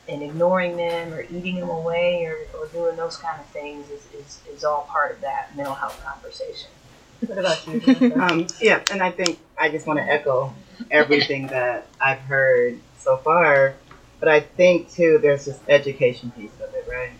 and 0.07 0.21
ignoring 0.21 0.77
them 0.77 1.13
or 1.13 1.23
eating 1.23 1.59
them 1.59 1.69
away 1.69 2.25
or, 2.25 2.37
or 2.59 2.67
doing 2.67 2.95
those 2.95 3.17
kind 3.17 3.39
of 3.39 3.45
things 3.47 3.89
is, 3.89 4.05
is, 4.13 4.39
is 4.53 4.63
all 4.63 4.83
part 4.83 5.11
of 5.11 5.21
that 5.21 5.55
mental 5.55 5.73
health 5.73 5.99
conversation. 6.05 6.69
What 7.25 7.39
about 7.39 7.67
you? 7.67 8.13
Um, 8.21 8.47
yeah, 8.61 8.83
and 8.91 9.01
I 9.01 9.11
think 9.11 9.39
I 9.57 9.69
just 9.69 9.87
want 9.87 9.99
to 9.99 10.03
echo 10.03 10.53
everything 10.91 11.47
that 11.57 11.87
I've 11.99 12.19
heard 12.19 12.79
so 12.97 13.17
far. 13.17 13.75
But 14.19 14.29
I 14.29 14.39
think 14.39 14.91
too, 14.91 15.19
there's 15.21 15.45
this 15.45 15.59
education 15.67 16.31
piece 16.31 16.53
of 16.55 16.73
it, 16.73 16.85
right? 16.89 17.11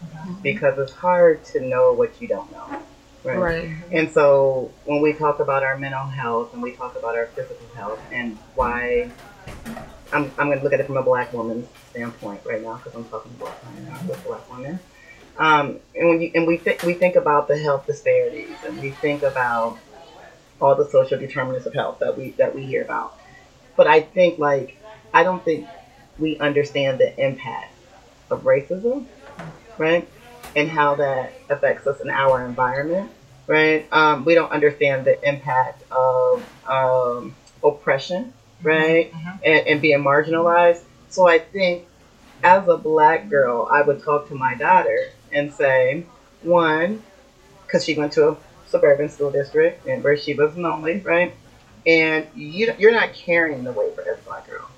Because 0.42 0.80
it's 0.80 0.94
hard 0.94 1.44
to 1.46 1.60
know 1.60 1.94
what 1.94 2.22
you 2.22 2.28
don't 2.28 2.52
know, 2.52 2.82
right? 3.24 3.38
Right. 3.38 3.72
And 3.92 4.10
so 4.12 4.72
when 4.86 5.02
we 5.02 5.14
talk 5.14 5.40
about 5.40 5.64
our 5.64 5.78
mental 5.78 6.06
health 6.06 6.54
and 6.54 6.64
we 6.64 6.72
talk 6.72 6.96
about 6.98 7.16
our 7.16 7.28
physical 7.28 7.68
health 7.76 8.00
and 8.12 8.38
why, 8.56 9.12
I'm, 10.14 10.32
I'm 10.38 10.48
going 10.48 10.58
to 10.58 10.64
look 10.64 10.74
at 10.74 10.80
it 10.80 10.88
from 10.88 10.98
a 10.98 11.04
black 11.04 11.34
woman's 11.34 11.68
standpoint 11.90 12.42
right 12.46 12.62
now 12.62 12.78
because 12.78 12.96
I'm 12.96 13.06
talking 13.06 13.34
about 13.40 13.56
with 14.08 14.24
black 14.26 14.50
women. 14.52 14.80
Um, 15.38 15.80
and 15.96 16.10
when 16.10 16.22
you, 16.22 16.32
and 16.34 16.48
we 16.48 16.58
think 16.58 16.84
we 16.84 16.94
think 16.94 17.16
about 17.16 17.48
the 17.48 17.58
health 17.58 17.86
disparities 17.86 18.56
and 18.66 18.80
we 18.82 18.92
think 18.92 19.24
about 19.24 19.78
all 20.62 20.76
the 20.76 20.90
social 20.90 21.20
determinants 21.20 21.66
of 21.66 21.74
health 21.74 22.00
that 22.00 22.18
we 22.18 22.32
that 22.32 22.56
we 22.56 22.66
hear 22.66 22.84
about. 22.84 23.18
But 23.76 23.88
I 23.88 24.02
think 24.02 24.40
like 24.40 24.78
I 25.14 25.24
don't 25.24 25.44
think 25.44 25.68
we 26.18 26.38
understand 26.40 27.00
the 27.00 27.18
impact 27.24 27.74
of 28.30 28.44
racism, 28.44 29.06
right? 29.78 30.08
And 30.56 30.70
how 30.70 30.96
that 30.96 31.34
affects 31.50 31.86
us 31.88 32.00
in 32.02 32.10
our 32.10 32.46
environment, 32.46 33.12
right? 33.48 33.88
Um, 33.92 34.24
we 34.26 34.36
don't 34.36 34.52
understand 34.52 35.06
the 35.06 35.22
impact 35.28 35.84
of 35.92 36.46
um, 36.68 37.36
oppression, 37.64 38.34
right? 38.64 39.14
And, 39.44 39.68
and 39.68 39.82
being 39.82 40.00
marginalized. 40.00 40.84
So 41.10 41.28
I 41.28 41.40
think 41.40 41.88
as 42.44 42.68
a 42.68 42.78
black 42.78 43.30
girl, 43.30 43.68
I 43.72 43.82
would 43.82 44.04
talk 44.04 44.28
to 44.30 44.36
my 44.36 44.56
daughter 44.56 45.10
and 45.32 45.54
say, 45.54 46.06
one, 46.42 47.04
because 47.66 47.84
she 47.84 47.96
went 47.96 48.14
to 48.14 48.30
a 48.30 48.38
suburban 48.68 49.10
school 49.10 49.32
district 49.32 49.86
and 49.88 50.04
where 50.04 50.18
she 50.18 50.34
was 50.34 50.56
lonely, 50.58 51.00
right? 51.00 51.34
And 51.88 52.28
you, 52.36 52.74
you're 52.78 52.92
not 52.92 53.14
carrying 53.14 53.64
the 53.64 53.72
weight 53.72 53.94
for 53.96 54.02
every 54.02 54.22
black 54.26 54.48
girl. 54.50 54.70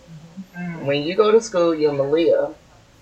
Mm-hmm. 0.58 0.86
When 0.86 1.04
you 1.04 1.16
go 1.16 1.32
to 1.32 1.40
school, 1.42 1.74
you're 1.74 1.94
Malia, 1.94 2.54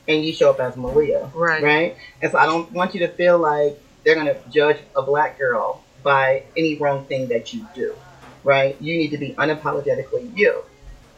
and 0.07 0.23
you 0.23 0.33
show 0.33 0.49
up 0.51 0.59
as 0.59 0.75
Malia, 0.77 1.29
Right. 1.33 1.63
right? 1.63 1.97
And 2.21 2.31
so 2.31 2.37
I 2.37 2.45
don't 2.45 2.71
want 2.71 2.93
you 2.93 2.99
to 3.01 3.07
feel 3.07 3.37
like 3.39 3.81
they're 4.03 4.15
gonna 4.15 4.37
judge 4.51 4.77
a 4.95 5.01
black 5.01 5.37
girl 5.39 5.81
by 6.03 6.43
any 6.55 6.75
wrong 6.75 7.05
thing 7.05 7.27
that 7.29 7.53
you 7.53 7.67
do, 7.73 7.95
right? 8.43 8.79
You 8.79 8.95
need 8.97 9.09
to 9.09 9.17
be 9.17 9.33
unapologetically 9.33 10.37
you. 10.37 10.63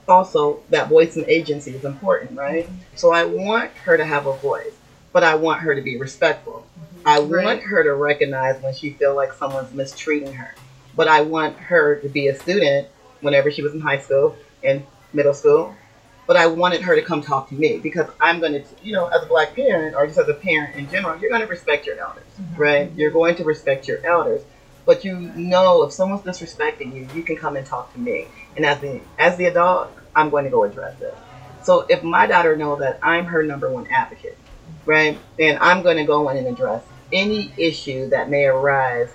Also, 0.08 0.62
that 0.70 0.88
voice 0.88 1.18
and 1.18 1.26
agency 1.28 1.72
is 1.72 1.84
important, 1.84 2.38
right? 2.38 2.66
Mm-hmm. 2.66 2.76
So 2.96 3.12
I 3.12 3.26
want 3.26 3.72
her 3.84 3.98
to 3.98 4.06
have 4.06 4.26
a 4.26 4.34
voice, 4.38 4.74
but 5.12 5.24
I 5.24 5.36
want 5.36 5.60
her 5.62 5.76
to 5.76 5.82
be 5.82 5.98
respectful. 5.98 6.66
Mm-hmm. 6.80 7.08
I 7.08 7.20
want 7.20 7.62
her 7.64 7.84
to 7.84 7.94
recognize 7.94 8.62
when 8.62 8.74
she 8.74 8.92
feel 8.92 9.16
like 9.16 9.34
someone's 9.34 9.74
mistreating 9.74 10.32
her, 10.34 10.56
but 10.98 11.08
I 11.08 11.22
want 11.22 11.56
her 11.58 11.96
to 12.02 12.10
be 12.10 12.28
a 12.28 12.38
student 12.38 12.88
whenever 13.22 13.50
she 13.52 13.62
was 13.62 13.74
in 13.74 13.80
high 13.80 14.00
school 14.00 14.36
and 14.64 14.86
middle 15.14 15.34
school. 15.34 15.74
But 16.26 16.36
I 16.36 16.48
wanted 16.48 16.82
her 16.82 16.96
to 16.96 17.02
come 17.02 17.22
talk 17.22 17.48
to 17.50 17.56
me 17.56 17.78
because 17.78 18.10
I'm 18.20 18.42
going 18.42 18.52
to, 18.52 18.64
you 18.84 18.92
know, 18.92 19.08
as 19.08 19.24
a 19.24 19.28
black 19.28 19.56
parent 19.56 19.96
or 19.96 20.06
just 20.06 20.20
as 20.20 20.28
a 20.28 20.34
parent 20.34 20.76
in 20.76 20.90
general, 20.90 21.18
you're 21.18 21.30
going 21.30 21.42
to 21.42 21.48
respect 21.48 21.86
your 21.86 21.98
elders, 21.98 22.26
mm-hmm. 22.42 22.62
right? 22.62 22.92
You're 22.98 23.12
going 23.12 23.36
to 23.36 23.46
respect 23.46 23.88
your 23.88 24.06
elders, 24.06 24.42
but 24.86 25.06
you 25.06 25.18
know 25.20 25.84
if 25.84 25.94
someone's 25.94 26.24
disrespecting 26.24 26.94
you, 26.94 27.08
you 27.16 27.24
can 27.24 27.38
come 27.38 27.56
and 27.56 27.66
talk 27.66 27.94
to 27.94 28.00
me. 28.00 28.28
And 28.58 28.66
as 28.66 28.82
the 28.82 29.00
as 29.18 29.38
the 29.38 29.46
adult, 29.46 29.92
I'm 30.16 30.30
going 30.30 30.44
to 30.44 30.50
go 30.50 30.64
address 30.64 31.00
it. 31.00 31.16
So 31.64 31.86
if 31.88 32.04
my 32.04 32.28
daughter 32.28 32.58
knows 32.58 32.80
that 32.80 33.00
I'm 33.04 33.26
her 33.26 33.44
number 33.44 33.70
one 33.70 33.88
advocate, 33.88 34.38
right, 34.86 35.18
then 35.38 35.60
I'm 35.62 35.84
going 35.84 35.98
to 35.98 36.06
go 36.06 36.28
in 36.30 36.38
and 36.38 36.48
address 36.48 36.84
any 37.14 37.54
issue 37.58 38.10
that 38.10 38.30
may 38.30 38.46
arise, 38.46 39.10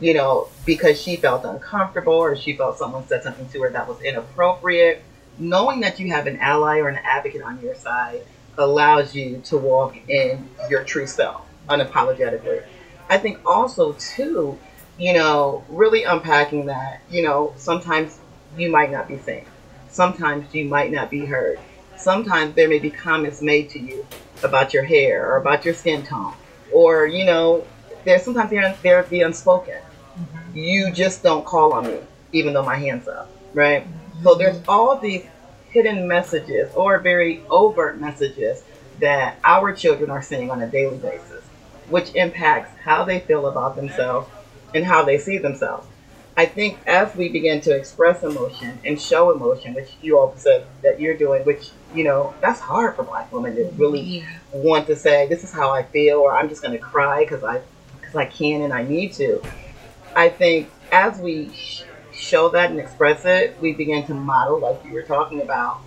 you 0.00 0.14
know, 0.14 0.48
because 0.64 1.00
she 1.00 1.16
felt 1.16 1.44
uncomfortable 1.44 2.12
or 2.14 2.36
she 2.36 2.56
felt 2.56 2.78
someone 2.78 3.06
said 3.06 3.22
something 3.22 3.48
to 3.48 3.62
her 3.62 3.70
that 3.70 3.88
was 3.88 4.00
inappropriate. 4.02 5.02
Knowing 5.38 5.80
that 5.80 6.00
you 6.00 6.08
have 6.08 6.26
an 6.26 6.38
ally 6.38 6.78
or 6.78 6.88
an 6.88 6.98
advocate 7.04 7.42
on 7.42 7.60
your 7.60 7.74
side 7.74 8.22
allows 8.56 9.14
you 9.14 9.40
to 9.44 9.56
walk 9.56 9.96
in 10.08 10.48
your 10.68 10.82
true 10.84 11.06
self 11.06 11.42
unapologetically. 11.68 12.62
I 13.08 13.18
think 13.18 13.40
also 13.46 13.92
too, 13.94 14.58
you 14.98 15.12
know, 15.12 15.64
really 15.68 16.04
unpacking 16.04 16.66
that, 16.66 17.00
you 17.10 17.22
know, 17.22 17.54
sometimes 17.56 18.18
you 18.56 18.70
might 18.70 18.90
not 18.90 19.08
be 19.08 19.18
seen. 19.18 19.44
Sometimes 19.90 20.52
you 20.54 20.64
might 20.64 20.90
not 20.90 21.10
be 21.10 21.24
heard. 21.24 21.58
Sometimes 21.96 22.54
there 22.54 22.68
may 22.68 22.78
be 22.78 22.90
comments 22.90 23.40
made 23.42 23.70
to 23.70 23.78
you 23.78 24.06
about 24.42 24.72
your 24.72 24.84
hair 24.84 25.30
or 25.30 25.36
about 25.36 25.64
your 25.64 25.74
skin 25.74 26.04
tone. 26.04 26.34
Or, 26.72 27.06
you 27.06 27.24
know, 27.24 27.66
there's 28.04 28.22
sometimes 28.22 28.50
they're, 28.50 29.02
the 29.04 29.22
unspoken. 29.22 29.78
You 30.54 30.92
just 30.92 31.22
don't 31.22 31.44
call 31.44 31.72
on 31.72 31.86
me, 31.86 31.98
even 32.32 32.52
though 32.52 32.64
my 32.64 32.76
hand's 32.76 33.08
up, 33.08 33.30
right? 33.54 33.86
So 34.22 34.34
there's 34.34 34.56
mm-hmm. 34.56 34.70
all 34.70 34.96
these 34.98 35.24
hidden 35.70 36.08
messages 36.08 36.72
or 36.74 36.98
very 36.98 37.42
overt 37.50 38.00
messages 38.00 38.64
that 39.00 39.38
our 39.44 39.72
children 39.72 40.10
are 40.10 40.22
seeing 40.22 40.50
on 40.50 40.62
a 40.62 40.66
daily 40.66 40.98
basis, 40.98 41.44
which 41.88 42.14
impacts 42.14 42.76
how 42.82 43.04
they 43.04 43.20
feel 43.20 43.46
about 43.46 43.76
themselves 43.76 44.28
and 44.74 44.84
how 44.84 45.04
they 45.04 45.18
see 45.18 45.38
themselves. 45.38 45.86
I 46.36 46.46
think 46.46 46.78
as 46.86 47.14
we 47.16 47.28
begin 47.28 47.60
to 47.62 47.72
express 47.74 48.22
emotion 48.22 48.78
and 48.84 49.00
show 49.00 49.32
emotion, 49.32 49.74
which 49.74 49.90
you 50.00 50.16
all 50.18 50.34
said 50.36 50.66
that 50.82 51.00
you're 51.00 51.16
doing, 51.16 51.44
which, 51.44 51.70
you 51.92 52.04
know, 52.04 52.32
that's 52.40 52.60
hard 52.60 52.94
for 52.94 53.02
black 53.02 53.32
women 53.32 53.56
to 53.56 53.64
really 53.76 54.00
Yeah. 54.00 54.24
want 54.52 54.86
to 54.86 54.94
say, 54.94 55.26
this 55.26 55.42
is 55.42 55.52
how 55.52 55.70
I 55.70 55.82
feel, 55.82 56.18
or 56.18 56.32
I'm 56.32 56.48
just 56.48 56.62
going 56.62 56.74
to 56.74 56.78
cry 56.78 57.24
because 57.24 57.42
I, 57.42 57.60
cause 58.02 58.14
I 58.14 58.26
can 58.26 58.62
and 58.62 58.72
I 58.72 58.84
need 58.84 59.14
to. 59.14 59.42
I 60.14 60.28
think 60.28 60.70
as 60.90 61.18
we 61.18 61.50
show 62.12 62.48
that 62.50 62.70
and 62.70 62.80
express 62.80 63.24
it, 63.24 63.56
we 63.60 63.72
begin 63.72 64.04
to 64.06 64.14
model, 64.14 64.58
like 64.58 64.84
you 64.84 64.92
were 64.92 65.02
talking 65.02 65.40
about, 65.40 65.80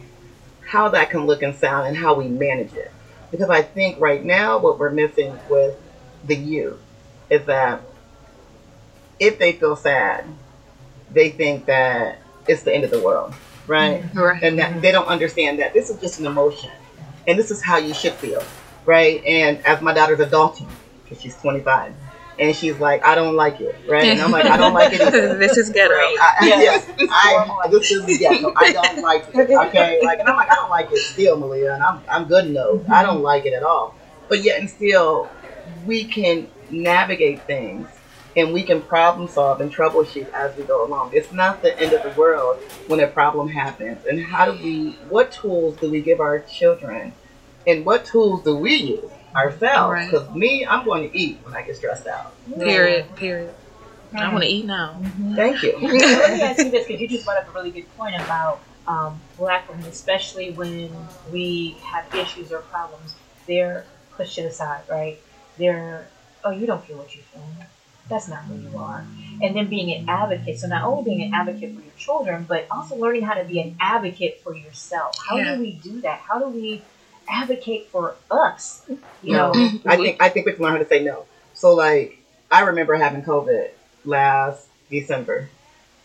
how 0.66 0.90
that 0.90 1.10
can 1.10 1.26
look 1.26 1.42
and 1.42 1.56
sound 1.56 1.88
and 1.88 1.98
how 1.98 2.14
we 2.14 2.28
manage 2.28 2.74
it. 2.74 2.92
Because 3.30 3.50
I 3.50 3.62
think 3.62 4.00
right 4.00 4.24
now 4.24 4.58
what 4.58 4.80
we're 4.80 4.90
missing 4.92 5.38
with 5.50 5.78
the 6.26 6.36
youth 6.36 6.80
is 7.30 7.46
that 7.46 7.82
if 9.20 9.40
they 9.40 9.54
feel 9.54 9.76
sad, 9.76 10.26
they 11.12 11.30
think 11.30 11.66
that 11.66 12.20
it's 12.48 12.64
the 12.64 12.74
end 12.74 12.84
of 12.84 12.92
the 12.92 13.02
world. 13.02 13.34
right? 13.68 14.04
Mm-hmm. 14.04 14.20
Right. 14.20 14.44
And 14.44 14.60
that 14.60 14.82
they 14.82 14.92
don't 14.92 15.08
understand 15.08 15.60
that 15.60 15.74
this 15.74 15.90
is 15.90 16.00
just 16.00 16.20
an 16.20 16.26
emotion, 16.26 16.72
and 17.28 17.38
this 17.38 17.52
is 17.52 17.62
how 17.62 17.78
you 17.78 17.94
should 17.94 18.14
feel, 18.14 18.44
right? 18.86 19.24
And 19.26 19.66
as 19.66 19.82
my 19.82 19.94
daughter's 19.94 20.20
adulting, 20.20 20.68
because 21.04 21.22
she's 21.22 21.38
25, 21.38 21.94
and 22.42 22.56
she's 22.56 22.80
like, 22.80 23.06
I 23.06 23.14
don't 23.14 23.36
like 23.36 23.62
it, 23.62 23.76
right? 23.88 24.04
And 24.04 24.20
I'm 24.20 24.32
like, 24.32 24.46
I 24.46 24.58
don't 24.58 24.74
like 24.74 24.92
it 24.94 25.02
either. 25.02 25.38
this 25.38 25.58
is 25.58 25.70
ghetto. 25.70 25.94
I, 25.94 26.36
yes, 26.42 26.90
I, 27.00 27.68
this 27.70 27.92
is 27.92 28.18
ghetto. 28.18 28.52
I 28.58 28.74
don't 28.74 29.02
like 29.04 29.28
it. 29.32 29.52
Okay, 29.52 30.00
like, 30.04 30.20
and 30.20 30.28
I'm 30.28 30.36
like, 30.36 30.52
I 30.52 30.56
don't 30.56 30.72
like 30.72 30.92
it 30.92 30.98
still, 30.98 31.38
Malia, 31.38 31.76
and 31.76 31.84
I'm, 31.84 32.02
I'm 32.10 32.26
good 32.26 32.50
no. 32.50 32.84
I 32.92 33.04
don't 33.04 33.22
like 33.22 33.46
it 33.46 33.54
at 33.54 33.62
all. 33.62 33.96
But 34.28 34.44
yet 34.44 34.60
and 34.60 34.68
still, 34.68 35.30
we 35.86 36.04
can 36.04 36.50
navigate 36.72 37.44
things, 37.44 37.88
and 38.36 38.52
we 38.52 38.64
can 38.64 38.82
problem 38.82 39.28
solve 39.28 39.62
and 39.62 39.72
troubleshoot 39.72 40.32
as 40.32 40.58
we 40.58 40.64
go 40.64 40.84
along. 40.84 41.12
It's 41.14 41.32
not 41.32 41.62
the 41.62 41.80
end 41.80 41.94
of 41.94 42.02
the 42.02 42.20
world 42.20 42.58
when 42.88 43.02
a 43.02 43.08
problem 43.08 43.50
happens. 43.50 44.04
And 44.08 44.20
how 44.20 44.52
do 44.52 44.64
we? 44.64 44.94
What 45.10 45.32
tools 45.32 45.78
do 45.78 45.92
we 45.92 46.02
give 46.02 46.20
our 46.20 46.40
children, 46.40 47.14
and 47.68 47.86
what 47.86 48.04
tools 48.04 48.44
do 48.44 48.56
we 48.56 48.74
use 48.74 49.12
ourselves? 49.36 49.94
Right. 49.94 50.10
Because 50.12 50.34
me, 50.36 50.66
I'm 50.66 50.86
going 50.86 51.10
to 51.10 51.18
eat 51.18 51.40
when 51.44 51.54
I 51.56 51.62
get 51.64 51.76
stressed 51.76 52.08
out. 52.08 52.34
Period. 52.60 53.16
Period. 53.16 53.56
I 54.14 54.32
want 54.32 54.44
to 54.44 54.50
eat 54.50 54.66
now. 54.66 55.02
Thank 55.36 55.64
you. 55.64 55.78
Let 55.82 56.34
me 56.34 56.42
ask 56.42 56.60
you 56.60 56.72
this, 56.72 56.86
because 56.88 57.02
you 57.02 57.08
just 57.08 57.26
brought 57.26 57.38
up 57.38 57.48
a 57.48 57.52
really 57.52 57.72
good 57.72 57.96
point 57.96 58.16
about 58.16 58.62
um, 58.88 59.22
black 59.38 59.70
women, 59.70 59.86
especially 59.86 60.52
when 60.52 61.08
we 61.32 61.78
have 61.84 62.14
issues 62.14 62.52
or 62.52 62.60
problems. 62.60 63.16
They're 63.48 63.86
pushed 64.16 64.36
to 64.36 64.44
the 64.44 64.52
side, 64.52 64.84
right? 64.90 65.18
They're, 65.58 66.08
oh, 66.44 66.52
you 66.52 66.68
don't 66.68 66.84
feel 66.86 66.98
what 66.98 67.16
you 67.16 67.22
feel. 67.24 67.42
That's 68.10 68.28
not 68.28 68.44
who 68.44 68.56
you 68.56 68.78
are. 68.78 69.06
And 69.42 69.56
then 69.56 69.68
being 69.68 69.96
an 69.96 70.10
advocate. 70.10 70.60
So 70.60 70.68
not 70.68 70.84
only 70.84 71.04
being 71.04 71.22
an 71.22 71.34
advocate 71.34 71.74
for 71.74 71.82
your 71.82 71.94
children, 71.98 72.46
but 72.48 72.68
also 72.70 72.96
learning 72.96 73.22
how 73.22 73.36
to 73.36 73.46
be 73.46 73.62
an 73.62 73.78
advocate 73.80 74.42
for 74.44 74.54
yourself. 74.54 75.16
How 75.26 75.38
Yeah. 75.38 75.56
do 75.56 75.62
we 75.62 75.74
do 75.74 76.02
that? 76.02 76.20
How 76.20 76.40
do 76.40 76.50
we 76.50 76.84
advocate 77.32 77.88
for 77.88 78.16
us? 78.30 78.86
You 79.24 79.34
No, 79.34 79.52
know, 79.52 79.60
mm-hmm. 79.60 79.90
I 79.90 79.98
think 79.98 80.22
I 80.22 80.30
think 80.30 80.46
we 80.46 80.54
can 80.54 80.64
learn 80.64 80.74
how 80.74 80.80
to 80.80 80.88
say 80.88 81.04
no. 81.04 81.26
So 81.54 81.74
like 81.74 82.18
I 82.52 82.62
remember 82.62 82.96
having 82.96 83.24
COVID 83.24 83.70
last 84.04 84.68
December, 84.90 85.50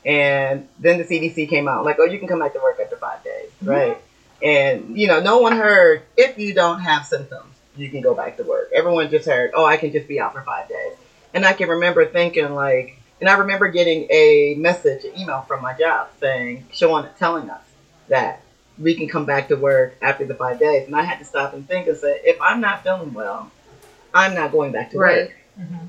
and 0.05 0.69
then 0.79 0.99
the 0.99 1.05
CDC 1.05 1.49
came 1.49 1.67
out 1.67 1.85
like, 1.85 1.97
oh, 1.99 2.05
you 2.05 2.19
can 2.19 2.29
come 2.29 2.39
back 2.39 2.53
to 2.53 2.61
work 2.61 2.79
after 2.81 2.97
five 2.97 3.23
days, 3.25 3.51
mm-hmm. 3.57 3.69
right? 3.69 3.99
And 4.43 4.97
you 4.97 5.07
know, 5.09 5.21
no 5.21 5.39
one 5.39 5.57
heard 5.57 6.03
if 6.17 6.39
you 6.39 6.55
don't 6.55 6.81
have 6.81 7.05
symptoms, 7.07 7.55
you 7.77 7.91
can 7.91 8.01
go 8.01 8.15
back 8.15 8.37
to 8.37 8.45
work. 8.45 8.71
Everyone 8.75 9.11
just 9.11 9.27
heard, 9.27 9.51
oh, 9.55 9.65
I 9.65 9.77
can 9.77 9.93
just 9.93 10.09
be 10.09 10.21
out 10.21 10.33
for 10.33 10.43
five 10.43 10.69
days. 10.69 10.93
And 11.35 11.45
I 11.45 11.53
can 11.53 11.69
remember 11.69 12.07
thinking 12.07 12.55
like, 12.55 12.99
and 13.21 13.29
I 13.29 13.39
remember 13.39 13.69
getting 13.69 14.07
a 14.11 14.55
message, 14.59 15.05
an 15.05 15.19
email 15.19 15.43
from 15.43 15.63
my 15.63 15.75
job 15.75 16.09
saying, 16.21 16.67
showing, 16.73 17.07
telling 17.19 17.51
us 17.51 17.63
that 18.09 18.43
we 18.79 18.95
can 18.95 19.09
come 19.09 19.25
back 19.25 19.49
to 19.49 19.57
work 19.57 19.97
after 20.03 20.25
the 20.25 20.35
five 20.35 20.59
days. 20.59 20.87
And 20.87 20.95
I 20.95 21.03
had 21.03 21.19
to 21.19 21.25
stop 21.25 21.55
and 21.55 21.67
think 21.67 21.87
and 21.87 21.97
say, 21.97 22.21
if 22.25 22.41
I'm 22.41 22.61
not 22.61 22.83
feeling 22.83 23.15
well, 23.15 23.51
I'm 24.13 24.35
not 24.35 24.53
going 24.53 24.73
back 24.73 24.91
to 24.91 24.99
Right. 24.99 25.25
work. 25.27 25.33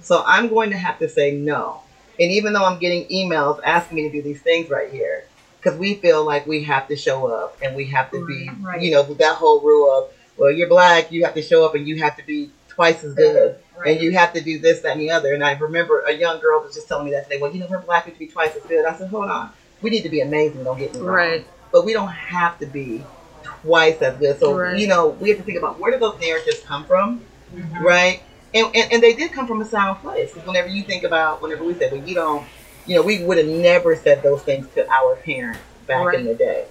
So 0.02 0.24
I'm 0.26 0.48
going 0.50 0.70
to 0.72 0.78
have 0.78 1.00
to 1.00 1.10
say 1.10 1.32
no. 1.32 1.82
And 2.20 2.32
even 2.32 2.54
though 2.54 2.66
I'm 2.66 2.80
getting 2.80 3.06
emails 3.08 3.60
asking 3.64 3.96
me 3.98 4.04
to 4.04 4.10
do 4.10 4.22
these 4.22 4.42
things 4.42 4.70
right 4.70 4.90
here, 4.90 5.26
because 5.60 5.78
we 5.78 5.96
feel 5.96 6.24
like 6.24 6.48
we 6.48 6.64
have 6.64 6.88
to 6.88 6.96
show 6.96 7.28
up 7.28 7.58
and 7.62 7.76
we 7.76 7.86
have 7.88 8.10
to 8.12 8.26
be, 8.26 8.50
Right. 8.62 8.82
you 8.82 8.92
know, 8.92 9.04
that 9.04 9.36
whole 9.36 9.60
rule 9.60 9.92
of, 9.92 10.10
well, 10.38 10.52
you're 10.52 10.68
black, 10.68 11.12
you 11.12 11.24
have 11.26 11.34
to 11.34 11.42
show 11.42 11.66
up 11.66 11.76
and 11.76 11.88
you 11.88 11.98
have 12.02 12.16
to 12.18 12.24
be 12.24 12.52
twice 12.70 13.04
as 13.04 13.14
good. 13.14 13.58
And 13.86 14.00
you 14.02 14.12
have 14.14 14.34
to 14.34 14.42
do 14.42 14.60
this, 14.60 14.82
that, 14.82 14.94
and 14.94 15.02
the 15.02 15.12
other. 15.12 15.34
And 15.34 15.44
I 15.44 15.54
remember 15.54 16.02
a 16.02 16.12
young 16.14 16.40
girl 16.40 16.62
was 16.62 16.74
just 16.74 16.88
telling 16.88 17.06
me 17.06 17.12
that 17.12 17.24
today, 17.26 17.40
well, 17.40 17.52
you 17.52 17.60
know, 17.60 17.68
we're 17.70 17.80
black, 17.80 18.06
we 18.06 18.12
have 18.12 18.16
to 18.18 18.26
be 18.26 18.28
twice 18.28 18.56
as 18.56 18.64
good. 18.64 18.86
I 18.86 18.96
said, 18.96 19.10
hold 19.10 19.30
on. 19.30 19.52
We 19.82 19.90
need 19.92 20.02
to 20.04 20.10
be 20.10 20.22
amazing, 20.22 20.64
don't 20.64 20.78
get 20.80 20.94
me 20.94 21.00
wrong 21.02 21.16
Right. 21.16 21.48
But 21.72 21.86
we 21.86 21.94
don't 21.94 22.08
have 22.12 22.58
to 22.60 22.66
be 22.66 23.04
twice 23.44 24.02
as 24.02 24.18
good. 24.18 24.40
So 24.40 24.54
Right. 24.54 24.78
you 24.78 24.88
know, 24.88 25.08
we 25.10 25.30
have 25.30 25.38
to 25.38 25.44
think 25.44 25.58
about 25.58 25.80
where 25.80 25.92
do 25.92 26.00
those 26.00 26.20
narratives 26.20 26.60
come 26.66 26.86
from, 26.86 27.22
mm-hmm. 27.56 27.84
right? 27.84 28.22
And, 28.54 28.68
and 28.76 28.94
and 28.94 29.04
they 29.04 29.14
did 29.14 29.32
come 29.34 29.48
from 29.48 29.62
a 29.62 29.66
sound 29.66 30.00
place. 30.02 30.34
'Cause 30.34 30.46
whenever 30.46 30.68
you 30.70 30.84
think 30.84 31.04
about, 31.04 31.42
whenever 31.42 31.64
we 31.64 31.74
said, 31.74 31.92
well, 31.92 32.02
you 32.02 32.16
don't, 32.16 32.46
you 32.86 32.96
know, 32.96 33.02
we 33.02 33.24
would 33.24 33.38
have 33.38 33.48
never 33.48 33.96
said 33.96 34.24
those 34.24 34.42
things 34.42 34.68
to 34.76 34.90
our 34.90 35.16
parents 35.18 35.60
back 35.86 36.06
Right. 36.06 36.20
in 36.20 36.26
the 36.26 36.34
day. 36.36 36.66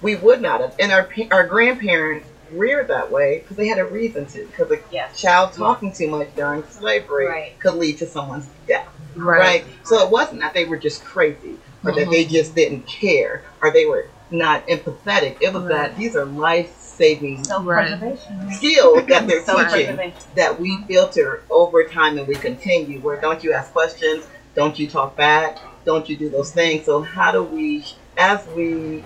We 0.00 0.14
would 0.16 0.40
not 0.40 0.60
have, 0.60 0.74
and 0.78 0.92
our 0.92 1.08
our 1.30 1.46
grandparents 1.46 2.26
reared 2.52 2.88
that 2.88 3.10
way 3.10 3.40
because 3.40 3.56
they 3.56 3.66
had 3.66 3.78
a 3.78 3.84
reason 3.84 4.24
to. 4.26 4.46
Because 4.46 4.70
a 4.70 4.78
Yes. 4.90 5.20
child 5.20 5.52
talking 5.52 5.92
too 5.92 6.08
much 6.08 6.28
during 6.36 6.62
slavery 6.70 7.26
Right. 7.26 7.58
could 7.58 7.74
lead 7.74 7.98
to 7.98 8.06
someone's 8.06 8.46
death 8.66 8.86
Right. 9.16 9.38
right? 9.40 9.64
So 9.84 10.02
it 10.04 10.10
wasn't 10.10 10.40
that 10.40 10.54
they 10.54 10.64
were 10.64 10.76
just 10.76 11.04
crazy 11.04 11.58
or 11.84 11.92
that 11.92 12.08
they 12.10 12.24
mm-hmm. 12.24 12.32
just 12.32 12.54
didn't 12.54 12.86
care 12.86 13.42
or 13.62 13.70
they 13.70 13.84
were 13.86 14.06
not 14.30 14.66
empathetic. 14.66 15.36
It 15.40 15.52
was 15.52 15.62
Right. 15.64 15.68
that 15.90 15.96
these 15.96 16.14
are 16.16 16.24
life 16.24 16.74
saving 16.78 17.44
skills 17.44 19.06
that 19.06 19.26
they're 19.26 19.42
teaching 19.42 19.98
that 20.34 20.60
we 20.60 20.78
filter 20.88 21.42
over 21.50 21.84
time 21.84 22.18
and 22.18 22.26
we 22.26 22.34
continue. 22.34 23.00
Where 23.00 23.20
don't 23.20 23.42
you 23.42 23.52
ask 23.52 23.72
questions? 23.72 24.26
Don't 24.54 24.78
you 24.78 24.88
talk 24.88 25.16
back? 25.16 25.58
Don't 25.84 26.08
you 26.08 26.16
do 26.16 26.28
those 26.28 26.50
things? 26.52 26.84
So 26.84 27.02
how 27.02 27.30
do 27.32 27.42
we, 27.42 27.84
as 28.16 28.44
we, 28.54 29.04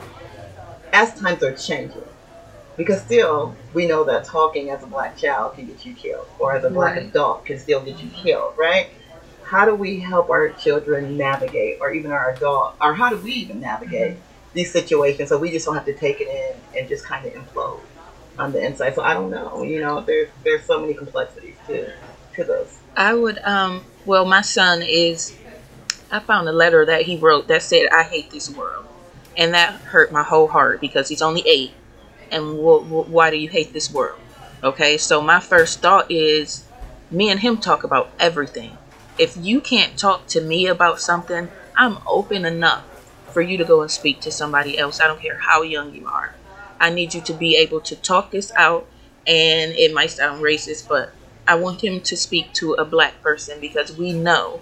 as 0.92 1.12
times 1.18 1.42
are 1.42 1.52
changing, 1.54 2.02
because 2.76 3.00
still 3.02 3.54
we 3.74 3.86
know 3.86 4.04
that 4.04 4.24
talking 4.24 4.70
as 4.70 4.82
a 4.82 4.86
black 4.86 5.16
child 5.16 5.54
can 5.54 5.66
get 5.66 5.84
you 5.84 5.94
killed, 5.94 6.26
or 6.38 6.54
as 6.56 6.64
a 6.64 6.70
black 6.70 6.96
Right. 6.96 7.06
adult 7.06 7.44
can 7.44 7.58
still 7.58 7.80
get 7.80 8.02
you 8.02 8.10
killed, 8.10 8.54
right? 8.58 8.88
How 9.44 9.64
do 9.66 9.74
we 9.74 10.00
help 10.00 10.30
our 10.30 10.48
children 10.50 11.16
navigate, 11.16 11.78
or 11.80 11.92
even 11.92 12.10
our 12.10 12.30
adult, 12.32 12.74
or 12.80 12.94
how 12.94 13.10
do 13.10 13.18
we 13.18 13.32
even 13.32 13.60
navigate 13.60 14.16
these 14.52 14.72
situations 14.72 15.28
so 15.28 15.38
we 15.38 15.50
just 15.50 15.66
don't 15.66 15.74
have 15.74 15.84
to 15.86 15.96
take 15.96 16.20
it 16.20 16.28
in 16.28 16.78
and 16.78 16.88
just 16.88 17.06
kind 17.06 17.26
of 17.26 17.32
implode 17.32 17.86
on 18.38 18.52
the 18.52 18.64
inside? 18.64 18.94
So 18.94 19.02
I 19.02 19.14
don't 19.14 19.30
know. 19.30 19.62
You 19.62 19.80
know, 19.80 20.02
there's 20.02 20.30
there's 20.44 20.66
so 20.66 20.80
many 20.80 20.94
complexities 20.94 21.58
to 21.66 21.92
to 22.34 22.44
those. 22.44 22.80
I 22.96 23.14
would 23.14 23.38
um 23.44 23.86
well 24.04 24.24
my 24.24 24.42
son 24.42 24.82
is 24.82 25.34
I 26.10 26.20
found 26.20 26.48
a 26.48 26.52
letter 26.52 26.84
that 26.86 27.02
he 27.02 27.18
wrote 27.18 27.48
that 27.48 27.62
said 27.62 27.88
I 27.92 28.04
hate 28.04 28.30
this 28.30 28.48
world. 28.50 28.86
And 29.36 29.54
that 29.54 29.80
hurt 29.82 30.12
my 30.12 30.22
whole 30.22 30.48
heart 30.48 30.80
because 30.80 31.08
he's 31.08 31.22
only 31.22 31.42
8 31.46 31.78
and 32.30 32.44
wh- 32.58 32.84
wh- 32.86 33.08
why 33.10 33.30
do 33.30 33.36
you 33.36 33.48
hate 33.48 33.72
this 33.72 33.90
world? 33.90 34.20
Okay? 34.62 34.98
So 34.98 35.22
my 35.22 35.40
first 35.40 35.80
thought 35.80 36.10
is 36.10 36.66
me 37.10 37.30
and 37.30 37.40
him 37.40 37.58
talk 37.58 37.82
about 37.84 38.12
everything. 38.18 38.78
If 39.18 39.36
you 39.36 39.60
can't 39.60 39.98
talk 39.98 40.26
to 40.28 40.40
me 40.42 40.66
about 40.66 41.00
something, 41.00 41.50
I'm 41.76 41.98
open 42.06 42.44
enough 42.44 42.86
for 43.32 43.42
you 43.42 43.56
to 43.58 43.64
go 43.64 43.82
and 43.82 43.90
speak 43.90 44.20
to 44.22 44.30
somebody 44.30 44.78
else. 44.78 45.00
I 45.00 45.06
don't 45.06 45.20
care 45.20 45.38
how 45.38 45.62
young 45.62 45.94
you 45.94 46.06
are. 46.06 46.34
I 46.80 46.90
need 46.90 47.14
you 47.14 47.20
to 47.22 47.32
be 47.32 47.56
able 47.56 47.80
to 47.82 47.96
talk 47.96 48.30
this 48.30 48.52
out 48.56 48.86
and 49.26 49.72
it 49.72 49.94
might 49.94 50.10
sound 50.10 50.42
racist, 50.42 50.88
but 50.88 51.12
I 51.46 51.54
want 51.54 51.82
him 51.82 52.00
to 52.02 52.16
speak 52.16 52.52
to 52.54 52.74
a 52.74 52.84
black 52.84 53.20
person 53.22 53.60
because 53.60 53.96
we 53.96 54.12
know 54.12 54.60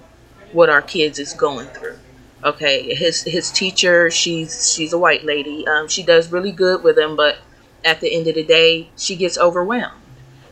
what 0.53 0.71
our 0.71 0.83
kids 0.83 1.19
is 1.19 1.33
going 1.33 1.69
through. 1.69 1.99
Okay, 2.43 2.95
his 2.95 3.23
his 3.23 3.51
teacher, 3.51 4.11
she's 4.11 4.73
she's 4.73 4.93
a 4.93 4.99
white 4.99 5.25
lady. 5.25 5.67
Um, 5.67 5.89
she 5.89 6.03
does 6.03 6.33
really 6.33 6.53
good 6.53 6.83
with 6.83 6.99
him, 6.99 7.15
but 7.17 7.39
at 7.85 8.01
the 8.01 8.15
end 8.15 8.27
of 8.29 8.35
the 8.35 8.45
day, 8.45 8.89
she 8.97 9.17
gets 9.17 9.37
overwhelmed. 9.37 10.01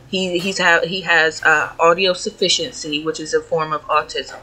He 0.07 0.37
he's 0.39 0.59
ha- 0.59 0.81
he 0.85 1.01
has 1.01 1.41
uh, 1.43 1.73
audio 1.79 2.13
sufficiency, 2.13 3.03
which 3.03 3.19
is 3.19 3.33
a 3.33 3.41
form 3.41 3.73
of 3.73 3.83
autism, 3.87 4.39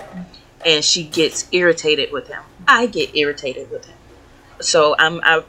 and 0.65 0.85
she 0.85 1.05
gets 1.05 1.49
irritated 1.53 2.13
with 2.13 2.29
him. 2.29 2.43
I 2.67 2.87
get 2.87 3.15
irritated 3.15 3.71
with 3.71 3.87
him. 3.87 3.97
So 4.61 4.97
I'm 4.99 5.21
I 5.23 5.45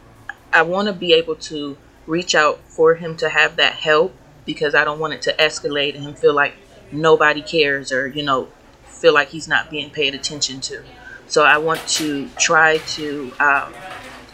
I 0.51 0.61
want 0.63 0.87
to 0.87 0.93
be 0.93 1.13
able 1.13 1.35
to 1.35 1.77
reach 2.05 2.35
out 2.35 2.59
for 2.67 2.95
him 2.95 3.15
to 3.17 3.29
have 3.29 3.57
that 3.57 3.73
help 3.73 4.15
because 4.45 4.73
I 4.73 4.83
don't 4.83 4.99
want 4.99 5.13
it 5.13 5.21
to 5.23 5.33
escalate 5.33 5.95
and 5.95 6.03
him 6.03 6.13
feel 6.13 6.33
like 6.33 6.55
nobody 6.91 7.41
cares 7.41 7.91
or 7.91 8.07
you 8.07 8.23
know 8.23 8.47
feel 8.85 9.13
like 9.13 9.29
he's 9.29 9.47
not 9.47 9.69
being 9.69 9.89
paid 9.89 10.15
attention 10.15 10.59
to. 10.61 10.83
So 11.27 11.43
I 11.43 11.57
want 11.57 11.85
to 11.89 12.29
try 12.37 12.77
to 12.77 13.33
um, 13.39 13.73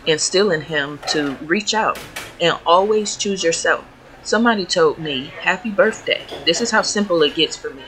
instill 0.06 0.52
in 0.52 0.62
him 0.62 1.00
to 1.10 1.34
reach 1.42 1.74
out 1.74 2.00
and 2.40 2.58
always 2.66 3.16
choose 3.16 3.44
yourself. 3.44 3.84
Somebody 4.22 4.66
told 4.66 5.00
me 5.00 5.34
happy 5.42 5.70
birthday. 5.70 6.22
This 6.46 6.62
is 6.62 6.72
how 6.72 6.82
simple 6.84 7.22
it 7.24 7.36
gets 7.36 7.58
for 7.58 7.72
me. 7.72 7.84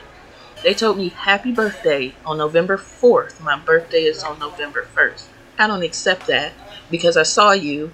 They 0.66 0.74
told 0.74 0.98
me 0.98 1.10
happy 1.10 1.52
birthday 1.52 2.12
on 2.24 2.38
November 2.38 2.76
4th. 2.76 3.40
My 3.40 3.56
birthday 3.56 4.02
is 4.02 4.24
on 4.24 4.40
November 4.40 4.84
1st. 4.96 5.26
I 5.60 5.68
don't 5.68 5.84
accept 5.84 6.26
that 6.26 6.54
because 6.90 7.16
I 7.16 7.22
saw 7.22 7.52
you 7.52 7.92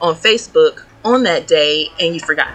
on 0.00 0.14
Facebook 0.14 0.84
on 1.04 1.24
that 1.24 1.46
day 1.46 1.90
and 2.00 2.14
you 2.14 2.20
forgot. 2.20 2.54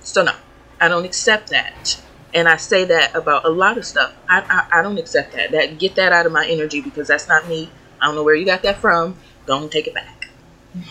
So 0.00 0.22
no, 0.22 0.32
I 0.80 0.88
don't 0.88 1.04
accept 1.04 1.50
that. 1.50 2.00
And 2.32 2.48
I 2.48 2.56
say 2.56 2.86
that 2.86 3.14
about 3.14 3.44
a 3.44 3.50
lot 3.50 3.76
of 3.76 3.84
stuff. 3.84 4.14
I, 4.30 4.46
I, 4.48 4.78
I 4.78 4.82
don't 4.82 4.96
accept 4.96 5.34
that. 5.34 5.50
That 5.50 5.78
get 5.78 5.94
that 5.96 6.12
out 6.12 6.24
of 6.24 6.32
my 6.32 6.46
energy 6.48 6.80
because 6.80 7.08
that's 7.08 7.28
not 7.28 7.46
me. 7.46 7.70
I 8.00 8.06
don't 8.06 8.14
know 8.14 8.24
where 8.24 8.34
you 8.34 8.46
got 8.46 8.62
that 8.62 8.78
from. 8.78 9.18
Don't 9.44 9.70
take 9.70 9.86
it 9.86 9.92
back. 9.92 10.30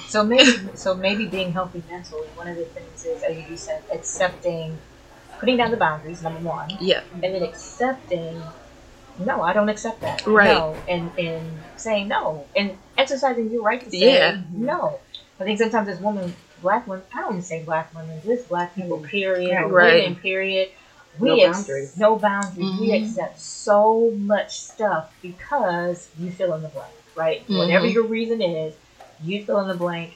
So 0.05 0.23
maybe, 0.23 0.69
so 0.75 0.93
maybe 0.93 1.25
being 1.25 1.53
healthy 1.53 1.81
mentally. 1.89 2.27
One 2.35 2.47
of 2.47 2.55
the 2.55 2.65
things 2.65 3.03
is, 3.03 3.23
as 3.23 3.49
you 3.49 3.57
said, 3.57 3.81
accepting, 3.91 4.77
putting 5.41 5.57
down 5.57 5.71
the 5.71 5.77
boundaries. 5.77 6.21
Number 6.21 6.39
one, 6.39 6.69
Yeah. 6.79 7.01
and 7.11 7.21
then 7.23 7.43
accepting. 7.43 8.41
No, 9.17 9.41
I 9.41 9.51
don't 9.51 9.67
accept 9.67 10.01
that. 10.01 10.25
Right. 10.25 10.53
No, 10.55 10.77
and 10.87 11.11
and 11.19 11.63
saying 11.75 12.07
no, 12.07 12.47
and 12.55 12.77
exercising 12.97 13.51
your 13.51 13.61
right 13.63 13.83
to 13.83 13.89
say 13.91 14.13
Yeah. 14.13 14.37
no. 14.53 15.01
I 15.39 15.43
think 15.43 15.59
sometimes 15.59 15.89
as 15.89 15.99
women, 15.99 16.33
black 16.61 16.87
women, 16.87 17.03
I 17.13 17.21
don't 17.21 17.31
even 17.33 17.41
say 17.41 17.63
black 17.63 17.93
women, 17.93 18.21
just 18.23 18.47
black 18.47 18.73
people, 18.75 18.99
period, 18.99 19.49
Yeah, 19.49 19.63
or 19.63 19.67
right. 19.69 20.03
women, 20.03 20.15
period. 20.21 20.69
We 21.19 21.27
No 21.29 21.35
ex- 21.41 21.57
boundaries. 21.57 21.97
no 21.97 22.15
boundaries. 22.15 22.79
We 22.79 22.87
Mhm. 22.91 23.01
accept 23.01 23.39
so 23.39 24.11
much 24.17 24.59
stuff 24.61 25.09
because 25.21 26.09
you 26.17 26.31
fill 26.31 26.53
in 26.53 26.61
the 26.61 26.69
blank, 26.69 26.93
right? 27.15 27.43
Whatever 27.49 27.85
Mhm. 27.85 27.93
your 27.93 28.03
reason 28.03 28.41
is, 28.41 28.75
you 29.21 29.43
fill 29.45 29.59
in 29.59 29.67
the 29.67 29.73
blank. 29.75 30.13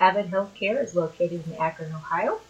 Avid 0.00 0.30
Healthcare 0.30 0.82
is 0.82 0.94
located 0.94 1.46
in 1.46 1.54
Akron, 1.54 1.92
Ohio, 1.92 2.40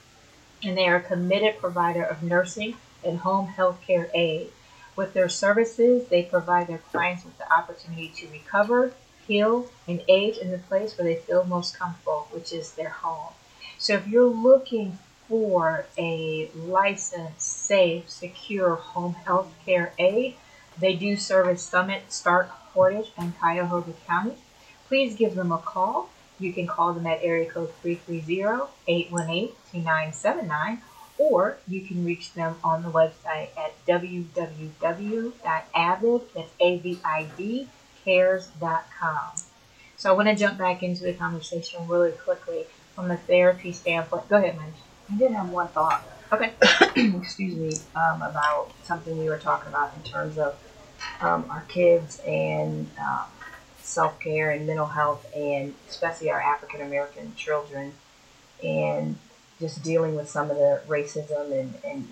and 0.63 0.79
they 0.79 0.87
are 0.87 0.97
a 0.97 1.03
committed 1.03 1.59
provider 1.59 2.03
of 2.03 2.23
nursing 2.23 2.77
and 3.05 3.19
home 3.19 3.49
health 3.49 3.81
care 3.87 4.09
aid. 4.15 4.51
With 4.97 5.13
their 5.13 5.29
services, 5.29 6.09
they 6.09 6.23
provide 6.23 6.69
their 6.69 6.79
clients 6.79 7.25
with 7.25 7.37
the 7.39 7.53
opportunity 7.53 8.09
to 8.17 8.29
recover, 8.29 8.93
heal, 9.27 9.69
and 9.89 10.03
age 10.09 10.39
in 10.39 10.53
the 10.53 10.59
place 10.59 10.97
where 10.97 11.05
they 11.05 11.17
feel 11.17 11.45
most 11.45 11.77
comfortable, 11.77 12.29
which 12.31 12.53
is 12.53 12.73
their 12.73 12.91
home. 12.91 13.33
So 13.79 13.95
if 13.95 14.07
you're 14.07 14.25
looking 14.25 14.99
for 15.29 15.87
a 15.99 16.49
licensed, 16.55 17.41
safe, 17.41 18.09
secure 18.09 18.77
home 18.77 19.15
health 19.15 19.53
care 19.65 19.93
aid, 19.99 20.37
they 20.79 20.95
do 20.95 21.17
service 21.17 21.63
Summit, 21.63 22.13
Stark, 22.13 22.51
Portage, 22.73 23.11
and 23.17 23.37
Cuyahoga 23.39 23.95
County. 24.07 24.37
Please 24.89 25.15
give 25.15 25.35
them 25.35 25.51
a 25.53 25.59
call. 25.59 26.11
You 26.39 26.53
can 26.53 26.67
call 26.67 26.93
them 26.93 27.07
at 27.07 27.23
area 27.23 27.49
code 27.49 27.73
330-818-2979 27.85 30.81
or 31.17 31.59
you 31.69 31.81
can 31.81 32.05
reach 32.05 32.35
them 32.35 32.57
on 32.65 32.83
the 32.83 32.91
website 32.91 33.51
at 33.57 33.73
www.avid, 33.87 34.73
that's 36.35 36.53
A-V-I-D. 36.61 37.69
So 39.97 40.11
I 40.11 40.13
want 40.13 40.29
to 40.29 40.35
jump 40.35 40.59
back 40.59 40.83
into 40.83 41.05
the 41.05 41.15
conversation 41.15 41.89
really 41.89 42.13
quickly 42.13 42.67
from 42.95 43.11
a 43.11 43.17
therapy 43.17 43.73
standpoint. 43.73 44.29
Go 44.29 44.37
ahead, 44.37 44.59
Maisha. 44.59 44.83
I 45.11 45.17
did 45.17 45.33
have 45.33 45.49
one 45.49 45.69
thought. 45.69 46.05
Okay. 46.35 46.53
excuse 47.17 47.55
me, 47.55 47.73
um, 47.95 48.23
about 48.23 48.71
something 48.83 49.17
we 49.19 49.29
were 49.29 49.39
talking 49.39 49.69
about 49.69 49.93
in 49.97 50.03
terms 50.03 50.37
of 50.37 50.57
um, 51.21 51.45
our 51.49 51.65
kids 51.69 52.21
and 52.27 52.91
um, 52.99 53.25
self 53.79 54.19
care 54.19 54.51
and 54.51 54.67
mental 54.67 54.87
health, 54.87 55.27
and 55.35 55.75
especially 55.89 56.31
our 56.31 56.41
African 56.41 56.81
American 56.81 57.35
children, 57.37 57.93
and 58.63 59.17
just 59.61 59.83
dealing 59.83 60.17
with 60.17 60.29
some 60.29 60.51
of 60.51 60.57
the 60.57 60.81
racism 60.89 61.53
and, 61.53 61.75
and 61.85 62.09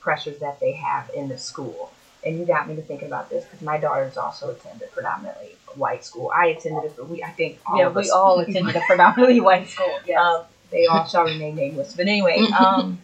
pressures 0.00 0.38
that 0.38 0.60
they 0.60 0.72
have 0.72 1.10
in 1.14 1.28
the 1.28 1.38
school. 1.38 1.90
And 2.24 2.38
you 2.38 2.46
got 2.46 2.68
me 2.68 2.76
to 2.76 2.82
thinking 2.82 3.08
about 3.08 3.28
this 3.28 3.44
because 3.44 3.60
my 3.60 3.76
daughters 3.76 4.16
also 4.16 4.50
attended 4.50 4.90
predominantly 4.92 5.56
white 5.74 6.04
school. 6.04 6.30
I 6.34 6.46
attended 6.46 6.84
it, 6.84 6.94
but 6.96 7.08
we 7.08 7.22
I 7.22 7.30
think 7.30 7.58
all 7.66 7.78
yeah, 7.78 7.88
we 7.88 8.08
all 8.10 8.38
attended 8.46 8.76
a 8.76 8.80
predominantly 8.86 9.40
white 9.40 9.68
school. 9.68 9.98
Yes. 10.06 10.18
um, 10.18 10.44
they 10.70 10.86
all 10.86 11.06
shall 11.06 11.24
remain 11.24 11.54
nameless. 11.54 11.94
But 11.94 12.08
anyway, 12.08 12.38
um, 12.58 12.98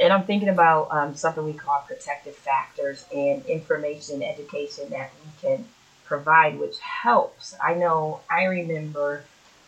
and 0.00 0.12
I'm 0.12 0.24
thinking 0.24 0.48
about 0.48 0.88
um, 0.90 1.14
something 1.14 1.44
we 1.44 1.52
call 1.52 1.84
protective 1.86 2.34
factors 2.34 3.04
and 3.14 3.44
information 3.46 4.22
education 4.22 4.90
that 4.90 5.10
we 5.24 5.30
can 5.48 5.66
provide, 6.06 6.58
which 6.58 6.78
helps. 6.78 7.54
I 7.62 7.74
know 7.74 8.20
I 8.30 8.44
remember 8.44 9.22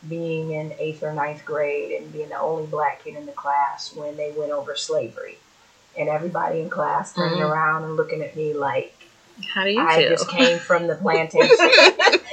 being 0.09 0.51
in 0.51 0.73
eighth 0.79 1.03
or 1.03 1.13
ninth 1.13 1.45
grade 1.45 1.93
and 2.01 2.13
being 2.13 2.31
the 2.31 2.39
only 2.41 2.67
black 2.67 3.05
kid 3.05 3.15
in 3.15 3.27
the 3.27 3.33
class 3.33 3.95
when 3.95 4.17
they 4.17 4.33
went 4.33 4.51
over 4.51 4.75
slavery. 4.75 5.39
And 5.97 6.09
everybody 6.09 6.61
in 6.61 6.71
class 6.71 7.15
turning 7.15 7.39
Mhm. 7.39 7.49
around 7.51 7.85
and 7.85 7.97
looking 7.97 8.23
at 8.23 8.35
me 8.35 8.55
like 8.55 8.95
How 9.55 9.63
do 9.65 9.71
you 9.71 9.81
I 9.87 9.97
feel? 10.01 10.09
just 10.11 10.29
came 10.29 10.59
from 10.59 10.87
the 10.87 10.95
plantation. 11.03 11.71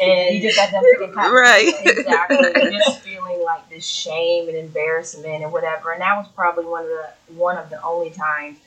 and 0.02 0.36
you 0.36 0.42
just 0.42 0.56
got 0.56 0.72
done 0.72 0.84
picking 0.98 1.14
cotton. 1.14 1.34
right. 1.34 1.74
exactly. 1.86 2.48
And 3.58 3.70
just 3.70 3.70
feeling 3.70 3.70
like 3.70 3.70
this 3.70 3.86
shame 3.86 4.48
and 4.48 4.58
embarrassment 4.58 5.44
and 5.44 5.52
whatever. 5.52 5.92
And 5.92 6.02
that 6.02 6.18
was 6.18 6.28
probably 6.36 6.66
one 6.66 6.84
of 6.84 6.90
the 6.90 7.34
one 7.34 7.58
of 7.58 7.70
the 7.70 7.82
only 7.84 8.12
times 8.12 8.58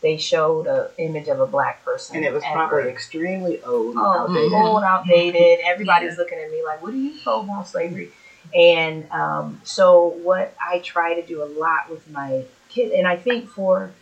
they 0.00 0.16
showed 0.16 0.66
an 0.66 0.88
image 0.98 1.28
of 1.28 1.40
a 1.40 1.46
black 1.46 1.84
person. 1.84 2.16
And 2.16 2.24
it 2.24 2.32
was 2.32 2.42
ever. 2.44 2.68
probably 2.68 2.90
extremely 2.90 3.62
old. 3.62 3.94
oh, 3.96 4.28
outdated. 4.28 4.52
old, 4.52 4.82
outdated. 4.82 5.60
Everybody's 5.64 6.18
looking 6.18 6.38
at 6.38 6.50
me 6.50 6.62
like, 6.64 6.82
"What 6.82 6.92
do 6.92 6.98
you 6.98 7.14
know 7.24 7.42
about 7.42 7.68
slavery?" 7.68 8.10
And 8.54 9.10
um, 9.10 9.60
so, 9.64 10.08
what 10.22 10.54
I 10.60 10.80
try 10.80 11.14
to 11.14 11.26
do 11.26 11.42
a 11.42 11.46
lot 11.46 11.88
with 11.88 12.10
my 12.10 12.44
kid, 12.68 12.92
and 12.92 13.06
I 13.06 13.16
think 13.16 13.48
for 13.48 13.92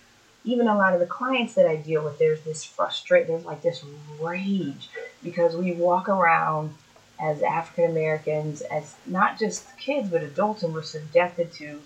even 0.44 0.66
a 0.66 0.76
lot 0.76 0.94
of 0.94 1.00
the 1.00 1.06
clients 1.06 1.54
that 1.54 1.66
I 1.66 1.76
deal 1.76 2.02
with, 2.02 2.18
there's 2.18 2.40
this 2.42 2.64
frustrate, 2.64 3.26
there's 3.26 3.44
like 3.44 3.62
this 3.62 3.84
rage 4.18 4.88
because 5.22 5.54
we 5.54 5.72
walk 5.72 6.08
around 6.08 6.74
as 7.20 7.42
African 7.42 7.90
Americans, 7.90 8.62
as 8.62 8.94
not 9.06 9.38
just 9.38 9.76
kids 9.78 10.08
but 10.10 10.22
adults, 10.22 10.62
and 10.62 10.72
we're 10.72 10.82
subjected 10.82 11.52
to 11.54 11.80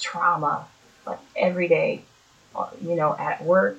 trauma 0.00 0.66
like 1.06 1.18
every 1.36 1.68
day, 1.68 2.02
uh, 2.54 2.68
you 2.80 2.94
know, 2.94 3.16
at 3.18 3.42
work, 3.44 3.78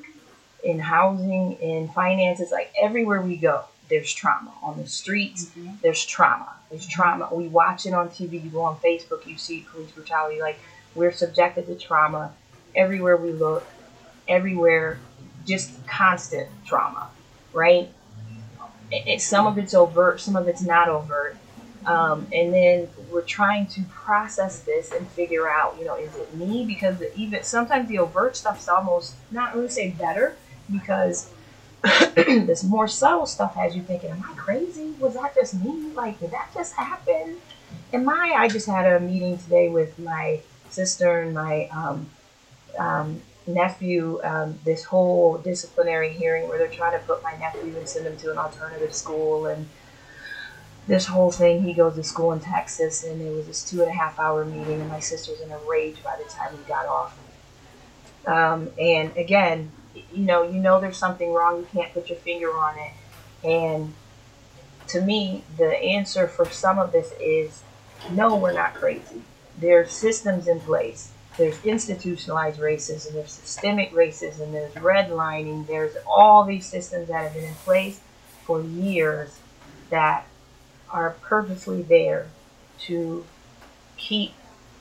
in 0.63 0.79
housing, 0.79 1.53
in 1.53 1.89
finances, 1.89 2.51
like 2.51 2.71
everywhere 2.81 3.21
we 3.21 3.35
go, 3.35 3.65
there's 3.89 4.13
trauma 4.13 4.51
on 4.61 4.77
the 4.77 4.87
streets. 4.87 5.51
There's 5.81 6.05
trauma. 6.05 6.53
There's 6.69 6.87
trauma. 6.87 7.29
We 7.31 7.47
watch 7.47 7.85
it 7.85 7.93
on 7.93 8.09
TV. 8.09 8.43
You 8.43 8.49
go 8.49 8.61
on 8.61 8.77
Facebook, 8.77 9.25
you 9.27 9.37
see 9.37 9.65
police 9.71 9.91
brutality. 9.91 10.41
Like 10.41 10.59
we're 10.95 11.11
subjected 11.11 11.67
to 11.67 11.75
trauma 11.75 12.33
everywhere 12.75 13.17
we 13.17 13.31
look, 13.31 13.67
everywhere, 14.27 14.99
just 15.45 15.71
constant 15.85 16.49
trauma, 16.65 17.09
right? 17.51 17.89
It, 18.93 19.21
some 19.21 19.47
of 19.47 19.57
it's 19.57 19.73
overt, 19.73 20.21
some 20.21 20.35
of 20.35 20.47
it's 20.47 20.61
not 20.61 20.89
overt. 20.89 21.37
Um, 21.85 22.27
and 22.31 22.53
then 22.53 22.87
we're 23.11 23.21
trying 23.21 23.67
to 23.67 23.81
process 23.83 24.59
this 24.61 24.91
and 24.91 25.05
figure 25.09 25.49
out, 25.49 25.75
you 25.77 25.85
know, 25.85 25.95
is 25.95 26.15
it 26.15 26.33
me? 26.33 26.65
Because 26.65 26.99
the, 26.99 27.13
even 27.17 27.43
sometimes 27.43 27.89
the 27.89 27.99
overt 27.99 28.37
stuff's 28.37 28.69
almost 28.69 29.15
not 29.31 29.53
really 29.53 29.67
say 29.67 29.89
better 29.89 30.37
because 30.71 31.29
this 32.15 32.63
more 32.63 32.87
subtle 32.87 33.25
stuff 33.25 33.55
has 33.55 33.75
you 33.75 33.81
thinking, 33.81 34.11
am 34.11 34.23
I 34.23 34.33
crazy? 34.35 34.91
Was 34.99 35.15
that 35.15 35.35
just 35.35 35.55
me? 35.55 35.91
Like, 35.93 36.19
did 36.19 36.31
that 36.31 36.49
just 36.53 36.73
happen? 36.73 37.37
Am 37.91 38.07
I? 38.07 38.33
I 38.37 38.47
just 38.47 38.67
had 38.67 38.85
a 38.85 38.99
meeting 39.01 39.37
today 39.37 39.67
with 39.67 39.99
my 39.99 40.39
sister 40.69 41.21
and 41.21 41.33
my 41.33 41.67
um, 41.67 42.09
um, 42.79 43.21
nephew. 43.47 44.19
Um, 44.23 44.59
this 44.63 44.83
whole 44.83 45.37
disciplinary 45.37 46.11
hearing 46.13 46.47
where 46.47 46.57
they're 46.57 46.67
trying 46.67 46.99
to 46.99 47.05
put 47.05 47.23
my 47.23 47.35
nephew 47.37 47.77
and 47.77 47.87
send 47.87 48.07
him 48.07 48.17
to 48.17 48.31
an 48.31 48.37
alternative 48.37 48.93
school 48.93 49.47
and 49.47 49.67
this 50.87 51.05
whole 51.05 51.31
thing. 51.31 51.63
He 51.63 51.73
goes 51.73 51.95
to 51.95 52.03
school 52.03 52.33
in 52.33 52.39
Texas, 52.39 53.03
and 53.03 53.21
it 53.21 53.31
was 53.31 53.47
this 53.47 53.63
two 53.63 53.81
and 53.81 53.89
a 53.89 53.93
half 53.93 54.19
hour 54.19 54.43
meeting, 54.45 54.81
and 54.81 54.89
my 54.89 54.99
sister's 54.99 55.39
in 55.41 55.51
a 55.51 55.57
rage 55.59 56.03
by 56.03 56.17
the 56.17 56.29
time 56.29 56.57
we 56.57 56.63
got 56.63 56.85
off. 56.85 57.17
Um, 58.25 58.69
and 58.79 59.15
again, 59.17 59.71
you 59.93 60.25
know, 60.25 60.43
you 60.43 60.59
know 60.59 60.79
there's 60.79 60.97
something 60.97 61.33
wrong. 61.33 61.59
You 61.59 61.67
can't 61.73 61.93
put 61.93 62.09
your 62.09 62.17
finger 62.19 62.51
on 62.55 62.75
it. 62.77 62.91
And 63.47 63.93
to 64.87 65.01
me, 65.01 65.43
the 65.57 65.77
answer 65.77 66.27
for 66.27 66.45
some 66.45 66.79
of 66.79 66.91
this 66.91 67.13
is 67.19 67.63
no, 68.11 68.35
we're 68.35 68.53
not 68.53 68.73
crazy. 68.73 69.21
There's 69.57 69.91
systems 69.91 70.47
in 70.47 70.59
place. 70.59 71.12
There's 71.37 71.63
institutionalized 71.65 72.59
racism. 72.59 73.13
There's 73.13 73.31
systemic 73.31 73.91
racism. 73.91 74.51
There's 74.51 74.73
redlining. 74.73 75.65
There's 75.67 75.95
all 76.07 76.43
these 76.43 76.65
systems 76.65 77.07
that 77.07 77.23
have 77.23 77.33
been 77.33 77.45
in 77.45 77.53
place 77.55 77.99
for 78.43 78.61
years 78.61 79.39
that 79.89 80.27
are 80.91 81.15
purposely 81.21 81.81
there 81.81 82.27
to 82.81 83.25
keep 83.97 84.33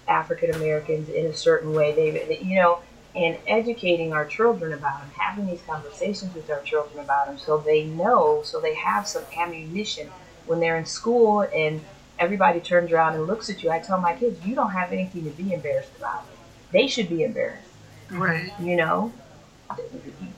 African 0.06 0.54
Americans 0.54 1.08
in 1.08 1.26
a 1.26 1.34
certain 1.34 1.72
way. 1.72 1.94
They, 1.94 2.38
you 2.40 2.56
know, 2.56 2.80
and 3.14 3.38
educating 3.46 4.12
our 4.12 4.24
children 4.24 4.72
about 4.72 5.00
them, 5.00 5.10
having 5.16 5.46
these 5.46 5.62
conversations 5.62 6.34
with 6.34 6.50
our 6.50 6.60
children 6.62 7.02
about 7.04 7.26
them, 7.26 7.38
so 7.38 7.58
they 7.58 7.84
know, 7.84 8.42
so 8.42 8.60
they 8.60 8.74
have 8.74 9.06
some 9.06 9.24
ammunition 9.36 10.10
when 10.46 10.60
they're 10.60 10.76
in 10.76 10.86
school 10.86 11.40
and 11.54 11.80
everybody 12.18 12.60
turns 12.60 12.90
around 12.90 13.14
and 13.14 13.26
looks 13.26 13.50
at 13.50 13.62
you. 13.62 13.70
I 13.70 13.80
tell 13.80 14.00
my 14.00 14.14
kids, 14.14 14.44
you 14.46 14.54
don't 14.54 14.70
have 14.70 14.92
anything 14.92 15.24
to 15.24 15.30
be 15.30 15.52
embarrassed 15.52 15.92
about. 15.98 16.24
They 16.72 16.86
should 16.86 17.08
be 17.08 17.22
embarrassed 17.22 17.68
Right. 18.10 18.52
you 18.58 18.76
know 18.76 19.12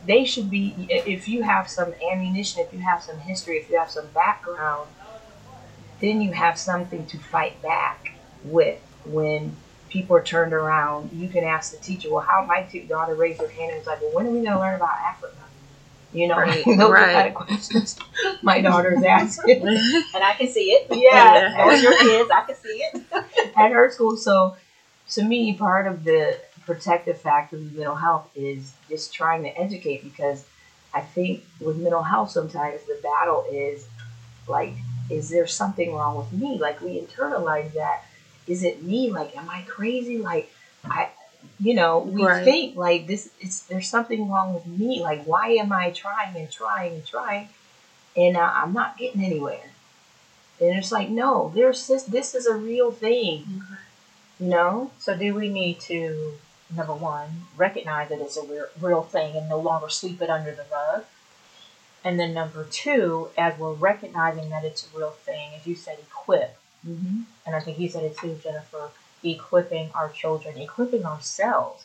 they 0.06 0.24
should 0.24 0.50
be 0.50 0.74
if 0.88 1.28
you 1.28 1.42
have 1.42 1.68
some 1.68 1.92
ammunition 2.12 2.60
if 2.60 2.72
you 2.72 2.78
have 2.80 3.02
some 3.02 3.18
history 3.18 3.56
if 3.56 3.68
you 3.70 3.78
have 3.78 3.90
some 3.90 4.06
background 4.08 4.88
then 6.00 6.20
you 6.20 6.32
have 6.32 6.58
something 6.58 7.06
to 7.06 7.18
fight 7.18 7.60
back 7.62 8.12
with 8.44 8.80
when 9.06 9.56
people 9.88 10.16
are 10.16 10.22
turned 10.22 10.52
around 10.52 11.10
you 11.12 11.28
can 11.28 11.44
ask 11.44 11.72
the 11.72 11.78
teacher 11.78 12.10
well 12.12 12.20
how 12.20 12.44
my 12.44 12.62
daughter 12.88 13.14
raised 13.14 13.40
her 13.40 13.48
hand 13.48 13.70
and 13.70 13.78
was 13.78 13.86
like 13.86 14.00
well 14.02 14.12
when 14.12 14.26
are 14.26 14.30
we 14.30 14.40
going 14.42 14.52
to 14.52 14.58
learn 14.60 14.74
about 14.76 14.96
africa 15.04 15.34
you 16.12 16.28
know 16.28 16.36
Right, 16.38 16.64
those 16.66 16.78
right. 16.90 17.12
kind 17.14 17.28
of 17.28 17.34
questions 17.34 17.96
my 18.42 18.60
daughter's 18.60 19.02
asking 19.02 19.62
And 20.14 20.22
I 20.22 20.34
can 20.34 20.46
see 20.48 20.70
it. 20.70 20.86
Yeah. 20.92 21.64
Those 21.68 21.82
your 21.82 21.98
kids, 21.98 22.30
I 22.30 22.42
can 22.42 22.54
see 22.54 22.68
it. 22.92 23.02
at 23.56 23.72
her 23.72 23.90
school. 23.90 24.16
So, 24.16 24.56
to 25.10 25.22
me, 25.22 25.54
part 25.54 25.86
of 25.86 26.04
the 26.04 26.38
protective 26.64 27.20
factor 27.20 27.56
of 27.56 27.72
mental 27.74 27.94
health 27.96 28.28
is 28.34 28.72
just 28.88 29.12
trying 29.12 29.42
to 29.42 29.48
educate 29.60 30.02
because 30.02 30.44
I 30.94 31.00
think 31.00 31.44
with 31.60 31.76
mental 31.76 32.02
health, 32.02 32.30
sometimes 32.30 32.82
the 32.84 32.98
battle 33.02 33.44
is 33.50 33.86
like, 34.46 34.72
is 35.10 35.28
there 35.30 35.46
something 35.46 35.94
wrong 35.94 36.16
with 36.16 36.32
me? 36.32 36.58
Like, 36.58 36.80
we 36.80 37.00
internalize 37.00 37.72
that. 37.74 38.02
Is 38.46 38.62
it 38.62 38.82
me? 38.82 39.10
Like, 39.10 39.36
am 39.36 39.48
I 39.50 39.62
crazy? 39.62 40.18
Like, 40.18 40.52
I, 40.84 41.10
you 41.60 41.74
know, 41.74 41.98
we 41.98 42.24
Right. 42.24 42.44
think 42.44 42.76
like 42.76 43.06
this 43.06 43.30
is 43.40 43.62
there's 43.64 43.88
something 43.88 44.28
wrong 44.28 44.54
with 44.54 44.66
me. 44.66 45.02
Like, 45.02 45.24
why 45.24 45.48
am 45.50 45.72
I 45.72 45.90
trying 45.90 46.36
and 46.36 46.50
trying 46.50 46.94
and 46.94 47.06
trying, 47.06 47.48
and 48.16 48.36
uh, 48.36 48.50
I'm 48.54 48.72
not 48.72 48.96
getting 48.98 49.22
anywhere? 49.24 49.70
And 50.60 50.76
it's 50.76 50.92
like, 50.92 51.08
no, 51.08 51.50
there's 51.54 51.86
this. 51.86 52.04
This 52.04 52.34
is 52.34 52.46
a 52.46 52.54
real 52.54 52.90
thing. 52.92 53.44
You 53.48 53.62
know, 54.38 54.90
So, 54.98 55.16
do 55.16 55.34
we 55.34 55.48
need 55.48 55.80
to, 55.80 56.34
number 56.74 56.94
one, 56.94 57.28
recognize 57.56 58.08
that 58.08 58.20
it's 58.20 58.36
a 58.36 58.42
real, 58.42 58.66
real 58.80 59.02
thing 59.02 59.36
and 59.36 59.48
no 59.48 59.58
longer 59.58 59.88
sweep 59.88 60.20
it 60.22 60.30
under 60.30 60.50
the 60.52 60.64
rug? 60.70 61.04
And 62.04 62.20
then 62.20 62.34
number 62.34 62.64
two, 62.64 63.28
as 63.38 63.58
we're 63.58 63.72
recognizing 63.72 64.50
that 64.50 64.64
it's 64.64 64.86
a 64.86 64.98
real 64.98 65.10
thing, 65.10 65.52
as 65.58 65.66
you 65.66 65.74
said, 65.74 65.98
equip. 65.98 66.56
mm-hmm. 66.86 67.22
And 67.46 67.56
I 67.56 67.60
think 67.60 67.78
you 67.78 67.88
said 67.88 68.04
it 68.04 68.18
too, 68.18 68.38
Jennifer, 68.42 68.90
equipping 69.22 69.90
our 69.94 70.10
children, 70.10 70.58
equipping 70.58 71.06
ourselves. 71.06 71.84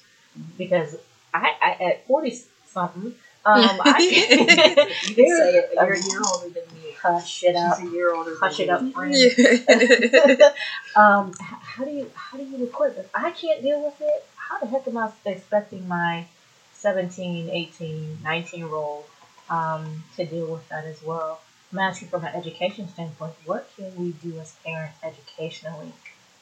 Because 0.57 0.97
I, 1.33 1.55
I 1.61 1.83
at 1.83 2.07
40 2.07 2.37
something, 2.67 3.15
um, 3.45 3.79
I 3.81 3.99
you 5.07 5.15
can 5.15 5.15
say 5.15 5.55
it. 5.55 5.69
You're 5.73 5.95
year 5.95 6.21
older 6.33 6.49
than 6.49 6.63
me. 6.75 6.78
Hush 7.01 7.43
it 7.43 7.55
up. 7.55 7.79
She's 7.79 7.87
a 7.87 7.91
year 7.91 8.13
older. 8.13 8.35
Hush 8.39 8.57
than 8.57 8.65
it 8.65 8.69
up, 8.69 8.93
friend. 8.93 9.15
Yeah. 9.69 10.49
um, 10.95 11.33
how 11.39 11.85
do 11.85 11.91
you 11.91 12.11
how 12.13 12.37
do 12.37 12.43
you 12.43 12.57
record 12.57 12.95
If 12.97 13.09
I 13.13 13.31
can't 13.31 13.61
deal 13.61 13.83
with 13.83 13.99
it, 14.01 14.25
how 14.35 14.59
the 14.59 14.67
heck 14.67 14.87
am 14.87 14.97
I 14.97 15.11
expecting 15.25 15.87
my 15.87 16.25
17, 16.73 17.49
18, 17.49 18.19
19 18.23 18.59
year 18.59 18.73
old 18.73 19.05
um, 19.49 20.03
to 20.15 20.25
deal 20.25 20.47
with 20.47 20.67
that 20.69 20.85
as 20.85 21.01
well? 21.03 21.41
I'm 21.71 21.79
asking 21.79 22.07
from 22.07 22.23
an 22.25 22.33
education 22.33 22.89
standpoint, 22.89 23.33
what 23.45 23.69
can 23.75 23.95
we 23.95 24.11
do 24.11 24.39
as 24.39 24.53
parents 24.65 24.97
educationally 25.03 25.93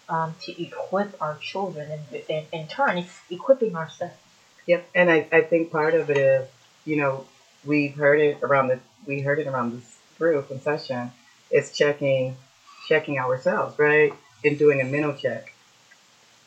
um, 0.08 0.36
to 0.44 0.62
equip 0.62 1.22
our 1.22 1.38
children 1.38 1.92
and, 1.92 2.24
and 2.30 2.46
in 2.54 2.68
turn 2.68 3.06
equipping 3.30 3.76
ourselves? 3.76 4.16
Yep, 4.68 4.90
and 4.96 5.10
I, 5.10 5.28
I 5.32 5.42
think 5.42 5.72
part 5.72 5.94
of 5.96 6.10
it 6.10 6.18
is, 6.18 6.48
you 6.86 6.96
know, 6.96 7.26
we've 7.66 7.96
heard 7.96 8.20
it 8.20 8.40
around 8.42 8.70
the 8.70 8.80
we 9.06 9.22
heard 9.22 9.40
it 9.40 9.48
around 9.48 9.74
this 9.74 9.97
group 10.18 10.50
and 10.52 10.62
session. 10.62 11.12
It's 11.52 11.76
checking 11.76 12.36
checking 12.88 13.20
ourselves, 13.20 13.78
right? 13.80 14.14
And 14.44 14.58
doing 14.58 14.82
a 14.82 14.86
mental 14.86 15.14
check 15.14 15.54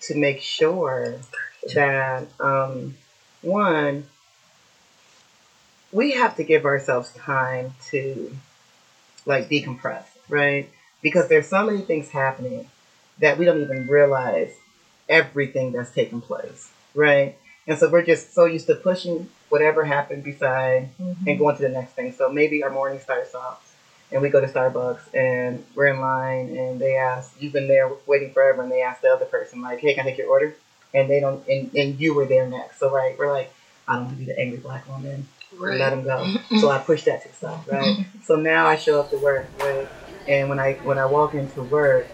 to 0.02 0.14
make 0.14 0.40
sure 0.40 1.16
that 1.74 2.26
um, 2.40 2.96
one 3.42 4.06
we 5.92 6.12
have 6.12 6.36
to 6.36 6.44
give 6.44 6.64
ourselves 6.64 7.12
time 7.12 7.74
to 7.90 8.36
like 9.26 9.48
decompress, 9.48 10.04
right? 10.28 10.70
Because 11.02 11.28
there's 11.28 11.48
so 11.48 11.64
many 11.64 11.82
things 11.82 12.10
happening 12.10 12.68
that 13.18 13.38
we 13.38 13.44
don't 13.44 13.60
even 13.60 13.86
realize 13.86 14.52
everything 15.08 15.72
that's 15.72 15.90
taking 15.90 16.20
place, 16.20 16.70
right? 16.94 17.36
And 17.70 17.78
so 17.78 17.88
we're 17.88 18.02
just 18.02 18.34
so 18.34 18.46
used 18.46 18.66
to 18.66 18.74
pushing 18.74 19.30
whatever 19.48 19.84
happened 19.84 20.24
beside 20.24 20.88
mm-hmm. 21.00 21.28
and 21.28 21.38
going 21.38 21.54
to 21.54 21.62
the 21.62 21.68
next 21.68 21.92
thing. 21.92 22.12
So 22.12 22.28
maybe 22.28 22.64
our 22.64 22.70
morning 22.70 22.98
starts 22.98 23.32
off 23.32 23.72
and 24.10 24.20
we 24.20 24.28
go 24.28 24.40
to 24.40 24.48
Starbucks 24.48 25.14
and 25.14 25.64
we're 25.76 25.86
in 25.86 26.00
line 26.00 26.56
and 26.56 26.80
they 26.80 26.96
ask, 26.96 27.32
you've 27.38 27.52
been 27.52 27.68
there 27.68 27.88
waiting 28.06 28.32
forever, 28.32 28.62
and 28.62 28.72
they 28.72 28.82
ask 28.82 29.02
the 29.02 29.08
other 29.08 29.24
person, 29.24 29.62
like, 29.62 29.78
hey, 29.78 29.94
can 29.94 30.04
I 30.04 30.10
take 30.10 30.18
your 30.18 30.30
order? 30.30 30.56
And 30.92 31.08
they 31.08 31.20
don't, 31.20 31.46
and, 31.46 31.72
and 31.76 32.00
you 32.00 32.12
were 32.12 32.26
there 32.26 32.48
next. 32.48 32.80
So, 32.80 32.90
right, 32.90 33.16
we're 33.16 33.30
like, 33.30 33.52
I 33.86 33.94
don't 33.94 34.06
want 34.06 34.18
to 34.18 34.24
be 34.24 34.24
the 34.24 34.36
angry 34.36 34.58
black 34.58 34.88
woman. 34.88 35.28
Let 35.56 35.92
him 35.92 36.02
go. 36.02 36.26
So 36.58 36.70
I 36.70 36.78
push 36.78 37.04
that 37.04 37.22
to 37.22 37.28
the 37.28 37.34
side, 37.34 37.68
right? 37.68 38.04
so 38.24 38.34
now 38.34 38.66
I 38.66 38.74
show 38.74 38.98
up 38.98 39.10
to 39.10 39.18
work, 39.18 39.46
right? 39.60 39.88
And 40.26 40.48
when 40.48 40.58
I 40.58 40.72
when 40.82 40.98
I 40.98 41.06
walk 41.06 41.34
into 41.34 41.62
work, 41.62 42.08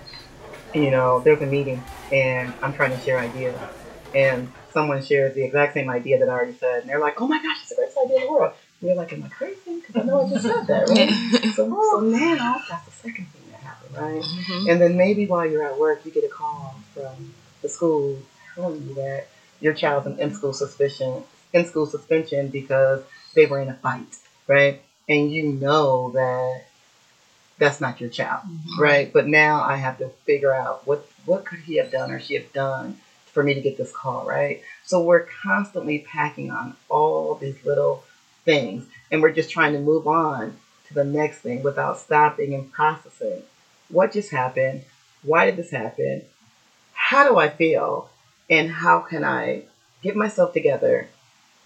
you 0.75 0.91
know, 0.91 1.21
there's 1.21 1.41
a 1.41 1.47
meeting 1.47 1.83
and 2.13 2.53
I'm 2.61 2.75
trying 2.75 2.91
to 2.91 3.01
share 3.01 3.19
ideas. 3.19 3.59
And 4.15 4.53
someone 4.77 5.03
shares 5.03 5.35
the 5.35 5.43
exact 5.43 5.73
same 5.73 5.89
idea 5.89 6.19
that 6.19 6.29
I 6.29 6.33
already 6.33 6.53
said. 6.53 6.81
And 6.83 6.91
they're 6.91 6.99
like, 7.01 7.19
oh 7.19 7.27
my 7.27 7.43
gosh, 7.43 7.57
it's 7.63 7.71
the 7.75 7.81
best 7.81 7.97
idea 8.05 8.19
in 8.19 8.25
the 8.27 8.31
world. 8.31 8.53
And 8.81 8.89
you're 8.89 8.97
like, 8.97 9.11
am 9.15 9.23
I 9.23 9.29
crazy? 9.29 9.57
Because 9.81 9.97
I 9.97 10.03
know 10.05 10.27
I 10.27 10.29
just 10.29 10.45
said 10.45 10.67
that, 10.67 10.89
right? 10.91 11.55
so, 11.55 11.65
so 11.91 12.01
now 12.01 12.61
that's 12.69 12.85
the 12.85 12.91
second 12.93 13.27
thing 13.33 13.41
that 13.53 13.61
happened, 13.61 13.97
right? 13.97 14.23
Mhm. 14.23 14.71
And 14.71 14.79
then 14.83 14.99
maybe 14.99 15.25
while 15.27 15.47
you're 15.47 15.63
at 15.63 15.79
work, 15.79 16.05
you 16.05 16.11
get 16.11 16.25
a 16.25 16.29
call 16.29 16.75
from 16.93 17.33
the 17.63 17.71
school 17.71 18.19
telling 18.55 18.87
you 18.87 18.95
that 18.97 19.29
your 19.61 19.73
child's 19.73 20.07
in 20.09 20.19
in-school 20.21 20.53
suspicion, 20.53 21.25
in-school 21.55 21.87
suspension 21.87 22.49
because 22.49 23.01
they 23.35 23.47
were 23.47 23.61
in 23.61 23.71
a 23.71 23.75
fight, 23.75 24.19
right? 24.47 24.83
And 25.09 25.33
you 25.33 25.45
know 25.45 26.11
that 26.11 26.65
that's 27.59 27.81
not 27.81 28.01
your 28.01 28.11
child, 28.11 28.43
right? 28.79 29.11
But 29.11 29.27
now 29.27 29.63
I 29.63 29.77
have 29.77 29.97
to 29.99 30.09
figure 30.27 30.53
out 30.53 30.87
what 30.87 31.09
what 31.25 31.47
could 31.47 31.61
he 31.61 31.77
have 31.77 31.91
done 31.91 32.11
or 32.11 32.21
she 32.21 32.35
have 32.35 32.53
done 32.53 32.99
for 33.37 33.43
me 33.43 33.53
to 33.53 33.61
get 33.61 33.77
this 33.77 33.93
call, 33.93 34.25
right? 34.25 34.63
So 34.83 34.99
we're 35.03 35.27
constantly 35.43 35.99
packing 35.99 36.51
on 36.51 36.75
all 36.89 37.35
these 37.35 37.63
little 37.67 38.03
things, 38.47 38.87
and 39.13 39.21
we're 39.21 39.31
just 39.31 39.51
trying 39.51 39.75
to 39.75 39.79
move 39.79 40.07
on 40.07 40.57
to 40.89 40.95
the 40.95 41.05
next 41.05 41.41
thing 41.41 41.63
without 41.63 41.99
stopping 41.99 42.55
and 42.55 42.73
processing 42.73 43.43
what 43.91 44.11
just 44.13 44.31
happened, 44.31 44.85
why 45.23 45.45
did 45.45 45.57
this 45.57 45.71
happen, 45.71 46.23
how 46.95 47.29
do 47.29 47.37
I 47.37 47.51
feel, 47.51 48.09
and 48.49 48.71
how 48.71 49.01
can 49.01 49.23
I 49.23 49.65
get 50.03 50.17
myself 50.17 50.55
together 50.55 51.07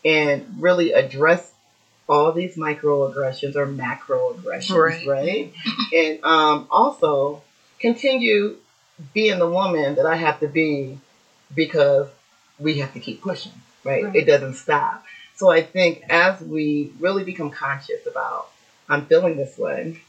and 0.05 0.57
really 0.59 0.91
address 0.93 1.53
all 2.09 2.33
these 2.33 2.57
microaggressions 2.57 3.55
or 3.55 3.67
macroaggressions, 3.67 4.75
Right. 4.75 5.07
right? 5.07 5.53
and 5.95 6.25
um, 6.25 6.67
also 6.69 7.43
continue 7.79 8.57
being 9.15 9.39
the 9.39 9.49
woman 9.49 9.95
that 9.95 10.05
I 10.07 10.17
have 10.17 10.41
to 10.41 10.49
be 10.49 10.99
because 11.55 12.09
we 12.59 12.79
have 12.79 12.93
to 12.95 13.01
keep 13.01 13.23
pushing, 13.23 13.53
right? 13.85 14.05
Right. 14.05 14.17
It 14.17 14.25
doesn't 14.27 14.55
stop. 14.55 15.05
So 15.37 15.51
I 15.51 15.63
think 15.63 16.05
as 16.11 16.41
we 16.41 16.93
really 17.01 17.25
become 17.25 17.51
conscious 17.51 18.07
about, 18.07 18.51
I'm 18.89 19.07
feeling 19.07 19.37
this 19.37 19.57
way. 19.57 20.01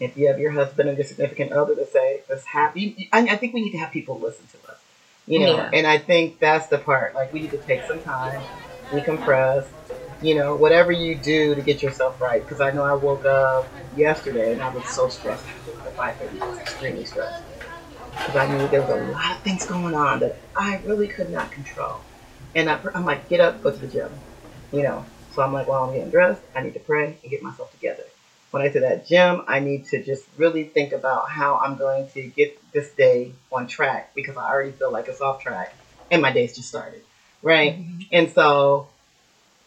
If 0.00 0.16
you 0.16 0.26
have 0.28 0.38
your 0.38 0.50
husband 0.50 0.88
and 0.88 0.98
your 0.98 1.06
significant 1.06 1.52
other 1.52 1.74
to 1.74 1.86
say, 1.86 2.20
"This 2.28 2.44
happy," 2.44 3.08
I, 3.12 3.20
I 3.20 3.36
think 3.36 3.54
we 3.54 3.62
need 3.62 3.72
to 3.72 3.78
have 3.78 3.92
people 3.92 4.18
listen 4.18 4.44
to 4.48 4.70
us, 4.70 4.78
you 5.26 5.38
know. 5.38 5.56
Yeah. 5.56 5.70
And 5.72 5.86
I 5.86 5.98
think 5.98 6.38
that's 6.38 6.66
the 6.66 6.78
part. 6.78 7.14
Like 7.14 7.32
we 7.32 7.40
need 7.40 7.52
to 7.52 7.58
take 7.58 7.86
some 7.86 8.00
time, 8.00 8.42
decompress, 8.90 9.66
you 10.20 10.34
know, 10.34 10.54
whatever 10.56 10.92
you 10.92 11.14
do 11.14 11.54
to 11.54 11.62
get 11.62 11.82
yourself 11.82 12.20
right. 12.20 12.42
Because 12.42 12.60
I 12.60 12.72
know 12.72 12.82
I 12.82 12.94
woke 12.94 13.24
up 13.24 13.68
yesterday 13.96 14.52
and 14.52 14.60
I 14.60 14.68
was 14.74 14.86
so 14.88 15.08
stressed. 15.08 15.44
Thirty, 15.44 16.40
I 16.40 16.46
was 16.46 16.58
extremely 16.58 17.04
stressed 17.04 17.42
because 18.18 18.36
I 18.36 18.46
knew 18.46 18.66
there 18.68 18.80
was 18.80 18.90
a 18.90 18.96
lot 18.96 19.36
of 19.36 19.42
things 19.42 19.64
going 19.66 19.94
on 19.94 20.20
that 20.20 20.40
I 20.56 20.80
really 20.84 21.08
could 21.08 21.30
not 21.30 21.52
control. 21.52 22.00
And 22.54 22.70
I, 22.70 22.80
I'm 22.94 23.04
like, 23.04 23.28
get 23.28 23.40
up, 23.40 23.62
go 23.62 23.70
to 23.70 23.78
the 23.78 23.86
gym, 23.86 24.20
you 24.72 24.82
know. 24.82 25.04
So 25.32 25.42
I'm 25.42 25.52
like, 25.52 25.68
while 25.68 25.84
I'm 25.84 25.92
getting 25.92 26.10
dressed, 26.10 26.42
I 26.54 26.62
need 26.62 26.74
to 26.74 26.80
pray 26.80 27.18
and 27.22 27.30
get 27.30 27.42
myself 27.42 27.70
together. 27.72 28.04
When 28.50 28.62
I 28.62 28.66
get 28.66 28.74
to 28.74 28.80
that 28.80 29.06
gym, 29.06 29.42
I 29.46 29.60
need 29.60 29.84
to 29.86 30.02
just 30.02 30.24
really 30.38 30.64
think 30.64 30.92
about 30.92 31.28
how 31.28 31.56
I'm 31.56 31.76
going 31.76 32.08
to 32.14 32.22
get 32.28 32.58
this 32.72 32.90
day 32.94 33.32
on 33.52 33.66
track 33.66 34.14
because 34.14 34.36
I 34.36 34.48
already 34.48 34.72
feel 34.72 34.90
like 34.90 35.08
it's 35.08 35.20
off 35.20 35.42
track 35.42 35.76
and 36.10 36.22
my 36.22 36.32
day's 36.32 36.56
just 36.56 36.68
started, 36.68 37.02
right? 37.42 37.84
And 38.12 38.30
so, 38.30 38.88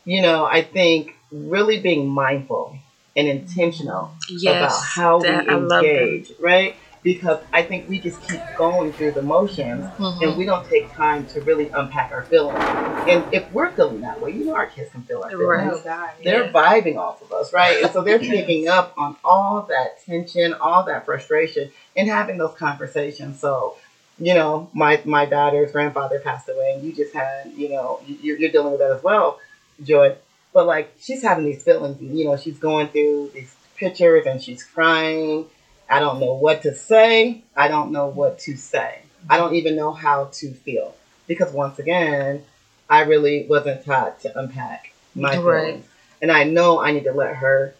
you 0.05 0.21
know, 0.21 0.45
I 0.45 0.63
think 0.63 1.13
really 1.31 1.79
being 1.79 2.07
mindful 2.09 2.79
and 3.15 3.27
intentional 3.27 4.15
Yes, 4.29 4.57
about 4.57 4.83
how 4.83 5.17
we 5.19 5.27
engage, 5.27 6.31
right? 6.39 6.75
Because 7.01 7.39
I 7.53 7.63
think 7.63 7.87
we 7.87 7.99
just 7.99 8.21
keep 8.23 8.41
going 8.57 8.91
through 8.91 9.11
the 9.11 9.21
motions 9.21 9.85
Mhm. 9.97 10.21
and 10.21 10.37
we 10.37 10.45
don't 10.45 10.67
take 10.69 10.93
time 10.93 11.25
to 11.27 11.39
really 11.41 11.69
unpack 11.69 12.11
our 12.11 12.23
feelings. 12.23 12.59
And 13.07 13.23
if 13.33 13.49
we're 13.53 13.69
feeling 13.71 14.01
that 14.01 14.19
way, 14.21 14.31
you 14.31 14.43
know 14.45 14.55
our 14.55 14.65
kids 14.65 14.91
can 14.91 15.03
feel 15.03 15.21
our 15.23 15.29
feelings. 15.29 15.47
Right. 15.47 15.71
Oh, 15.71 15.81
God. 15.83 16.09
They're 16.23 16.43
Yeah. 16.45 16.51
vibing 16.51 16.97
off 16.97 17.21
of 17.21 17.31
us, 17.31 17.53
right? 17.53 17.81
And 17.83 17.91
so 17.93 18.01
they're 18.01 18.19
picking 18.35 18.67
up 18.67 18.93
on 18.97 19.15
all 19.23 19.61
that 19.69 20.03
tension, 20.05 20.53
all 20.55 20.83
that 20.83 21.05
frustration, 21.05 21.71
and 21.95 22.09
having 22.09 22.37
those 22.37 22.55
conversations. 22.55 23.39
So, 23.39 23.75
you 24.17 24.33
know, 24.33 24.69
my 24.73 24.99
my 25.05 25.25
daughter's 25.25 25.71
grandfather 25.71 26.19
passed 26.19 26.49
away, 26.49 26.73
and 26.73 26.83
you 26.83 26.91
just 26.91 27.13
had, 27.13 27.51
you 27.55 27.69
know, 27.69 28.01
you- 28.05 28.17
you're, 28.21 28.37
you're 28.37 28.51
dealing 28.51 28.71
with 28.71 28.81
that 28.81 28.91
as 28.91 29.01
well, 29.03 29.39
Joy. 29.81 30.15
But 30.53 30.67
like 30.67 30.93
she's 30.99 31.21
having 31.23 31.45
these 31.45 31.63
feelings, 31.63 32.01
you 32.01 32.25
know, 32.25 32.35
she's 32.35 32.57
going 32.57 32.89
through 32.89 33.31
these 33.33 33.55
pictures 33.77 34.25
and 34.25 34.41
she's 34.41 34.63
crying. 34.65 35.45
I 35.89 35.99
don't 35.99 36.19
know 36.19 36.33
what 36.33 36.61
to 36.63 36.73
say. 36.75 37.41
I 37.55 37.67
don't 37.67 37.91
know 37.91 38.07
what 38.07 38.39
to 38.39 38.55
say. 38.55 38.99
I 39.29 39.37
don't 39.37 39.55
even 39.55 39.75
know 39.75 39.91
how 39.91 40.25
to 40.33 40.53
feel 40.53 40.95
because 41.27 41.51
once 41.51 41.79
again, 41.79 42.43
I 42.89 43.01
really 43.01 43.45
wasn't 43.47 43.85
taught 43.85 44.21
to 44.21 44.37
unpack 44.39 44.91
my 45.15 45.31
feelings, 45.31 45.45
Right. 45.45 45.83
and 46.21 46.31
I 46.31 46.43
know 46.43 46.79
I 46.79 46.91
need 46.91 47.03
to 47.05 47.11
let 47.11 47.35
her 47.35 47.73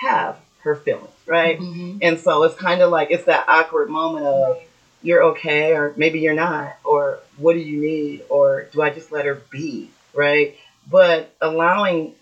have 0.00 0.36
her 0.62 0.74
feelings, 0.76 1.10
right? 1.26 1.58
Mhm. 1.58 1.98
And 2.02 2.18
so 2.18 2.42
it's 2.44 2.54
kind 2.56 2.82
of 2.82 2.90
like 2.90 3.10
it's 3.10 3.24
that 3.24 3.44
awkward 3.48 3.88
moment 3.88 4.26
of 4.26 4.58
you're 5.02 5.22
okay 5.22 5.72
or 5.72 5.92
maybe 5.96 6.20
you're 6.20 6.34
not 6.34 6.76
or 6.84 7.20
what 7.36 7.52
do 7.52 7.60
you 7.60 7.80
need 7.80 8.24
or 8.28 8.62
do 8.72 8.82
I 8.82 8.90
just 8.90 9.12
let 9.12 9.26
her 9.26 9.40
be, 9.50 9.90
right? 10.14 10.56
But 10.90 11.30
allowing 11.40 12.14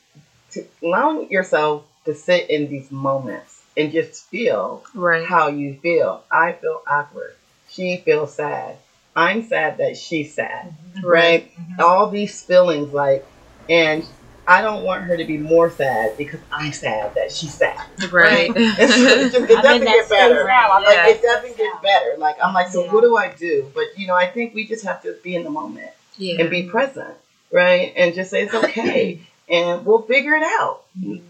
to 0.52 0.64
allowing 0.82 1.30
yourself 1.30 1.84
to 2.04 2.14
sit 2.14 2.50
in 2.50 2.68
these 2.68 2.90
moments 2.90 3.53
and 3.76 3.92
just 3.92 4.26
feel 4.26 4.84
Right. 4.94 5.24
how 5.26 5.48
you 5.48 5.78
feel. 5.82 6.24
I 6.30 6.52
feel 6.52 6.82
awkward. 6.86 7.34
She 7.68 7.96
feels 8.04 8.34
sad. 8.34 8.76
I'm 9.16 9.42
sad 9.46 9.78
that 9.78 9.96
she's 9.96 10.34
sad, 10.34 10.74
right? 11.02 11.50
All 11.78 12.08
these 12.10 12.42
feelings, 12.42 12.92
like, 12.92 13.24
and 13.68 14.04
I 14.46 14.60
don't 14.60 14.82
want 14.84 15.04
her 15.04 15.16
to 15.16 15.24
be 15.24 15.38
more 15.38 15.70
sad 15.70 16.16
because 16.18 16.40
I'm 16.52 16.72
sad 16.72 17.14
that 17.14 17.30
she's 17.32 17.54
sad. 17.54 17.80
Right. 18.10 18.50
It, 18.54 18.76
just, 19.32 19.34
it 19.50 19.62
doesn't 19.62 19.84
get 19.84 20.08
better. 20.08 20.44
now. 20.44 20.78
Yeah. 20.80 20.86
Like 21.04 21.16
it 21.16 21.22
doesn't 21.22 21.56
get 21.56 21.80
better. 21.82 22.14
Like 22.18 22.36
I'm 22.42 22.52
like, 22.52 22.68
so 22.68 22.84
Yeah. 22.84 22.92
what 22.92 23.02
do 23.02 23.16
I 23.16 23.28
do? 23.28 23.70
But 23.74 23.96
you 23.96 24.06
know, 24.08 24.14
I 24.16 24.26
think 24.26 24.52
we 24.54 24.66
just 24.66 24.84
have 24.84 25.00
to 25.02 25.16
be 25.22 25.34
in 25.36 25.44
the 25.44 25.50
moment 25.50 25.90
yeah. 26.18 26.40
and 26.40 26.50
be 26.50 26.64
present, 26.64 27.14
right? 27.52 27.92
And 27.96 28.14
just 28.14 28.30
say 28.30 28.42
it's 28.42 28.54
okay, 28.54 29.20
and 29.48 29.86
we'll 29.86 30.02
figure 30.02 30.34
it 30.34 30.42
out. 30.42 30.82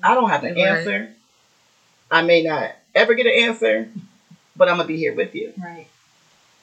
I 0.03 0.14
don't 0.14 0.30
have 0.30 0.42
an 0.45 0.55
Right. 0.55 0.78
answer. 0.78 1.11
I 2.14 2.22
may 2.22 2.42
not 2.42 2.70
ever 2.94 3.14
get 3.14 3.26
an 3.26 3.32
answer, 3.32 3.88
but 4.54 4.68
I'm 4.68 4.76
gonna 4.76 4.86
be 4.86 4.96
here 4.96 5.12
with 5.12 5.34
you. 5.34 5.52
Right. 5.58 5.88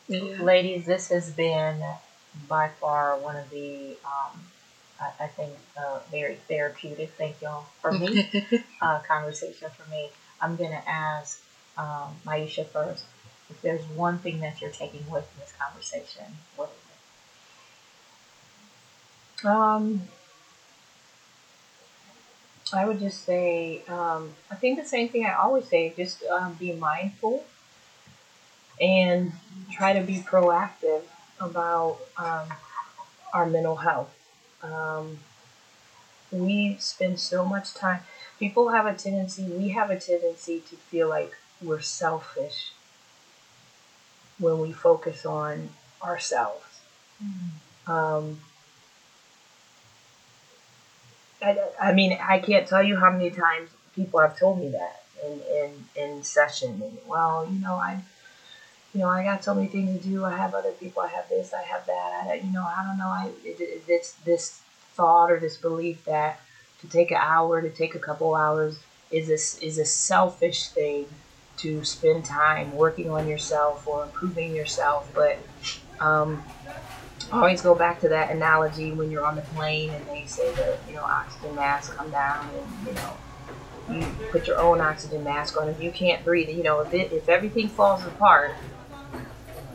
Yeah. 0.08 0.42
Ladies, 0.42 0.86
this 0.86 1.10
has 1.10 1.30
been 1.30 1.84
by 2.48 2.70
far 2.80 3.18
one 3.18 3.36
of 3.36 3.50
the, 3.50 3.98
um, 4.06 4.40
I, 4.98 5.26
I 5.26 5.28
think, 5.28 5.58
uh, 5.78 6.00
very 6.10 6.36
therapeutic, 6.48 7.12
thank 7.18 7.42
y'all, 7.42 7.66
for 7.82 7.92
me, 7.92 8.30
uh, 8.82 9.00
conversation 9.00 9.70
for 9.72 9.90
me. 9.90 10.10
I'm 10.40 10.56
going 10.56 10.72
to 10.72 10.90
ask 10.90 11.42
um, 11.78 12.16
Maisha 12.26 12.66
first 12.66 13.04
if 13.50 13.62
there's 13.62 13.84
one 13.88 14.20
thing 14.20 14.40
that 14.40 14.62
you're 14.62 14.72
taking 14.72 15.02
away 15.10 15.20
from 15.20 15.42
this 15.42 15.52
conversation. 15.60 16.38
What 16.56 16.70
is 16.70 16.76
it? 19.44 19.46
Um, 19.46 20.08
I 22.74 22.86
would 22.86 23.00
just 23.00 23.24
say, 23.26 23.82
um, 23.88 24.34
I 24.50 24.56
think 24.56 24.80
the 24.80 24.88
same 24.88 25.10
thing 25.10 25.26
I 25.26 25.34
always 25.34 25.66
say, 25.66 25.94
just 25.96 26.24
um, 26.24 26.54
be 26.54 26.74
mindful 26.74 27.44
and 28.80 29.34
try 29.72 29.94
to 29.94 30.02
be 30.02 30.20
proactive 30.20 31.02
about 31.40 32.00
um, 32.18 32.48
our 33.34 33.46
mental 33.46 33.76
health. 33.78 34.14
Um, 34.64 35.20
we 36.32 36.78
spend 36.80 37.20
so 37.20 37.46
much 37.46 37.74
time, 37.74 38.02
people 38.40 38.70
have 38.70 38.86
a 38.86 38.94
tendency, 38.94 39.44
we 39.44 39.70
have 39.70 39.90
a 39.90 40.00
tendency 40.00 40.62
to 40.70 40.76
feel 40.76 41.10
like 41.10 41.34
we're 41.62 41.82
selfish 41.82 42.72
when 44.40 44.60
we 44.60 44.72
focus 44.72 45.26
on 45.26 45.70
ourselves. 46.02 46.64
Um, 47.86 48.40
I, 51.42 51.58
I 51.82 51.92
mean, 51.94 52.18
I 52.22 52.40
can't 52.40 52.68
tell 52.68 52.84
you 52.84 52.98
how 52.98 53.12
many 53.12 53.32
times 53.32 53.70
people 53.96 54.20
have 54.20 54.38
told 54.38 54.60
me 54.60 54.70
that 54.70 55.04
in, 55.26 55.42
in, 55.56 55.72
in 55.96 56.24
session. 56.24 56.82
And, 56.84 56.98
well, 57.08 57.48
you 57.52 57.60
know, 57.60 57.74
I, 57.74 58.02
you 58.94 59.02
know, 59.02 59.08
I 59.08 59.24
got 59.24 59.44
so 59.44 59.54
many 59.54 59.68
things 59.68 60.02
to 60.02 60.08
do. 60.08 60.26
I 60.26 60.36
have 60.36 60.54
other 60.54 60.72
people. 60.72 61.02
I 61.02 61.08
have 61.08 61.30
this. 61.30 61.54
I 61.54 61.62
have 61.62 61.86
that. 61.88 62.28
I, 62.30 62.42
you 62.44 62.52
know, 62.52 62.64
I 62.64 62.86
don't 62.86 62.98
know. 62.98 63.08
I 63.08 63.32
this 63.88 64.16
this 64.26 64.62
thought 64.94 65.32
or 65.32 65.40
this 65.40 65.58
belief 65.58 66.04
that 66.06 66.42
to 66.82 66.88
take 66.88 67.12
an 67.12 67.18
hour, 67.22 67.62
to 67.62 67.70
take 67.70 67.96
a 67.96 68.00
couple 68.00 68.36
hours, 68.36 68.80
is 69.10 69.28
this 69.28 69.58
is 69.60 69.78
a 69.78 69.86
selfish 69.86 70.68
thing 70.70 71.06
to 71.58 71.84
spend 71.86 72.26
time 72.26 72.76
working 72.76 73.10
on 73.10 73.28
yourself 73.28 73.88
or 73.88 74.04
improving 74.04 74.54
yourself. 74.54 75.10
But 75.14 75.40
um, 76.00 76.44
Always 77.32 77.62
go 77.62 77.76
back 77.76 78.02
to 78.02 78.10
that 78.10 78.32
analogy 78.32 78.92
when 78.92 79.10
you're 79.10 79.26
on 79.26 79.36
the 79.36 79.42
plane 79.42 79.90
and 79.92 80.06
they 80.08 80.26
say 80.26 80.54
the 80.54 80.78
you 80.88 80.96
know 80.96 81.04
oxygen 81.04 81.56
mask 81.56 81.96
come 81.96 82.10
down 82.12 82.50
and 82.54 82.88
you 82.88 82.94
know 82.94 83.18
you 83.90 84.06
put 84.32 84.48
your 84.48 84.60
own 84.60 84.82
oxygen 84.82 85.24
mask 85.24 85.60
on. 85.60 85.70
If 85.70 85.82
you 85.82 85.92
can't 85.92 86.24
breathe 86.26 86.50
you 86.50 86.64
know 86.64 86.82
if 86.82 86.94
it 86.94 87.12
if 87.12 87.30
everything 87.30 87.70
falls 87.70 88.06
apart 88.06 88.56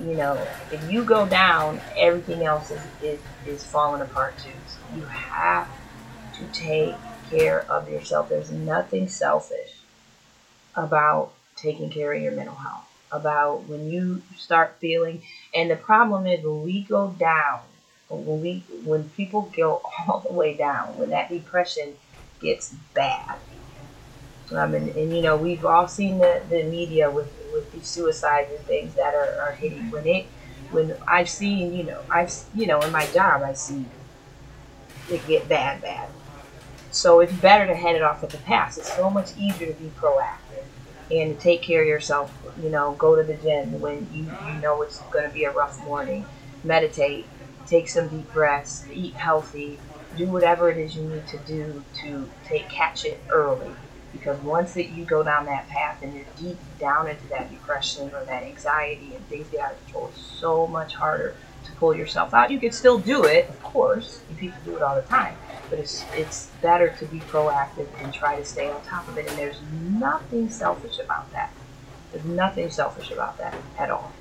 you 0.01 0.15
know 0.15 0.39
if 0.71 0.91
you 0.91 1.03
go 1.03 1.27
down 1.27 1.81
everything 1.97 2.45
else 2.45 2.71
is 2.71 2.81
is, 3.03 3.21
is 3.47 3.65
falling 3.65 4.03
apart 4.03 4.37
too. 4.39 4.51
So 4.69 4.79
you 4.97 5.03
have 5.07 5.69
to 6.35 6.47
take 6.53 6.95
care 7.31 7.63
of 7.71 7.89
yourself. 7.89 8.29
There's 8.29 8.51
nothing 8.51 9.09
selfish 9.09 9.81
about 10.75 11.33
taking 11.57 11.89
care 11.89 12.13
of 12.13 12.23
your 12.23 12.33
mental 12.33 12.55
health 12.57 12.86
about 13.13 13.65
when 13.65 13.91
you 13.91 14.23
start 14.37 14.77
feeling 14.81 15.23
and 15.55 15.71
the 15.71 15.77
problem 15.77 16.27
is 16.27 16.45
when 16.45 16.63
we 16.63 16.83
go 16.83 17.09
down, 17.19 17.61
when 18.09 18.41
we 18.41 18.65
when 18.85 19.09
people 19.11 19.53
go 19.57 19.81
all 20.09 20.21
the 20.21 20.33
way 20.33 20.55
down, 20.55 20.99
when 20.99 21.11
that 21.11 21.29
depression 21.29 21.95
gets 22.41 22.75
bad. 22.95 23.37
Um, 24.53 24.75
and, 24.75 24.91
and 24.91 25.15
you 25.15 25.23
know 25.23 25.37
we've 25.37 25.65
all 25.65 25.89
seen 25.89 26.19
the, 26.19 26.41
the 26.49 26.63
media 26.65 27.11
with 27.11 27.33
with 27.53 27.73
these 27.73 27.87
suicides 27.87 28.51
and 28.51 28.61
things 28.67 28.95
that 28.95 29.15
are, 29.15 29.41
are 29.41 29.53
hitting 29.53 29.91
when 29.91 30.07
it 30.07 30.27
when 30.71 30.95
I've 31.09 31.31
seen 31.31 31.75
you 31.75 31.83
know 31.83 32.01
I've 32.11 32.33
you 32.55 32.67
know 32.67 32.81
in 32.81 32.93
my 32.93 33.07
job 33.07 33.43
I 33.43 33.55
see 33.55 33.87
it 35.11 35.27
get 35.27 35.49
bad 35.49 35.83
bad. 35.83 36.09
So 36.93 37.21
it's 37.21 37.33
better 37.33 37.67
to 37.67 37.75
head 37.75 37.97
it 37.97 38.03
off 38.03 38.23
at 38.23 38.31
the 38.31 38.39
pass. 38.39 38.79
It's 38.79 38.95
so 38.95 39.11
much 39.11 39.37
easier 39.37 39.73
to 39.73 39.75
be 39.75 39.91
proactive 39.99 40.65
and 41.11 41.39
take 41.39 41.63
care 41.63 41.83
of 41.83 41.89
yourself. 41.89 42.39
You 42.57 42.71
know, 42.71 42.95
go 42.95 43.17
to 43.17 43.23
the 43.25 43.37
gym 43.37 43.81
when 43.81 44.09
you, 44.11 44.37
you 44.41 44.55
know 44.55 44.83
it's 44.83 45.03
going 45.11 45.25
to 45.27 45.31
be 45.33 45.45
a 45.45 45.53
rough 45.53 45.79
morning. 45.81 46.29
Meditate, 46.63 47.33
take 47.65 47.89
some 47.89 48.09
deep 48.09 48.33
breaths, 48.33 48.87
eat 48.91 49.17
healthy, 49.17 49.83
do 50.15 50.31
whatever 50.31 50.71
it 50.71 50.79
is 50.79 50.97
you 50.97 51.05
need 51.05 51.27
to 51.29 51.39
do 51.39 51.85
to 52.01 52.33
take 52.43 52.69
catch 52.71 53.05
it 53.05 53.25
early. 53.31 53.79
Because 54.13 54.41
once 54.41 54.75
that 54.75 54.89
you 54.89 55.05
go 55.05 55.23
down 55.23 55.45
that 55.47 55.69
path 55.69 55.99
and 56.03 56.15
you're 56.15 56.27
deep 56.37 56.63
down 56.79 57.09
into 57.09 57.27
that 57.29 57.51
depression 57.51 58.13
or 58.15 58.25
that 58.25 58.45
anxiety 58.45 59.15
and 59.15 59.29
things 59.29 59.49
get 59.51 59.61
out 59.61 59.73
of 59.73 59.79
control, 59.79 60.09
it's 60.09 60.19
so 60.21 60.67
much 60.67 60.95
harder 60.95 61.39
to 61.67 61.73
pull 61.73 61.95
yourself 61.95 62.33
out. 62.35 62.51
You 62.51 62.59
could 62.59 62.75
still 62.75 62.99
do 62.99 63.25
it, 63.25 63.49
of 63.49 63.63
course. 63.63 64.21
and 64.29 64.39
People 64.39 64.59
do 64.65 64.77
it 64.77 64.83
all 64.83 64.97
the 64.97 65.03
time 65.03 65.37
but 65.69 65.79
it's 65.79 66.05
it's 66.15 66.51
better 66.63 66.89
to 66.99 67.05
be 67.07 67.21
proactive 67.21 67.89
and 68.03 68.13
try 68.13 68.37
to 68.37 68.45
stay 68.45 68.71
on 68.71 68.81
top 68.83 69.07
of 69.09 69.19
it. 69.19 69.29
And 69.29 69.39
there's 69.39 69.61
nothing 69.91 70.49
selfish 70.49 70.99
about 70.99 71.31
that. 71.33 71.53
There's 72.13 72.25
nothing 72.25 72.71
selfish 72.71 73.11
about 73.11 73.39
that 73.39 73.55
at 73.79 73.91
all. 73.91 74.13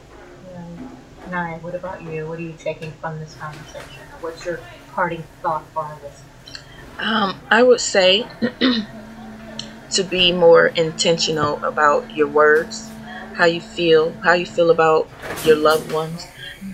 it? 0.54 1.32
Naya, 1.32 1.58
what 1.60 1.76
about 1.76 2.02
you? 2.04 2.28
What 2.28 2.40
are 2.40 2.44
you 2.44 2.56
taking 2.58 2.92
from 2.94 3.20
this 3.20 3.36
conversation? 3.36 4.04
What's 4.22 4.46
your 4.46 4.60
parting 4.92 5.24
thought 5.42 5.66
for 5.68 5.84
our 5.84 5.96
listeners? 5.96 6.64
Um, 7.00 7.40
I 7.52 7.64
would 7.64 7.82
say 7.82 8.28
to 9.92 10.04
be 10.04 10.32
more 10.32 10.68
intentional 10.68 11.64
about 11.64 12.16
your 12.16 12.28
words, 12.28 12.90
how 13.34 13.46
you 13.46 13.60
feel, 13.60 14.14
how 14.24 14.34
you 14.34 14.46
feel 14.46 14.70
about 14.70 15.10
your 15.44 15.58
loved 15.58 15.92
ones, 15.92 16.26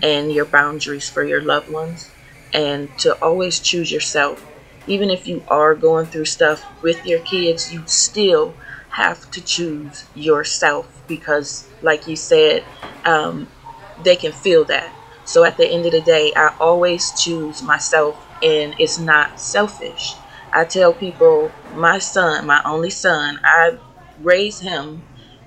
and 0.02 0.32
your 0.32 0.46
boundaries 0.46 1.10
for 1.10 1.24
your 1.24 1.42
loved 1.42 1.70
ones, 1.70 2.12
and 2.54 2.96
to 3.00 3.16
always 3.24 3.60
choose 3.60 3.92
yourself. 3.92 4.48
Even 4.88 5.10
if 5.10 5.28
you 5.28 5.44
are 5.48 5.76
going 5.76 6.08
through 6.08 6.26
stuff 6.26 6.68
with 6.82 7.06
your 7.06 7.20
kids, 7.20 7.72
you 7.72 7.84
still 7.88 8.58
have 8.90 9.30
to 9.32 9.42
choose 9.42 10.10
yourself 10.14 11.04
because, 11.08 11.70
like 11.82 12.08
you 12.08 12.16
said, 12.16 12.66
um, 13.06 13.52
they 13.98 14.16
can 14.16 14.32
feel 14.32 14.66
that. 14.66 14.96
So 15.24 15.44
at 15.44 15.58
the 15.58 15.68
end 15.68 15.86
of 15.86 15.92
the 15.92 16.02
day, 16.02 16.34
I 16.36 16.54
always 16.60 17.12
choose 17.14 17.62
myself, 17.62 18.28
and 18.42 18.76
it's 18.78 18.98
not 19.00 19.40
selfish. 19.40 20.20
I 20.52 20.66
tell 20.66 20.94
people, 20.94 21.56
my 21.72 22.00
son, 22.00 22.46
my 22.46 22.62
only 22.66 22.90
son, 22.90 23.40
I 23.44 23.78
raised 24.18 24.62
him, 24.64 25.04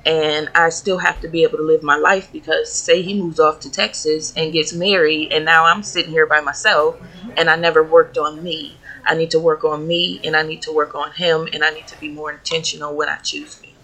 and 0.06 0.48
I 0.54 0.68
still 0.68 0.98
have 0.98 1.20
to 1.22 1.28
be 1.28 1.42
able 1.42 1.58
to 1.58 1.64
live 1.64 1.82
my 1.82 1.96
life 1.96 2.30
because, 2.32 2.72
say, 2.72 3.02
he 3.02 3.14
moves 3.20 3.40
off 3.40 3.60
to 3.60 3.70
Texas 3.70 4.32
and 4.36 4.52
gets 4.52 4.72
married, 4.72 5.32
and 5.32 5.44
now 5.44 5.64
I'm 5.64 5.82
sitting 5.82 6.12
here 6.12 6.26
by 6.26 6.40
myself, 6.40 6.98
mm-hmm. 6.98 7.30
and 7.36 7.48
I 7.48 7.56
never 7.56 7.82
worked 7.82 8.18
on 8.18 8.42
me. 8.42 8.76
I 9.06 9.14
need 9.14 9.30
to 9.32 9.38
work 9.38 9.64
on 9.64 9.86
me, 9.86 10.20
and 10.24 10.36
I 10.36 10.42
need 10.42 10.62
to 10.62 10.72
work 10.72 10.94
on 10.94 11.12
him, 11.12 11.48
and 11.52 11.64
I 11.64 11.70
need 11.70 11.86
to 11.88 11.98
be 12.00 12.08
more 12.08 12.32
intentional 12.32 12.94
when 12.94 13.08
I 13.08 13.16
choose 13.16 13.60
me. 13.62 13.74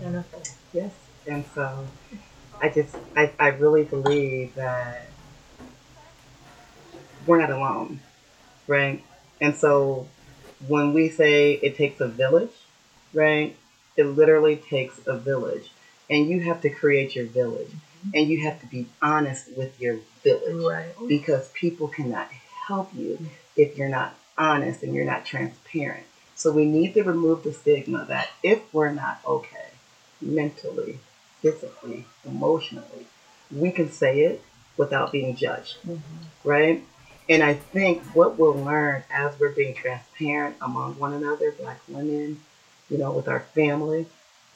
Jennifer. 0.00 0.38
Yes. 0.72 0.92
And 1.26 1.44
so 1.54 1.86
I 2.60 2.68
just, 2.68 2.96
I, 3.16 3.32
I 3.38 3.48
really 3.48 3.84
believe 3.84 4.54
that 4.54 5.08
we're 7.26 7.40
not 7.40 7.50
alone, 7.50 8.00
right? 8.66 9.02
And 9.40 9.54
so 9.54 10.08
when 10.68 10.92
we 10.92 11.08
say 11.08 11.52
it 11.52 11.76
takes 11.76 12.00
a 12.00 12.08
village, 12.08 12.52
right? 13.12 13.56
It 13.96 14.04
literally 14.04 14.56
takes 14.56 15.00
a 15.06 15.16
village. 15.16 15.70
And 16.10 16.28
you 16.28 16.40
have 16.40 16.60
to 16.62 16.70
create 16.70 17.16
your 17.16 17.26
village. 17.26 17.68
Mm-hmm. 17.68 18.10
And 18.14 18.28
you 18.28 18.42
have 18.44 18.60
to 18.60 18.66
be 18.66 18.86
honest 19.00 19.56
with 19.56 19.80
your 19.80 19.98
village. 20.22 20.64
Right. 20.64 21.08
Because 21.08 21.48
people 21.48 21.88
cannot 21.88 22.28
help 22.66 22.90
you 22.94 23.18
if 23.56 23.76
you're 23.76 23.88
not 23.88 24.14
honest 24.36 24.82
and 24.82 24.94
you're 24.94 25.04
not 25.04 25.24
transparent. 25.24 26.04
So 26.34 26.50
we 26.50 26.64
need 26.64 26.94
to 26.94 27.02
remove 27.02 27.44
the 27.44 27.52
stigma 27.52 28.04
that 28.08 28.28
if 28.42 28.60
we're 28.74 28.92
not 28.92 29.20
okay 29.24 29.70
mentally, 30.20 30.98
physically, 31.40 32.06
emotionally, 32.24 33.06
we 33.54 33.70
can 33.70 33.90
say 33.90 34.22
it 34.22 34.42
without 34.76 35.12
being 35.12 35.36
judged. 35.36 35.76
Mm-hmm. 35.86 36.48
Right? 36.48 36.84
And 37.28 37.42
I 37.42 37.54
think 37.54 38.02
what 38.14 38.38
we'll 38.38 38.54
learn 38.54 39.04
as 39.10 39.38
we're 39.38 39.52
being 39.52 39.74
transparent 39.74 40.56
among 40.60 40.98
one 40.98 41.14
another, 41.14 41.52
black 41.52 41.80
women, 41.88 42.40
you 42.94 43.00
know, 43.00 43.10
with 43.10 43.26
our 43.26 43.40
family, 43.40 44.06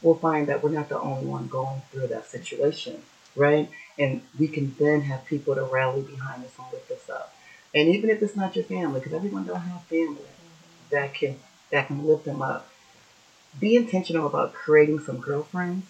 we'll 0.00 0.14
find 0.14 0.46
that 0.46 0.62
we're 0.62 0.70
not 0.70 0.88
the 0.88 1.00
only 1.00 1.26
one 1.26 1.48
going 1.48 1.82
through 1.90 2.06
that 2.06 2.24
situation, 2.24 3.02
right? 3.34 3.68
And 3.98 4.22
we 4.38 4.46
can 4.46 4.76
then 4.78 5.00
have 5.00 5.26
people 5.26 5.56
to 5.56 5.64
rally 5.64 6.02
behind 6.02 6.44
us 6.44 6.52
and 6.56 6.68
lift 6.72 6.88
us 6.92 7.10
up. 7.10 7.34
And 7.74 7.88
even 7.88 8.10
if 8.10 8.22
it's 8.22 8.36
not 8.36 8.54
your 8.54 8.64
family, 8.64 9.00
because 9.00 9.12
everyone 9.12 9.44
don't 9.44 9.60
have 9.60 9.82
family 9.82 10.22
mm-hmm. 10.22 10.94
that 10.94 11.14
can 11.14 11.34
that 11.72 11.88
can 11.88 12.06
lift 12.06 12.26
them 12.26 12.40
up. 12.40 12.68
Be 13.58 13.74
intentional 13.74 14.28
about 14.28 14.54
creating 14.54 15.00
some 15.00 15.18
girlfriends 15.18 15.86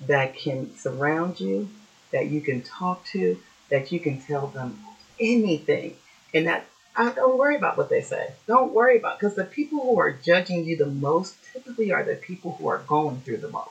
that 0.00 0.34
can 0.34 0.74
surround 0.74 1.38
you, 1.38 1.68
that 2.10 2.28
you 2.28 2.40
can 2.40 2.62
talk 2.62 3.04
to, 3.12 3.38
that 3.70 3.92
you 3.92 4.00
can 4.00 4.18
tell 4.22 4.46
them 4.46 4.78
anything. 5.20 5.96
And 6.32 6.46
that 6.46 6.66
I 6.96 7.10
don't 7.10 7.36
worry 7.38 7.56
about 7.56 7.76
what 7.76 7.90
they 7.90 8.00
say. 8.00 8.32
Don't 8.46 8.72
worry 8.72 8.96
about 8.98 9.18
because 9.18 9.36
the 9.36 9.44
people 9.44 9.80
who 9.80 10.00
are 10.00 10.12
judging 10.12 10.64
you 10.64 10.76
the 10.76 10.86
most 10.86 11.36
typically 11.52 11.92
are 11.92 12.02
the 12.02 12.14
people 12.14 12.52
who 12.52 12.68
are 12.68 12.78
going 12.78 13.20
through 13.20 13.38
the 13.38 13.50
most, 13.50 13.70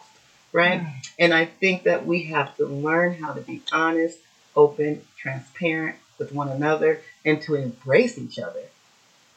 right? 0.52 0.82
Mm. 0.82 1.10
And 1.18 1.34
I 1.34 1.46
think 1.46 1.84
that 1.84 2.06
we 2.06 2.24
have 2.26 2.56
to 2.58 2.66
learn 2.66 3.16
how 3.16 3.34
to 3.34 3.42
be 3.42 3.64
honest, 3.72 4.20
open, 4.56 5.02
transparent 5.18 5.96
with 6.20 6.32
one 6.32 6.50
another, 6.50 7.02
and 7.26 7.42
to 7.42 7.56
embrace 7.56 8.18
each 8.18 8.38
other. 8.38 8.64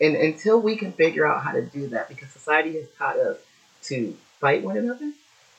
And 0.01 0.15
until 0.15 0.61
we 0.61 0.77
can 0.77 0.93
figure 0.93 1.27
out 1.27 1.43
how 1.43 1.53
to 1.53 1.63
do 1.63 1.89
that, 1.89 2.09
because 2.09 2.29
society 2.29 2.75
has 2.77 2.87
taught 2.99 3.17
us 3.17 3.39
to 3.85 4.17
fight 4.39 4.63
one 4.63 4.77
another, 4.77 5.13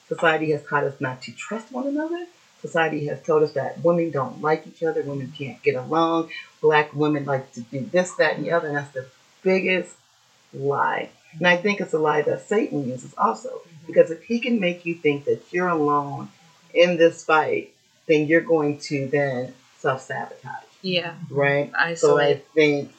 society 0.07 0.51
has 0.51 0.63
taught 0.63 0.83
us 0.83 1.01
not 1.01 1.21
to 1.23 1.31
trust 1.31 1.71
one 1.71 1.87
another, 1.87 2.27
Society 2.61 3.07
has 3.07 3.21
told 3.21 3.43
us 3.43 3.53
that 3.53 3.83
women 3.83 4.11
don't 4.11 4.41
like 4.41 4.67
each 4.67 4.83
other, 4.83 5.01
women 5.01 5.33
can't 5.37 5.61
get 5.63 5.75
along, 5.75 6.29
black 6.61 6.93
women 6.93 7.25
like 7.25 7.51
to 7.53 7.61
do 7.61 7.81
this, 7.85 8.13
that, 8.15 8.35
and 8.35 8.45
the 8.45 8.51
other. 8.51 8.67
And 8.67 8.77
that's 8.77 8.93
the 8.93 9.07
biggest 9.43 9.95
lie. 10.53 11.09
And 11.37 11.47
I 11.47 11.57
think 11.57 11.79
it's 11.79 11.93
a 11.93 11.99
lie 11.99 12.21
that 12.23 12.47
Satan 12.47 12.87
uses 12.87 13.13
also. 13.17 13.49
Mm-hmm. 13.49 13.87
Because 13.87 14.11
if 14.11 14.23
he 14.23 14.39
can 14.39 14.59
make 14.59 14.85
you 14.85 14.95
think 14.95 15.25
that 15.25 15.41
you're 15.51 15.69
alone 15.69 16.29
in 16.73 16.97
this 16.97 17.23
fight, 17.23 17.73
then 18.07 18.27
you're 18.27 18.41
going 18.41 18.79
to 18.79 19.07
then 19.07 19.53
self 19.77 20.01
sabotage. 20.01 20.63
Yeah. 20.81 21.15
Right? 21.29 21.71
Isolate. 21.77 21.97
So 21.97 22.19
I 22.19 22.41
think 22.53 22.91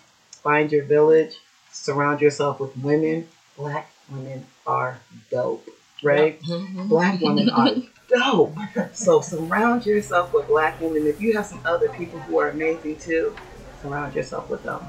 find 0.43 0.73
your 0.73 0.85
village, 0.85 1.37
surround 1.73 2.21
yourself 2.21 2.61
with 2.61 2.77
women. 2.77 3.29
Black 3.57 3.91
women 4.11 4.47
are 4.67 5.01
dope. 5.31 5.69
Right? 6.03 6.41
Mm-hmm. 6.43 6.89
Black 6.89 7.21
women 7.21 7.51
are 7.51 7.75
dope. 8.09 8.57
So 8.93 9.21
surround 9.21 9.87
yourself 9.87 10.33
with 10.33 10.47
black 10.49 10.81
women. 10.81 11.07
If 11.07 11.21
you 11.21 11.35
have 11.35 11.47
some 11.47 11.61
other 11.65 11.89
people 11.91 12.19
who 12.21 12.39
are 12.39 12.51
amazing 12.51 12.97
too, 12.97 13.35
surround 13.83 14.15
yourself 14.15 14.49
with 14.49 14.63
them. 14.63 14.81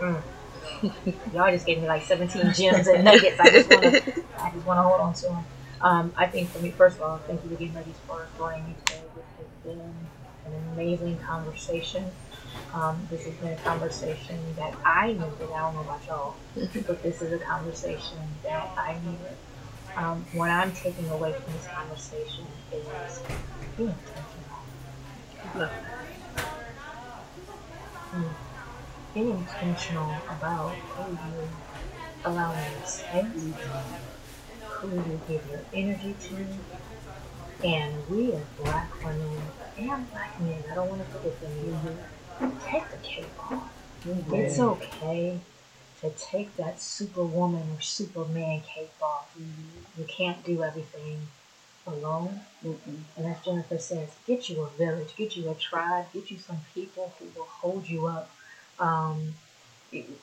Y'all 1.34 1.50
just 1.52 1.66
gave 1.66 1.80
me 1.80 1.86
like 1.86 2.02
17 2.04 2.52
gems 2.54 2.86
and 2.86 3.04
nuggets. 3.04 3.38
I 3.38 3.50
just 3.50 3.70
want 3.70 3.82
to, 3.82 4.24
I 4.38 4.50
just 4.50 4.66
want 4.66 4.78
to 4.78 4.82
hold 4.82 5.00
on 5.00 5.14
to 5.14 5.22
them. 5.22 5.44
Um, 5.82 6.12
I 6.16 6.26
think 6.26 6.48
for 6.50 6.58
me, 6.58 6.70
first 6.70 6.96
of 6.96 7.02
all, 7.02 7.18
thank 7.26 7.42
you 7.44 7.52
again, 7.54 7.74
ladies, 7.74 7.94
for 8.06 8.26
joining 8.36 8.66
me 8.66 8.74
today. 8.84 9.02
This 9.14 9.24
has 9.38 9.46
been 9.64 9.80
an 9.80 10.72
amazing 10.72 11.18
conversation. 11.18 12.04
Um, 12.72 13.06
this 13.10 13.24
has 13.24 13.34
been 13.34 13.52
a 13.52 13.56
conversation 13.56 14.38
that 14.56 14.74
I 14.84 15.08
needed. 15.08 15.24
I 15.24 15.58
don't 15.58 15.74
know 15.74 15.80
about 15.80 16.06
y'all, 16.06 16.36
but 16.86 17.02
this 17.02 17.20
is 17.22 17.32
a 17.32 17.38
conversation 17.38 18.18
that 18.42 18.70
I 18.76 18.96
needed 19.04 19.36
um, 19.96 20.24
what 20.32 20.50
I'm 20.50 20.72
taking 20.72 21.08
away 21.10 21.32
from 21.32 21.52
this 21.52 21.66
conversation 21.66 22.44
is 22.72 23.20
being 23.76 23.88
intentional. 23.88 25.70
Mm. 28.14 28.28
Be 29.14 29.20
intentional 29.20 30.16
about 30.28 30.74
who 30.74 31.12
you 31.12 31.48
allow 32.24 32.52
in 32.52 32.86
space, 32.86 33.54
who 34.62 34.88
you 34.88 35.20
give 35.26 35.42
your 35.50 35.60
energy 35.72 36.14
to, 36.20 36.46
and 37.66 38.08
we 38.08 38.32
as 38.32 38.44
black 38.62 39.04
women 39.04 39.42
and 39.76 40.10
black 40.10 40.40
men, 40.40 40.62
I 40.70 40.74
don't 40.74 40.88
want 40.88 41.02
to 41.04 41.18
take 41.18 41.40
the 41.40 41.48
cape 43.02 43.24
off. 43.38 43.72
Mm-hmm. 44.06 44.34
It's 44.34 44.58
okay 44.58 45.40
to 46.00 46.10
take 46.10 46.56
that 46.56 46.80
superwoman 46.80 47.62
or 47.74 47.80
superman 47.80 48.62
cape 48.62 48.92
off. 49.02 49.30
Mm-hmm. 49.38 50.00
You 50.00 50.06
can't 50.06 50.44
do 50.44 50.62
everything 50.62 51.18
alone. 51.86 52.40
Mm-hmm. 52.64 52.96
And 53.16 53.26
as 53.26 53.44
Jennifer 53.44 53.78
says, 53.78 54.08
get 54.26 54.48
you 54.48 54.62
a 54.62 54.70
village, 54.70 55.14
get 55.16 55.36
you 55.36 55.50
a 55.50 55.54
tribe, 55.54 56.06
get 56.12 56.30
you 56.30 56.38
some 56.38 56.58
people 56.74 57.12
who 57.18 57.26
will 57.36 57.46
hold 57.46 57.88
you 57.88 58.06
up. 58.06 58.30
Um, 58.78 59.34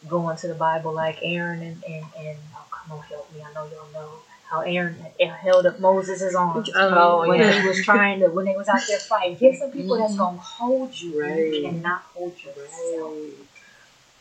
going 0.07 0.37
to 0.37 0.47
the 0.47 0.55
Bible 0.55 0.93
like 0.93 1.19
Aaron 1.21 1.61
and, 1.61 1.83
and, 1.83 2.05
and 2.17 2.37
oh, 2.55 2.65
come 2.71 2.97
on, 2.97 3.03
help 3.03 3.31
me. 3.33 3.41
I 3.41 3.53
know 3.53 3.65
y'all 3.65 3.91
know 3.93 4.09
how 4.49 4.61
Aaron 4.61 4.95
held 5.19 5.65
up 5.65 5.79
Moses' 5.79 6.33
arms 6.33 6.69
oh, 6.73 7.27
when 7.27 7.39
yeah. 7.39 7.61
he 7.61 7.67
was 7.67 7.83
trying 7.83 8.21
to, 8.21 8.27
when 8.27 8.45
they 8.45 8.55
was 8.55 8.67
out 8.67 8.81
there 8.87 8.99
fighting. 8.99 9.35
Get 9.35 9.59
some 9.59 9.71
people 9.71 9.95
mm-hmm. 9.95 10.03
that's 10.03 10.17
going 10.17 10.35
to 10.35 10.41
hold 10.41 10.99
you 10.99 11.21
right. 11.21 11.53
and 11.53 11.65
cannot 11.65 12.01
hold 12.13 12.33
yourself. 12.43 13.13
Right. 13.13 13.33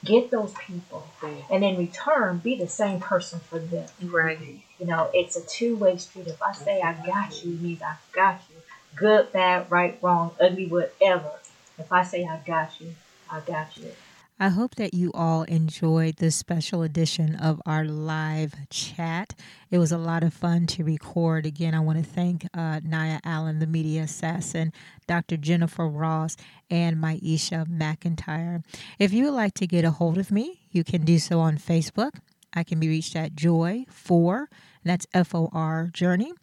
Get 0.05 0.31
those 0.31 0.53
people, 0.55 1.09
right. 1.23 1.45
and 1.51 1.65
in 1.65 1.79
return, 1.79 2.39
be 2.39 2.57
the 2.57 2.69
same 2.69 3.01
person 3.01 3.41
for 3.41 3.59
them. 3.59 3.89
Right. 4.03 4.39
You 4.79 4.87
know, 4.87 5.11
it's 5.13 5.37
a 5.37 5.45
two 5.45 5.77
way 5.77 5.97
street. 5.97 6.29
If 6.29 6.41
I 6.43 6.53
say 6.53 6.81
I 6.81 6.93
got 7.05 7.45
you, 7.45 7.53
means 7.53 7.83
I 7.83 7.97
got 8.13 8.41
you. 8.51 8.57
Good, 8.95 9.33
bad, 9.33 9.71
right, 9.71 9.99
wrong, 10.03 10.33
ugly, 10.41 10.67
whatever. 10.67 11.33
If 11.79 11.93
I 11.93 12.03
say 12.05 12.25
I 12.25 12.41
got 12.47 12.81
you, 12.81 12.95
I 13.31 13.41
got 13.41 13.77
you. 13.77 13.91
I 14.39 14.51
hope 14.51 14.75
that 14.75 14.93
you 14.93 15.13
all 15.15 15.45
enjoyed 15.45 16.17
this 16.17 16.37
special 16.37 16.83
edition 16.83 17.37
of 17.37 17.63
our 17.65 17.87
live 17.87 18.55
chat. 18.69 19.35
It 19.71 19.79
was 19.79 19.93
a 19.93 19.97
lot 19.97 20.23
of 20.23 20.35
fun 20.35 20.67
to 20.67 20.85
record. 20.85 21.47
Again, 21.47 21.75
I 21.75 21.81
want 21.81 21.97
to 21.97 22.05
thank 22.05 22.47
uh, 22.53 22.81
Naya 22.85 23.19
Allen, 23.25 23.61
the 23.61 23.67
media 23.67 24.03
assassin, 24.03 24.75
Dr. 25.07 25.39
Jennifer 25.39 25.89
Ross, 25.89 26.37
and 26.69 26.99
Maisha 26.99 27.67
McIntyre. 27.67 28.63
If 28.99 29.15
you 29.15 29.25
would 29.25 29.35
like 29.35 29.55
to 29.55 29.67
get 29.67 29.87
a 29.87 29.91
hold 29.91 30.19
of 30.19 30.31
me, 30.31 30.61
you 30.71 30.85
can 30.85 31.07
do 31.07 31.19
so 31.19 31.41
on 31.41 31.57
Facebook. 31.57 32.21
I 32.53 32.63
can 32.63 32.79
be 32.79 32.89
reached 32.89 33.17
at 33.17 33.35
Joy4, 33.35 34.49
that's 34.85 35.07
F 35.15 35.35
O 35.35 35.49
R 35.55 35.89
Journey. 35.95 36.35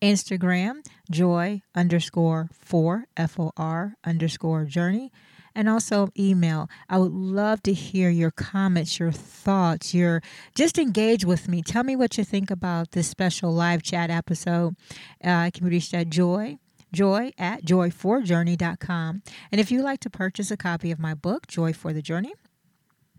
Instagram, 0.00 0.86
Joy 1.10 1.60
underscore 1.74 2.48
4, 2.54 3.04
F 3.14 3.38
O 3.38 3.52
R 3.58 3.94
underscore 4.04 4.64
Journey 4.64 5.12
and 5.54 5.68
also 5.68 6.08
email. 6.18 6.68
I 6.88 6.98
would 6.98 7.12
love 7.12 7.62
to 7.64 7.72
hear 7.72 8.10
your 8.10 8.30
comments, 8.30 8.98
your 8.98 9.12
thoughts, 9.12 9.94
your 9.94 10.22
just 10.54 10.78
engage 10.78 11.24
with 11.24 11.48
me. 11.48 11.62
Tell 11.62 11.84
me 11.84 11.96
what 11.96 12.18
you 12.18 12.24
think 12.24 12.50
about 12.50 12.92
this 12.92 13.08
special 13.08 13.52
live 13.52 13.82
chat 13.82 14.10
episode. 14.10 14.76
Uh, 15.24 15.30
I 15.30 15.50
can 15.50 15.64
be 15.64 15.70
reached 15.70 15.94
at 15.94 16.08
joy 16.08 16.58
joy 16.92 17.32
at 17.38 17.64
joy4journey.com. 17.64 19.22
And 19.50 19.60
if 19.60 19.70
you'd 19.70 19.82
like 19.82 20.00
to 20.00 20.10
purchase 20.10 20.50
a 20.50 20.56
copy 20.56 20.90
of 20.90 20.98
my 20.98 21.14
book, 21.14 21.46
Joy 21.46 21.72
for 21.72 21.92
the 21.92 22.02
Journey, 22.02 22.34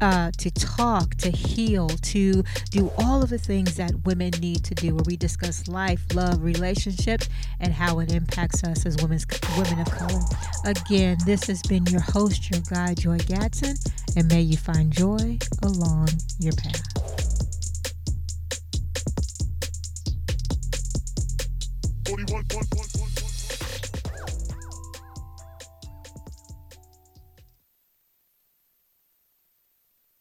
uh, 0.00 0.30
to 0.38 0.50
talk, 0.50 1.14
to 1.16 1.30
heal, 1.30 1.88
to 1.88 2.42
do 2.70 2.90
all 2.98 3.22
of 3.22 3.30
the 3.30 3.38
things 3.38 3.76
that 3.76 4.04
women 4.04 4.30
need 4.40 4.64
to 4.64 4.74
do, 4.74 4.94
where 4.94 5.04
we 5.06 5.16
discuss 5.16 5.68
life, 5.68 6.04
love, 6.14 6.42
relationships, 6.42 7.28
and 7.60 7.72
how 7.72 7.98
it 8.00 8.12
impacts 8.12 8.62
us 8.64 8.86
as 8.86 8.96
women, 9.02 9.15
women 9.56 9.80
of 9.80 9.90
color. 9.90 10.20
Again, 10.64 11.16
this 11.24 11.44
has 11.46 11.62
been 11.62 11.86
your 11.86 12.00
host, 12.00 12.50
your 12.50 12.60
guide, 12.62 12.98
Joy 12.98 13.18
Gatson, 13.18 13.76
and 14.16 14.28
may 14.28 14.42
you 14.42 14.56
find 14.56 14.90
joy 14.90 15.38
along 15.62 16.08
your 16.38 16.52
path. 16.54 16.82